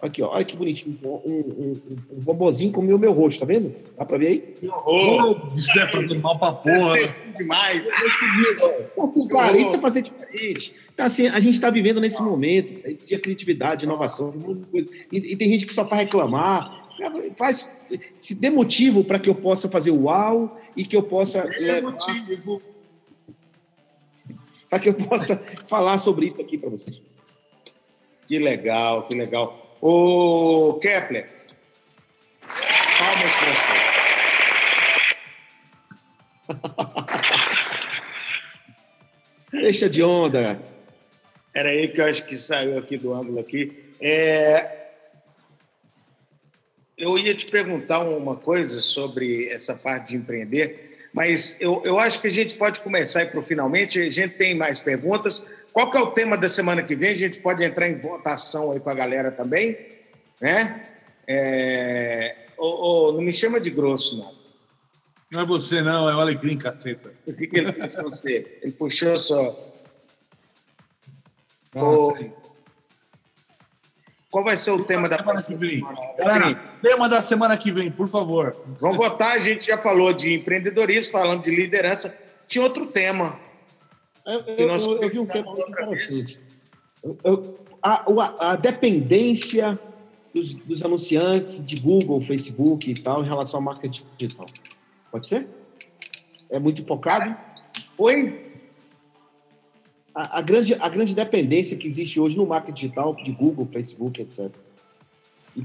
Aqui, 0.00 0.20
ó, 0.20 0.30
olha 0.34 0.44
que 0.44 0.56
bonitinho, 0.56 0.98
um, 1.04 1.08
um, 1.08 1.30
um, 1.30 1.96
um 2.10 2.20
bobozinho 2.20 2.72
comeu 2.72 2.98
meu 2.98 3.12
rosto, 3.12 3.38
tá 3.38 3.46
vendo? 3.46 3.72
Dá 3.96 4.04
pra 4.04 4.18
ver 4.18 4.26
aí? 4.26 4.54
Ô, 4.84 5.36
Isso 5.54 5.72
deve 5.72 5.92
fazer 5.92 6.18
mal 6.18 6.36
pra 6.36 6.50
porra. 6.50 6.96
demais. 7.38 7.86
Então, 8.50 9.04
assim, 9.04 9.28
cara, 9.28 9.56
isso 9.56 9.76
é 9.76 9.78
fazer 9.78 10.02
diferente. 10.02 10.74
Então, 10.92 11.06
assim, 11.06 11.28
a 11.28 11.38
gente 11.38 11.54
está 11.54 11.70
vivendo 11.70 12.00
nesse 12.00 12.20
momento 12.20 12.82
de 13.06 13.18
criatividade, 13.18 13.84
inovação, 13.84 14.32
de 14.32 14.66
coisa. 14.66 14.88
e, 15.12 15.32
e 15.32 15.36
tem 15.36 15.48
gente 15.48 15.64
que 15.64 15.72
só 15.72 15.86
faz 15.86 16.02
reclamar. 16.02 16.82
Faz, 17.36 17.70
se 18.16 18.34
dê 18.34 18.50
motivo 18.50 19.04
para 19.04 19.20
que 19.20 19.30
eu 19.30 19.34
possa 19.36 19.68
fazer 19.68 19.92
o 19.92 20.02
uau 20.06 20.60
e 20.76 20.84
que 20.84 20.96
eu 20.96 21.04
possa 21.04 21.44
levar, 21.44 21.96
para 24.72 24.80
que 24.80 24.88
eu 24.88 24.94
possa 24.94 25.36
falar 25.68 25.98
sobre 25.98 26.24
isso 26.24 26.40
aqui 26.40 26.56
para 26.56 26.70
vocês. 26.70 27.02
Que 28.26 28.38
legal, 28.38 29.06
que 29.06 29.14
legal. 29.14 29.76
Ô, 29.82 30.78
Kepler, 30.80 31.28
palmas 32.98 33.34
para 33.34 33.54
você. 33.54 33.72
Deixa 39.60 39.90
de 39.90 40.02
onda. 40.02 40.58
Era 41.52 41.68
aí 41.68 41.88
que 41.88 42.00
eu 42.00 42.06
acho 42.06 42.24
que 42.24 42.34
saiu 42.34 42.78
aqui 42.78 42.96
do 42.96 43.12
ângulo 43.12 43.40
aqui. 43.40 43.92
É, 44.00 44.86
Eu 46.96 47.18
ia 47.18 47.34
te 47.34 47.44
perguntar 47.44 48.00
uma 48.00 48.36
coisa 48.36 48.80
sobre 48.80 49.50
essa 49.50 49.74
parte 49.74 50.08
de 50.08 50.16
empreender, 50.16 50.91
mas 51.12 51.60
eu, 51.60 51.82
eu 51.84 51.98
acho 51.98 52.20
que 52.20 52.28
a 52.28 52.32
gente 52.32 52.56
pode 52.56 52.80
começar 52.80 53.26
para 53.26 53.38
o 53.38 53.42
finalmente. 53.42 54.00
A 54.00 54.10
gente 54.10 54.34
tem 54.36 54.56
mais 54.56 54.80
perguntas. 54.80 55.44
Qual 55.72 55.90
que 55.90 55.96
é 55.96 56.00
o 56.00 56.10
tema 56.10 56.36
da 56.38 56.48
semana 56.48 56.82
que 56.82 56.96
vem? 56.96 57.10
A 57.10 57.16
gente 57.16 57.38
pode 57.38 57.62
entrar 57.62 57.88
em 57.88 57.98
votação 57.98 58.72
aí 58.72 58.80
com 58.80 58.90
a 58.90 58.94
galera 58.94 59.30
também, 59.30 59.76
né? 60.40 60.88
É... 61.26 62.46
ô, 62.56 63.08
ô, 63.08 63.12
não 63.12 63.20
me 63.20 63.32
chama 63.32 63.60
de 63.60 63.70
grosso, 63.70 64.16
não. 64.16 64.42
Não 65.30 65.40
é 65.40 65.46
você, 65.46 65.80
não, 65.80 66.10
é 66.10 66.14
o 66.14 66.20
Alecrim, 66.20 66.58
caceta. 66.58 67.12
O 67.26 67.32
que, 67.32 67.46
que 67.46 67.56
ele 67.56 67.72
fez 67.72 67.96
com 67.96 68.02
você? 68.02 68.58
Ele 68.62 68.72
puxou 68.72 69.16
só. 69.16 69.56
Nossa, 71.74 72.18
aí. 72.18 72.32
Qual 74.32 74.42
vai 74.42 74.56
ser 74.56 74.70
o 74.70 74.82
tema 74.82 75.10
da 75.10 75.18
semana 75.18 75.42
que 75.42 75.54
vem. 75.54 75.80
Galera, 75.82 76.16
Galera, 76.16 76.60
tema 76.80 77.06
da 77.06 77.20
semana 77.20 77.54
que 77.58 77.70
vem, 77.70 77.90
por 77.90 78.08
favor. 78.08 78.56
Vamos 78.80 78.96
votar. 78.96 79.36
A 79.36 79.38
gente 79.38 79.66
já 79.66 79.76
falou 79.76 80.10
de 80.14 80.32
empreendedorismo, 80.32 81.12
falando 81.12 81.42
de 81.42 81.54
liderança. 81.54 82.16
Tinha 82.48 82.64
outro 82.64 82.86
tema. 82.86 83.38
Eu, 84.24 84.40
eu- 84.46 84.68
eu- 84.70 85.02
eu 85.02 85.08
vi 85.10 85.18
um 85.18 85.26
tema 85.26 85.52
muito 85.52 85.70
interessante. 85.70 86.40
Eu- 87.04 87.18
eu- 87.22 87.54
a, 87.82 88.52
a 88.52 88.56
dependência 88.56 89.78
dos, 90.34 90.54
dos 90.54 90.82
anunciantes 90.82 91.62
de 91.62 91.78
Google, 91.82 92.18
Facebook 92.18 92.90
e 92.90 92.94
tal 92.94 93.22
em 93.22 93.28
relação 93.28 93.58
ao 93.58 93.62
marketing 93.62 94.04
digital. 94.16 94.46
Pode 95.10 95.26
ser? 95.26 95.46
É 96.48 96.58
muito 96.58 96.82
focado? 96.86 97.36
Oi? 97.98 98.51
A, 100.14 100.38
a 100.38 100.42
grande, 100.42 100.74
a 100.78 100.88
grande 100.88 101.14
dependência 101.14 101.76
que 101.76 101.86
existe 101.86 102.20
hoje 102.20 102.36
no 102.36 102.46
marketing 102.46 102.74
digital 102.74 103.14
de 103.14 103.32
Google, 103.32 103.66
Facebook, 103.66 104.20
etc. 104.20 104.50
E, 105.56 105.60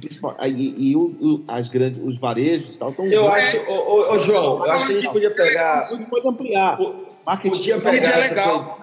e, 0.47 0.89
e 0.91 0.95
o- 0.95 1.17
o- 1.21 1.43
as 1.47 1.69
grandes, 1.69 1.99
os 2.03 2.17
varejos 2.17 2.75
e 2.75 2.79
tal 2.79 2.89
estão 2.91 3.05
Eu 3.05 3.27
acho, 3.29 3.57
ô, 3.69 4.13
ô, 4.13 4.19
João, 4.19 4.65
eu 4.65 4.71
acho 4.71 4.87
que 4.87 4.93
a 4.93 4.97
gente 4.97 5.11
podia 5.11 5.31
pegar. 5.31 5.87
Pode 6.09 6.27
ampliar. 6.27 6.77
Marketing 7.25 7.55
Podia 7.57 7.73
digital- 7.77 7.91
pegar 7.91 8.11
é 8.19 8.27
legal. 8.29 8.79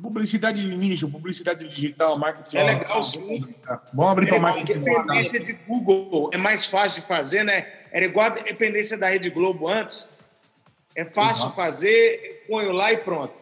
Publicidade 0.00 0.60
de 0.62 0.76
nicho, 0.76 1.08
publicidade 1.08 1.68
digital, 1.68 2.16
marketing. 2.18 2.56
É 2.56 2.62
legal, 2.62 3.02
sim. 3.02 3.44
Vamos 3.92 4.12
abrir 4.12 4.26
para 4.26 4.36
É, 4.36 4.38
a 4.38 4.42
marketing 4.42 4.80
dependência 4.80 5.40
de 5.40 5.52
Google 5.66 6.30
é 6.32 6.36
mais 6.36 6.68
fácil 6.68 7.02
de 7.02 7.08
fazer, 7.08 7.42
né? 7.42 7.66
Era 7.90 8.04
igual 8.04 8.26
a 8.26 8.30
dependência 8.30 8.96
da 8.96 9.08
Rede 9.08 9.28
Globo 9.28 9.66
antes. 9.66 10.08
É 10.94 11.04
fácil 11.04 11.50
fazer, 11.50 12.44
ponho 12.48 12.70
lá 12.70 12.92
e 12.92 12.98
pronto. 12.98 13.34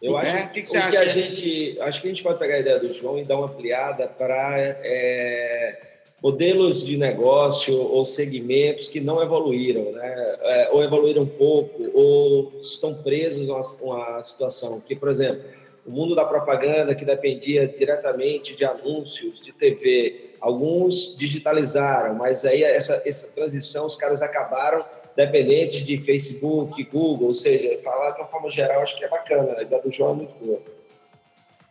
Eu 0.00 0.16
acho 0.16 0.36
É, 0.36 0.46
que, 0.48 0.62
que 0.62 0.76
acha? 0.76 1.00
a 1.00 1.08
gente, 1.08 1.78
acho 1.80 2.00
que 2.02 2.08
a 2.08 2.10
gente 2.10 2.22
pode 2.22 2.38
pegar 2.38 2.56
a 2.56 2.60
ideia 2.60 2.78
do 2.78 2.92
João 2.92 3.18
e 3.18 3.24
dar 3.24 3.36
uma 3.36 3.46
ampliada 3.46 4.06
para 4.06 4.58
é, 4.58 5.80
modelos 6.22 6.84
de 6.84 6.96
negócio 6.96 7.74
ou 7.76 8.04
segmentos 8.04 8.88
que 8.88 9.00
não 9.00 9.22
evoluíram, 9.22 9.92
né? 9.92 10.36
É, 10.42 10.68
ou 10.70 10.82
evoluíram 10.82 11.26
pouco, 11.26 11.90
ou 11.94 12.52
estão 12.60 12.94
presos 12.94 13.48
a 13.48 13.84
uma 13.84 14.22
situação 14.22 14.80
que, 14.80 14.94
por 14.94 15.08
exemplo, 15.08 15.42
o 15.86 15.90
mundo 15.90 16.14
da 16.14 16.24
propaganda 16.24 16.94
que 16.94 17.04
dependia 17.04 17.66
diretamente 17.66 18.54
de 18.56 18.64
anúncios, 18.64 19.40
de 19.40 19.52
TV, 19.52 20.32
alguns 20.40 21.16
digitalizaram, 21.16 22.14
mas 22.14 22.44
aí 22.44 22.62
essa, 22.62 23.02
essa 23.06 23.32
transição 23.32 23.86
os 23.86 23.96
caras 23.96 24.20
acabaram 24.20 24.84
dependentes 25.16 25.84
de 25.84 25.96
Facebook, 25.96 26.82
Google, 26.84 27.28
ou 27.28 27.34
seja, 27.34 27.78
falar 27.82 28.10
de 28.10 28.20
uma 28.20 28.28
forma 28.28 28.50
geral 28.50 28.82
acho 28.82 28.96
que 28.96 29.04
é 29.04 29.08
bacana, 29.08 29.54
a 29.58 29.62
ideia 29.62 29.82
do 29.82 29.90
João 29.90 30.12
é 30.12 30.16
muito 30.16 30.34
boa. 30.34 30.60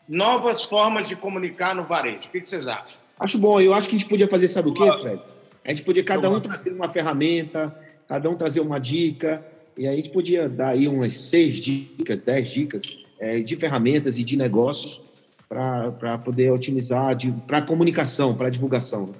Novas 0.09 0.63
formas 0.63 1.07
de 1.07 1.15
comunicar 1.15 1.75
no 1.75 1.83
varejo, 1.83 2.27
o 2.27 2.31
que 2.31 2.43
vocês 2.43 2.67
acham? 2.67 2.99
Acho 3.19 3.37
bom, 3.37 3.61
eu 3.61 3.73
acho 3.73 3.87
que 3.87 3.95
a 3.95 3.99
gente 3.99 4.09
podia 4.09 4.27
fazer, 4.27 4.47
sabe 4.47 4.69
o 4.69 4.73
quê, 4.73 4.85
Fred? 4.99 5.21
A 5.63 5.69
gente 5.69 5.83
podia 5.83 6.03
cada 6.03 6.29
um 6.29 6.39
trazer 6.39 6.71
uma 6.71 6.89
ferramenta, 6.89 7.75
cada 8.07 8.29
um 8.29 8.35
trazer 8.35 8.59
uma 8.59 8.79
dica, 8.79 9.43
e 9.77 9.87
aí 9.87 9.93
a 9.93 9.95
gente 9.95 10.09
podia 10.09 10.49
dar 10.49 10.69
aí 10.69 10.87
umas 10.87 11.13
seis 11.13 11.57
dicas, 11.57 12.21
dez 12.21 12.49
dicas 12.49 13.05
é, 13.19 13.39
de 13.39 13.55
ferramentas 13.55 14.17
e 14.17 14.23
de 14.23 14.37
negócios 14.37 15.01
para 15.47 16.17
poder 16.17 16.51
utilizar 16.51 17.15
para 17.45 17.61
comunicação, 17.61 18.35
para 18.35 18.49
divulgação. 18.49 19.13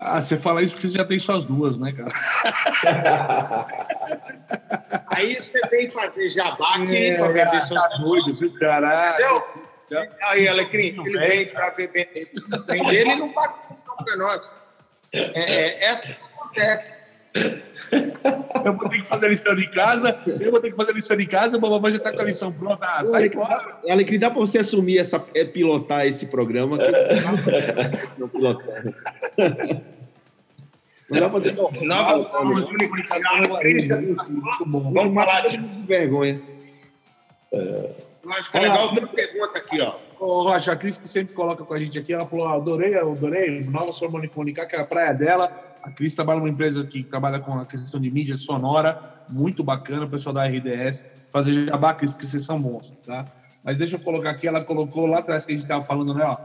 Ah, 0.00 0.20
você 0.20 0.36
fala 0.38 0.62
isso 0.62 0.72
porque 0.72 0.88
você 0.88 0.96
já 0.96 1.04
tem 1.04 1.18
suas 1.18 1.44
duas, 1.44 1.78
né, 1.78 1.92
cara? 1.92 2.10
Aí 5.08 5.38
você 5.38 5.60
vem 5.68 5.90
fazer 5.90 6.30
jabá 6.30 6.76
aqui 6.76 6.96
é, 6.96 7.18
para 7.18 7.28
vender 7.28 7.60
seus 7.60 7.82
tá 7.82 7.88
doido, 7.98 8.32
viu, 8.32 8.58
caralho? 8.58 9.44
Aí, 10.22 10.48
Alecrim, 10.48 10.96
ele 11.04 11.18
vem 11.18 11.46
para 11.48 11.68
vender 11.70 12.30
ele 12.68 13.16
não 13.16 13.30
paga 13.32 13.54
para 14.02 14.16
nós. 14.16 14.56
É, 15.12 15.32
é, 15.34 15.84
essa 15.84 16.14
que 16.14 16.22
acontece. 16.22 16.99
Eu 18.64 18.74
vou 18.74 18.88
ter 18.88 19.02
que 19.02 19.06
fazer 19.06 19.26
a 19.26 19.28
lição 19.28 19.54
de 19.56 19.68
casa, 19.70 20.18
eu 20.26 20.50
vou 20.50 20.60
ter 20.60 20.70
que 20.70 20.76
fazer 20.76 20.92
a 20.92 20.94
lição 20.94 21.16
de 21.16 21.26
casa, 21.26 21.56
a 21.56 21.60
mamãe 21.60 21.92
já 21.92 21.98
está 21.98 22.12
com 22.12 22.20
a 22.20 22.24
lição 22.24 22.52
pronta. 22.52 22.84
Ah, 22.84 23.04
sai 23.04 23.28
fora. 23.28 23.78
Alecrim, 23.88 24.18
dá 24.18 24.30
para 24.30 24.40
você 24.40 24.58
assumir, 24.58 24.98
essa, 24.98 25.24
é, 25.34 25.44
pilotar 25.44 26.06
esse 26.06 26.26
programa 26.26 26.78
que 26.78 26.90
não 28.18 28.28
pilotar. 28.28 28.84
Não 31.08 31.20
dá 31.20 31.30
para 31.30 31.40
ter 31.40 31.84
nova 31.84 32.30
forma 32.30 32.62
de 32.62 32.86
comunicação 32.86 33.42
Vamos 34.66 35.14
falar 35.14 35.48
de 35.48 35.56
vergonha. 35.86 36.40
É. 37.52 38.09
Eu 38.22 38.32
acho 38.32 38.50
que 38.50 38.56
é 38.58 38.60
legal 38.60 38.88
outra 38.88 39.06
pergunta 39.06 39.58
aqui, 39.58 39.80
ó. 39.80 39.96
Ô, 40.18 40.42
Rocha, 40.42 40.72
a 40.72 40.76
Cris 40.76 40.98
que 40.98 41.08
sempre 41.08 41.32
coloca 41.32 41.64
com 41.64 41.72
a 41.72 41.80
gente 41.80 41.98
aqui, 41.98 42.12
ela 42.12 42.26
falou: 42.26 42.46
adorei, 42.46 42.94
adorei, 42.94 43.64
nova 43.64 43.92
forma 43.92 44.20
de 44.20 44.28
comunicar, 44.28 44.66
que 44.66 44.76
é 44.76 44.80
a 44.80 44.84
praia 44.84 45.14
dela. 45.14 45.50
A 45.82 45.90
Cris 45.90 46.14
trabalha 46.14 46.38
numa 46.38 46.50
empresa 46.50 46.84
que 46.84 47.02
trabalha 47.02 47.40
com 47.40 47.58
a 47.58 47.64
questão 47.64 47.98
de 47.98 48.10
mídia 48.10 48.36
sonora, 48.36 49.00
muito 49.28 49.64
bacana, 49.64 50.04
o 50.04 50.10
pessoal 50.10 50.34
da 50.34 50.46
RDS. 50.46 51.06
Fazer 51.30 51.66
jabá, 51.66 51.94
Cris, 51.94 52.10
porque 52.10 52.26
vocês 52.26 52.44
são 52.44 52.60
bons, 52.60 52.94
tá? 53.06 53.24
Mas 53.64 53.78
deixa 53.78 53.96
eu 53.96 54.00
colocar 54.00 54.30
aqui, 54.30 54.46
ela 54.46 54.62
colocou 54.62 55.06
lá 55.06 55.18
atrás 55.18 55.46
que 55.46 55.52
a 55.52 55.54
gente 55.54 55.62
estava 55.62 55.82
falando, 55.82 56.12
né? 56.12 56.24
Ó, 56.24 56.36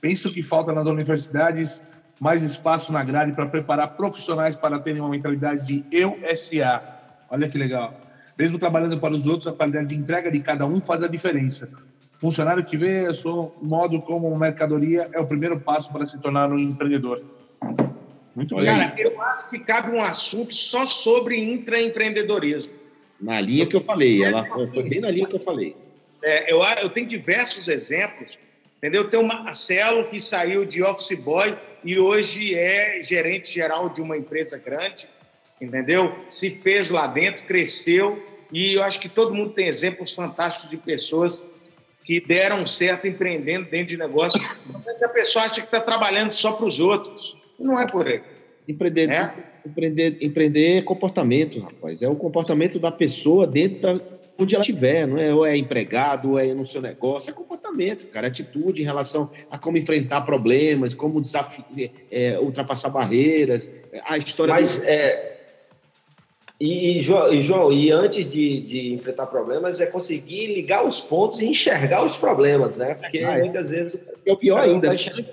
penso 0.00 0.32
que 0.32 0.42
falta 0.42 0.72
nas 0.72 0.86
universidades 0.86 1.84
mais 2.20 2.42
espaço 2.42 2.92
na 2.92 3.02
grade 3.02 3.32
para 3.32 3.46
preparar 3.46 3.96
profissionais 3.96 4.54
para 4.54 4.78
terem 4.78 5.00
uma 5.00 5.10
mentalidade 5.10 5.66
de 5.66 5.84
eu 5.90 6.18
SA. 6.36 6.82
Olha 7.30 7.48
que 7.48 7.58
legal. 7.58 8.03
Mesmo 8.38 8.58
trabalhando 8.58 8.98
para 8.98 9.14
os 9.14 9.26
outros, 9.26 9.46
a 9.46 9.52
qualidade 9.52 9.88
de 9.88 9.94
entrega 9.94 10.30
de 10.30 10.40
cada 10.40 10.66
um 10.66 10.80
faz 10.80 11.02
a 11.02 11.08
diferença. 11.08 11.70
Funcionário 12.18 12.64
que 12.64 12.76
vê 12.76 13.06
o 13.06 13.14
seu 13.14 13.54
modo 13.60 14.00
como 14.02 14.34
mercadoria 14.36 15.08
é 15.12 15.20
o 15.20 15.26
primeiro 15.26 15.60
passo 15.60 15.92
para 15.92 16.04
se 16.04 16.18
tornar 16.20 16.50
um 16.50 16.58
empreendedor. 16.58 17.22
Muito 18.34 18.56
bem. 18.56 18.64
Cara, 18.64 18.94
eu 18.96 19.20
acho 19.22 19.50
que 19.50 19.58
cabe 19.60 19.90
um 19.90 20.00
assunto 20.00 20.52
só 20.52 20.86
sobre 20.86 21.38
intraempreendedorismo. 21.38 22.72
Na 23.20 23.40
linha 23.40 23.66
que 23.66 23.76
eu 23.76 23.84
falei, 23.84 24.24
ela 24.24 24.44
foi 24.44 24.88
bem 24.88 25.00
na 25.00 25.10
linha 25.10 25.26
que 25.26 25.36
eu 25.36 25.40
falei. 25.40 25.76
É, 26.22 26.52
eu, 26.52 26.62
eu 26.62 26.90
tenho 26.90 27.06
diversos 27.06 27.68
exemplos, 27.68 28.38
entendeu? 28.78 29.08
Tem 29.08 29.20
o 29.20 29.26
Marcelo 29.26 30.08
que 30.08 30.18
saiu 30.18 30.64
de 30.64 30.82
office 30.82 31.16
boy 31.18 31.56
e 31.84 31.98
hoje 31.98 32.54
é 32.54 33.00
gerente 33.02 33.52
geral 33.52 33.88
de 33.88 34.02
uma 34.02 34.16
empresa 34.16 34.58
grande 34.58 35.06
entendeu? 35.60 36.12
Se 36.28 36.50
fez 36.50 36.90
lá 36.90 37.06
dentro, 37.06 37.42
cresceu, 37.42 38.22
e 38.52 38.74
eu 38.74 38.82
acho 38.82 39.00
que 39.00 39.08
todo 39.08 39.34
mundo 39.34 39.52
tem 39.52 39.66
exemplos 39.66 40.12
fantásticos 40.12 40.70
de 40.70 40.76
pessoas 40.76 41.44
que 42.04 42.20
deram 42.20 42.66
certo 42.66 43.08
empreendendo 43.08 43.68
dentro 43.68 43.88
de 43.88 43.96
negócio. 43.96 44.40
A 45.02 45.08
pessoa 45.08 45.46
acha 45.46 45.60
que 45.60 45.66
está 45.66 45.80
trabalhando 45.80 46.30
só 46.30 46.52
para 46.52 46.66
os 46.66 46.78
outros. 46.78 47.36
Não 47.58 47.80
é 47.80 47.86
por 47.86 48.06
aí. 48.06 48.20
Empreender, 48.68 49.10
é? 49.10 49.34
empreender, 49.66 50.18
empreender 50.20 50.78
é 50.78 50.82
comportamento, 50.82 51.60
rapaz. 51.60 52.02
É 52.02 52.08
o 52.08 52.14
comportamento 52.14 52.78
da 52.78 52.92
pessoa 52.92 53.46
dentro 53.46 53.80
da, 53.80 54.00
onde 54.38 54.54
ela 54.54 54.62
estiver, 54.62 55.06
não 55.06 55.18
é? 55.18 55.34
Ou 55.34 55.44
é 55.46 55.56
empregado, 55.56 56.32
ou 56.32 56.38
é 56.38 56.52
no 56.52 56.66
seu 56.66 56.80
negócio. 56.80 57.30
É 57.30 57.32
comportamento, 57.32 58.06
cara. 58.06 58.28
Atitude 58.28 58.82
em 58.82 58.84
relação 58.84 59.30
a 59.50 59.58
como 59.58 59.78
enfrentar 59.78 60.22
problemas, 60.22 60.94
como 60.94 61.20
desafiar, 61.20 61.66
é, 62.10 62.38
ultrapassar 62.38 62.90
barreiras. 62.90 63.70
A 64.06 64.18
história. 64.18 64.54
Mas 64.54 64.82
do... 64.82 64.88
é 64.88 65.33
e, 66.60 66.98
e, 66.98 67.02
João, 67.02 67.72
e 67.72 67.90
antes 67.90 68.30
de, 68.30 68.60
de, 68.60 68.92
enfrentar 68.92 69.26
problemas, 69.26 69.80
é 69.80 69.86
conseguir 69.86 70.54
ligar 70.54 70.86
os 70.86 71.00
pontos 71.00 71.40
e 71.40 71.46
enxergar 71.46 72.04
os 72.04 72.16
problemas, 72.16 72.76
né? 72.76 72.94
Porque 72.94 73.18
ah, 73.18 73.38
é. 73.38 73.40
muitas 73.40 73.70
vezes. 73.70 73.98
É 74.24 74.32
o 74.32 74.36
pior 74.36 74.60
ainda. 74.60 74.88
Tá 74.88 75.24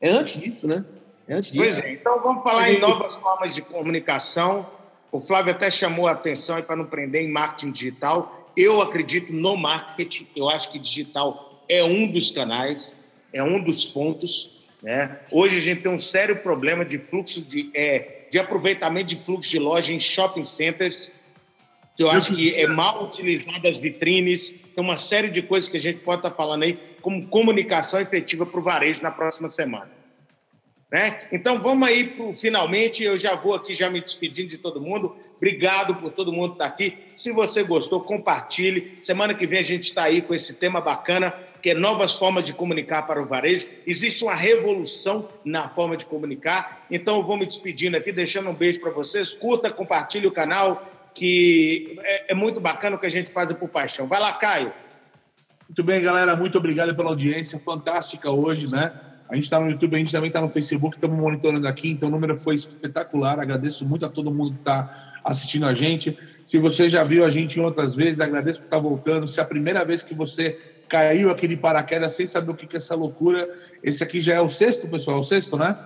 é 0.00 0.10
antes 0.10 0.40
disso, 0.40 0.68
né? 0.68 0.84
É 1.26 1.34
antes 1.34 1.50
disso. 1.50 1.64
Pois 1.64 1.78
é, 1.80 1.92
então 1.92 2.22
vamos 2.22 2.44
falar 2.44 2.70
em 2.70 2.78
novas 2.78 3.18
formas 3.18 3.54
de 3.54 3.62
comunicação. 3.62 4.66
O 5.10 5.20
Flávio 5.20 5.52
até 5.52 5.68
chamou 5.68 6.06
a 6.06 6.12
atenção 6.12 6.62
para 6.62 6.76
não 6.76 6.84
prender 6.84 7.22
em 7.22 7.30
marketing 7.30 7.72
digital. 7.72 8.52
Eu 8.56 8.80
acredito 8.80 9.32
no 9.32 9.56
marketing, 9.56 10.28
eu 10.36 10.48
acho 10.48 10.70
que 10.70 10.78
digital 10.78 11.64
é 11.68 11.82
um 11.82 12.10
dos 12.10 12.30
canais, 12.30 12.94
é 13.32 13.42
um 13.42 13.62
dos 13.62 13.84
pontos. 13.84 14.64
Né? 14.82 15.18
Hoje 15.30 15.56
a 15.56 15.60
gente 15.60 15.82
tem 15.82 15.90
um 15.90 15.98
sério 15.98 16.36
problema 16.36 16.84
de 16.84 16.98
fluxo 16.98 17.42
de. 17.42 17.70
É, 17.74 18.17
de 18.30 18.38
aproveitamento 18.38 19.06
de 19.06 19.16
fluxo 19.16 19.50
de 19.50 19.58
loja 19.58 19.92
em 19.92 20.00
shopping 20.00 20.44
centers, 20.44 21.12
que 21.96 22.02
eu 22.02 22.10
acho 22.10 22.34
que 22.34 22.54
é 22.54 22.66
mal 22.66 23.04
utilizado 23.04 23.66
as 23.66 23.78
vitrines, 23.78 24.50
tem 24.50 24.84
uma 24.84 24.96
série 24.96 25.28
de 25.28 25.42
coisas 25.42 25.68
que 25.68 25.76
a 25.76 25.80
gente 25.80 25.98
pode 25.98 26.20
estar 26.20 26.30
falando 26.30 26.62
aí 26.62 26.78
como 27.02 27.26
comunicação 27.26 28.00
efetiva 28.00 28.46
para 28.46 28.60
o 28.60 28.62
varejo 28.62 29.02
na 29.02 29.10
próxima 29.10 29.48
semana. 29.48 29.90
Né? 30.90 31.18
Então 31.32 31.58
vamos 31.58 31.86
aí 31.88 32.06
para 32.06 32.32
finalmente, 32.34 33.02
eu 33.02 33.16
já 33.16 33.34
vou 33.34 33.54
aqui 33.54 33.74
já 33.74 33.90
me 33.90 34.00
despedindo 34.00 34.48
de 34.48 34.58
todo 34.58 34.80
mundo. 34.80 35.16
Obrigado 35.36 35.94
por 35.96 36.10
todo 36.10 36.32
mundo 36.32 36.52
estar 36.52 36.66
aqui. 36.66 36.98
Se 37.16 37.30
você 37.30 37.62
gostou, 37.62 38.00
compartilhe. 38.00 38.96
Semana 39.00 39.34
que 39.34 39.46
vem 39.46 39.60
a 39.60 39.62
gente 39.62 39.84
está 39.84 40.04
aí 40.04 40.22
com 40.22 40.34
esse 40.34 40.54
tema 40.54 40.80
bacana 40.80 41.34
que 41.60 41.70
é 41.70 41.74
novas 41.74 42.16
formas 42.16 42.44
de 42.44 42.52
comunicar 42.52 43.06
para 43.06 43.20
o 43.20 43.26
varejo. 43.26 43.68
Existe 43.86 44.24
uma 44.24 44.34
revolução 44.34 45.28
na 45.44 45.68
forma 45.68 45.96
de 45.96 46.06
comunicar. 46.06 46.86
Então, 46.90 47.16
eu 47.16 47.22
vou 47.22 47.36
me 47.36 47.46
despedindo 47.46 47.96
aqui, 47.96 48.12
deixando 48.12 48.48
um 48.48 48.54
beijo 48.54 48.80
para 48.80 48.90
vocês. 48.90 49.32
Curta, 49.32 49.70
compartilhe 49.70 50.26
o 50.26 50.32
canal, 50.32 50.86
que 51.14 51.98
é, 52.02 52.32
é 52.32 52.34
muito 52.34 52.60
bacana 52.60 52.96
o 52.96 52.98
que 52.98 53.06
a 53.06 53.10
gente 53.10 53.32
faz 53.32 53.52
por 53.52 53.68
paixão. 53.68 54.06
Vai 54.06 54.20
lá, 54.20 54.32
Caio. 54.34 54.72
Muito 55.68 55.82
bem, 55.82 56.00
galera. 56.00 56.34
Muito 56.34 56.56
obrigado 56.56 56.94
pela 56.94 57.10
audiência 57.10 57.58
fantástica 57.58 58.30
hoje, 58.30 58.66
né? 58.66 58.92
A 59.28 59.34
gente 59.34 59.44
está 59.44 59.60
no 59.60 59.68
YouTube, 59.68 59.94
a 59.94 59.98
gente 59.98 60.10
também 60.10 60.28
está 60.28 60.40
no 60.40 60.48
Facebook, 60.48 60.96
estamos 60.96 61.18
monitorando 61.18 61.68
aqui, 61.68 61.90
então 61.90 62.08
o 62.08 62.12
número 62.12 62.34
foi 62.34 62.54
espetacular. 62.54 63.38
Agradeço 63.38 63.84
muito 63.86 64.06
a 64.06 64.08
todo 64.08 64.30
mundo 64.30 64.54
que 64.54 64.60
está 64.60 65.20
assistindo 65.22 65.66
a 65.66 65.74
gente. 65.74 66.16
Se 66.46 66.58
você 66.58 66.88
já 66.88 67.04
viu 67.04 67.26
a 67.26 67.30
gente 67.30 67.58
em 67.58 67.62
outras 67.62 67.94
vezes, 67.94 68.20
agradeço 68.20 68.60
por 68.60 68.64
estar 68.64 68.78
voltando. 68.78 69.28
Se 69.28 69.38
é 69.38 69.42
a 69.42 69.46
primeira 69.46 69.84
vez 69.84 70.02
que 70.02 70.14
você 70.14 70.58
caiu 70.88 71.30
aquele 71.30 71.56
paraquedas 71.56 72.14
sem 72.14 72.26
saber 72.26 72.50
o 72.50 72.54
que 72.54 72.74
é 72.74 72.78
essa 72.78 72.94
loucura. 72.94 73.48
Esse 73.82 74.02
aqui 74.02 74.20
já 74.20 74.34
é 74.34 74.40
o 74.40 74.48
sexto, 74.48 74.86
pessoal, 74.88 75.20
o 75.20 75.24
sexto, 75.24 75.56
né? 75.56 75.76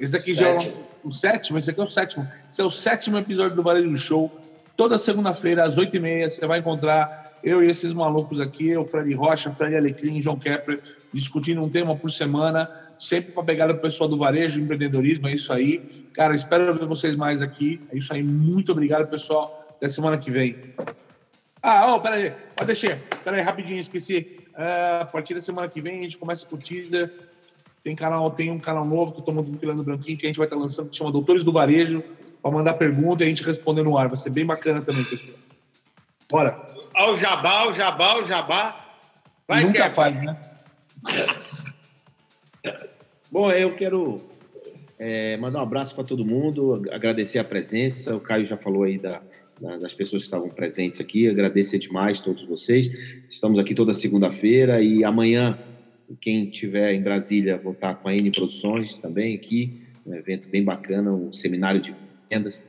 Esse 0.00 0.16
aqui 0.16 0.34
já 0.34 0.48
é 0.48 0.56
o, 0.56 1.08
o, 1.08 1.12
sétimo, 1.12 1.58
esse 1.58 1.70
aqui 1.70 1.80
é 1.80 1.82
o 1.82 1.86
sétimo. 1.86 2.28
Esse 2.50 2.60
é 2.60 2.64
o 2.64 2.70
sétimo 2.70 3.18
episódio 3.18 3.56
do 3.56 3.62
Varejo 3.62 3.96
Show. 3.96 4.32
Toda 4.76 4.98
segunda-feira, 4.98 5.64
às 5.64 5.76
oito 5.76 5.96
e 5.96 6.00
meia, 6.00 6.30
você 6.30 6.46
vai 6.46 6.60
encontrar 6.60 7.32
eu 7.42 7.62
e 7.62 7.68
esses 7.68 7.92
malucos 7.92 8.40
aqui, 8.40 8.76
o 8.76 8.84
Fred 8.84 9.12
Rocha, 9.14 9.52
Fred 9.52 9.76
Alecrim, 9.76 10.20
João 10.22 10.38
Kepler, 10.38 10.80
discutindo 11.12 11.62
um 11.62 11.68
tema 11.68 11.94
por 11.96 12.10
semana, 12.10 12.70
sempre 12.98 13.32
para 13.32 13.42
pegar 13.42 13.70
o 13.70 13.78
pessoal 13.78 14.08
do 14.08 14.16
varejo, 14.16 14.60
empreendedorismo, 14.60 15.28
é 15.28 15.34
isso 15.34 15.52
aí. 15.52 16.06
Cara, 16.14 16.34
espero 16.34 16.74
ver 16.74 16.86
vocês 16.86 17.16
mais 17.16 17.42
aqui. 17.42 17.80
É 17.92 17.98
isso 17.98 18.12
aí. 18.12 18.22
Muito 18.22 18.72
obrigado, 18.72 19.08
pessoal. 19.08 19.66
Até 19.70 19.88
semana 19.88 20.16
que 20.18 20.30
vem. 20.30 20.56
Ah, 21.62 21.94
oh, 21.94 22.00
peraí, 22.00 22.32
pode 22.56 22.66
deixar. 22.66 22.98
Peraí, 23.24 23.40
rapidinho, 23.40 23.80
esqueci. 23.80 24.41
É, 24.56 25.00
a 25.02 25.04
partir 25.04 25.34
da 25.34 25.40
semana 25.40 25.68
que 25.68 25.80
vem 25.80 26.00
a 26.00 26.02
gente 26.02 26.18
começa 26.18 26.46
com 26.46 26.56
o 26.56 26.58
teaser. 26.58 27.12
Tem, 27.82 27.96
canal, 27.96 28.30
tem 28.30 28.50
um 28.50 28.60
canal 28.60 28.84
novo 28.84 29.12
que 29.12 29.18
eu 29.18 29.20
estou 29.20 29.34
montando 29.34 29.58
com 29.58 29.82
Branquinho, 29.82 30.16
que 30.16 30.26
a 30.26 30.28
gente 30.28 30.36
vai 30.36 30.46
estar 30.46 30.56
tá 30.56 30.62
lançando, 30.62 30.88
que 30.88 30.96
chama 30.96 31.10
Doutores 31.10 31.42
do 31.42 31.52
Varejo, 31.52 32.02
para 32.40 32.50
mandar 32.50 32.74
pergunta 32.74 33.24
e 33.24 33.26
a 33.26 33.28
gente 33.28 33.42
responder 33.42 33.82
no 33.82 33.98
ar. 33.98 34.08
Vai 34.08 34.16
ser 34.16 34.30
bem 34.30 34.46
bacana 34.46 34.80
também, 34.82 35.04
pessoal. 35.04 35.36
Bora. 36.30 36.72
Ao 36.94 37.16
jabá, 37.16 37.68
o 37.68 37.72
jabá, 37.72 38.18
o 38.18 38.24
jabá. 38.24 38.86
Vai, 39.48 39.64
Nunca 39.64 39.90
faz, 39.90 40.14
né? 40.14 40.36
Bom, 43.30 43.50
eu 43.50 43.74
quero 43.74 44.22
é, 44.98 45.36
mandar 45.38 45.58
um 45.58 45.62
abraço 45.62 45.94
para 45.94 46.04
todo 46.04 46.24
mundo, 46.24 46.82
agradecer 46.92 47.38
a 47.38 47.44
presença. 47.44 48.14
O 48.14 48.20
Caio 48.20 48.46
já 48.46 48.56
falou 48.56 48.84
aí 48.84 48.98
da, 48.98 49.20
das 49.62 49.94
pessoas 49.94 50.22
que 50.22 50.26
estavam 50.26 50.48
presentes 50.48 51.00
aqui. 51.00 51.28
Agradecer 51.28 51.78
demais 51.78 52.20
todos 52.20 52.42
vocês. 52.42 52.90
Estamos 53.30 53.58
aqui 53.58 53.74
toda 53.74 53.94
segunda-feira 53.94 54.82
e 54.82 55.04
amanhã, 55.04 55.58
quem 56.20 56.48
estiver 56.48 56.92
em 56.92 57.00
Brasília, 57.00 57.56
vou 57.56 57.72
estar 57.72 57.94
com 57.94 58.08
a 58.08 58.14
N 58.14 58.30
Produções 58.30 58.98
também 58.98 59.34
aqui, 59.34 59.80
um 60.04 60.14
evento 60.14 60.48
bem 60.48 60.64
bacana, 60.64 61.12
um 61.12 61.32
seminário 61.32 61.80
de 61.80 61.94
vendas. 62.30 62.62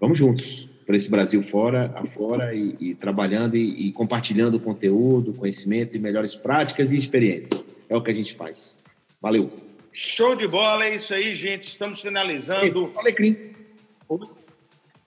Vamos 0.00 0.18
juntos 0.18 0.68
para 0.84 0.96
esse 0.96 1.08
Brasil 1.08 1.40
fora, 1.40 1.92
afora 1.94 2.54
e, 2.54 2.76
e 2.80 2.94
trabalhando 2.94 3.56
e, 3.56 3.88
e 3.88 3.92
compartilhando 3.92 4.60
conteúdo, 4.60 5.32
conhecimento 5.32 5.96
e 5.96 6.00
melhores 6.00 6.34
práticas 6.34 6.92
e 6.92 6.98
experiências. 6.98 7.66
É 7.88 7.96
o 7.96 8.02
que 8.02 8.10
a 8.10 8.14
gente 8.14 8.34
faz. 8.34 8.82
Valeu! 9.22 9.50
Show 9.92 10.34
de 10.34 10.48
bola, 10.48 10.84
é 10.86 10.96
isso 10.96 11.14
aí, 11.14 11.34
gente. 11.36 11.68
Estamos 11.68 12.02
finalizando. 12.02 12.92
Alecrim. 12.96 13.52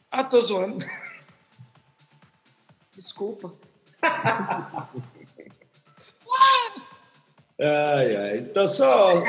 Ah, 0.09 0.23
tô 0.23 0.39
zoando. 0.39 0.77
Desculpa. 3.07 3.53
ai, 7.57 8.15
ai. 8.17 8.39
Então, 8.39 8.67
só, 8.67 9.23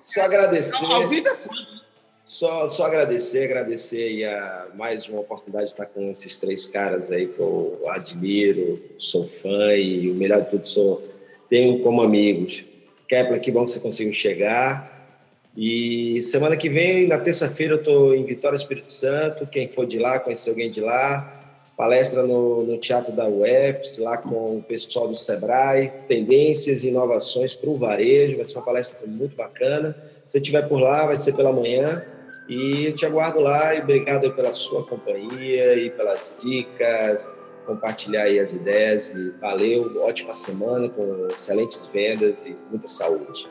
só 0.00 0.22
agradecer. 0.22 0.86
A 0.86 1.06
vida 1.06 1.28
é 1.28 1.34
foda. 1.34 1.80
Só, 2.24 2.66
só 2.66 2.86
agradecer, 2.86 3.44
agradecer 3.44 4.04
aí 4.04 4.24
a 4.24 4.68
mais 4.74 5.06
uma 5.06 5.20
oportunidade 5.20 5.66
de 5.66 5.72
estar 5.72 5.84
com 5.84 6.08
esses 6.08 6.36
três 6.36 6.64
caras 6.64 7.12
aí 7.12 7.26
que 7.26 7.38
eu 7.38 7.78
admiro, 7.90 8.80
sou 8.98 9.28
fã 9.28 9.74
e 9.74 10.10
o 10.10 10.14
melhor 10.14 10.42
de 10.42 10.50
tudo, 10.50 10.66
sou, 10.66 11.06
tenho 11.48 11.82
como 11.82 12.00
amigos. 12.00 12.64
Kepler, 13.06 13.40
que 13.40 13.50
bom 13.50 13.66
que 13.66 13.72
você 13.72 13.80
conseguiu 13.80 14.14
chegar. 14.14 15.20
E 15.54 16.22
semana 16.22 16.56
que 16.56 16.70
vem, 16.70 17.06
na 17.06 17.18
terça-feira, 17.18 17.74
eu 17.74 17.78
estou 17.80 18.14
em 18.14 18.24
Vitória 18.24 18.56
Espírito 18.56 18.92
Santo. 18.92 19.46
Quem 19.46 19.68
for 19.68 19.84
de 19.84 19.98
lá, 19.98 20.18
conhecer 20.18 20.48
alguém 20.48 20.70
de 20.70 20.80
lá. 20.80 21.39
Palestra 21.80 22.24
no, 22.24 22.62
no 22.62 22.76
Teatro 22.76 23.10
da 23.10 23.26
UFS, 23.26 23.96
lá 23.96 24.18
com 24.18 24.58
o 24.58 24.62
pessoal 24.62 25.08
do 25.08 25.14
Sebrae. 25.14 25.90
Tendências 26.06 26.84
e 26.84 26.88
inovações 26.88 27.54
para 27.54 27.70
o 27.70 27.78
varejo. 27.78 28.36
Vai 28.36 28.44
ser 28.44 28.58
uma 28.58 28.66
palestra 28.66 29.06
muito 29.06 29.34
bacana. 29.34 29.96
Se 30.26 30.36
estiver 30.36 30.68
por 30.68 30.78
lá, 30.78 31.06
vai 31.06 31.16
ser 31.16 31.32
pela 31.32 31.50
manhã. 31.50 32.04
E 32.46 32.84
eu 32.84 32.94
te 32.94 33.06
aguardo 33.06 33.40
lá 33.40 33.74
e 33.74 33.80
obrigado 33.80 34.30
pela 34.32 34.52
sua 34.52 34.84
companhia 34.84 35.74
e 35.74 35.88
pelas 35.88 36.34
dicas, 36.38 37.34
compartilhar 37.64 38.24
aí 38.24 38.38
as 38.38 38.52
ideias 38.52 39.14
e 39.14 39.30
valeu, 39.40 40.02
ótima 40.02 40.34
semana 40.34 40.86
com 40.86 41.28
excelentes 41.32 41.86
vendas 41.86 42.42
e 42.42 42.54
muita 42.68 42.88
saúde. 42.88 43.48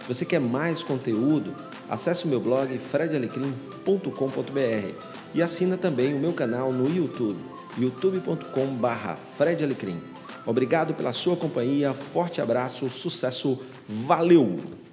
Se 0.00 0.08
você 0.08 0.24
quer 0.24 0.40
mais 0.40 0.82
conteúdo, 0.82 1.54
acesse 1.88 2.24
o 2.24 2.28
meu 2.28 2.40
blog 2.40 2.76
fredalecrim.com.br 2.78 4.94
e 5.34 5.42
assina 5.42 5.76
também 5.76 6.14
o 6.14 6.18
meu 6.18 6.32
canal 6.32 6.72
no 6.72 6.88
YouTube, 6.88 7.38
youtube.com/fredalecrim. 7.78 10.00
Obrigado 10.46 10.94
pela 10.94 11.12
sua 11.12 11.36
companhia, 11.36 11.92
forte 11.92 12.40
abraço, 12.40 12.88
sucesso, 12.90 13.60
valeu! 13.88 14.83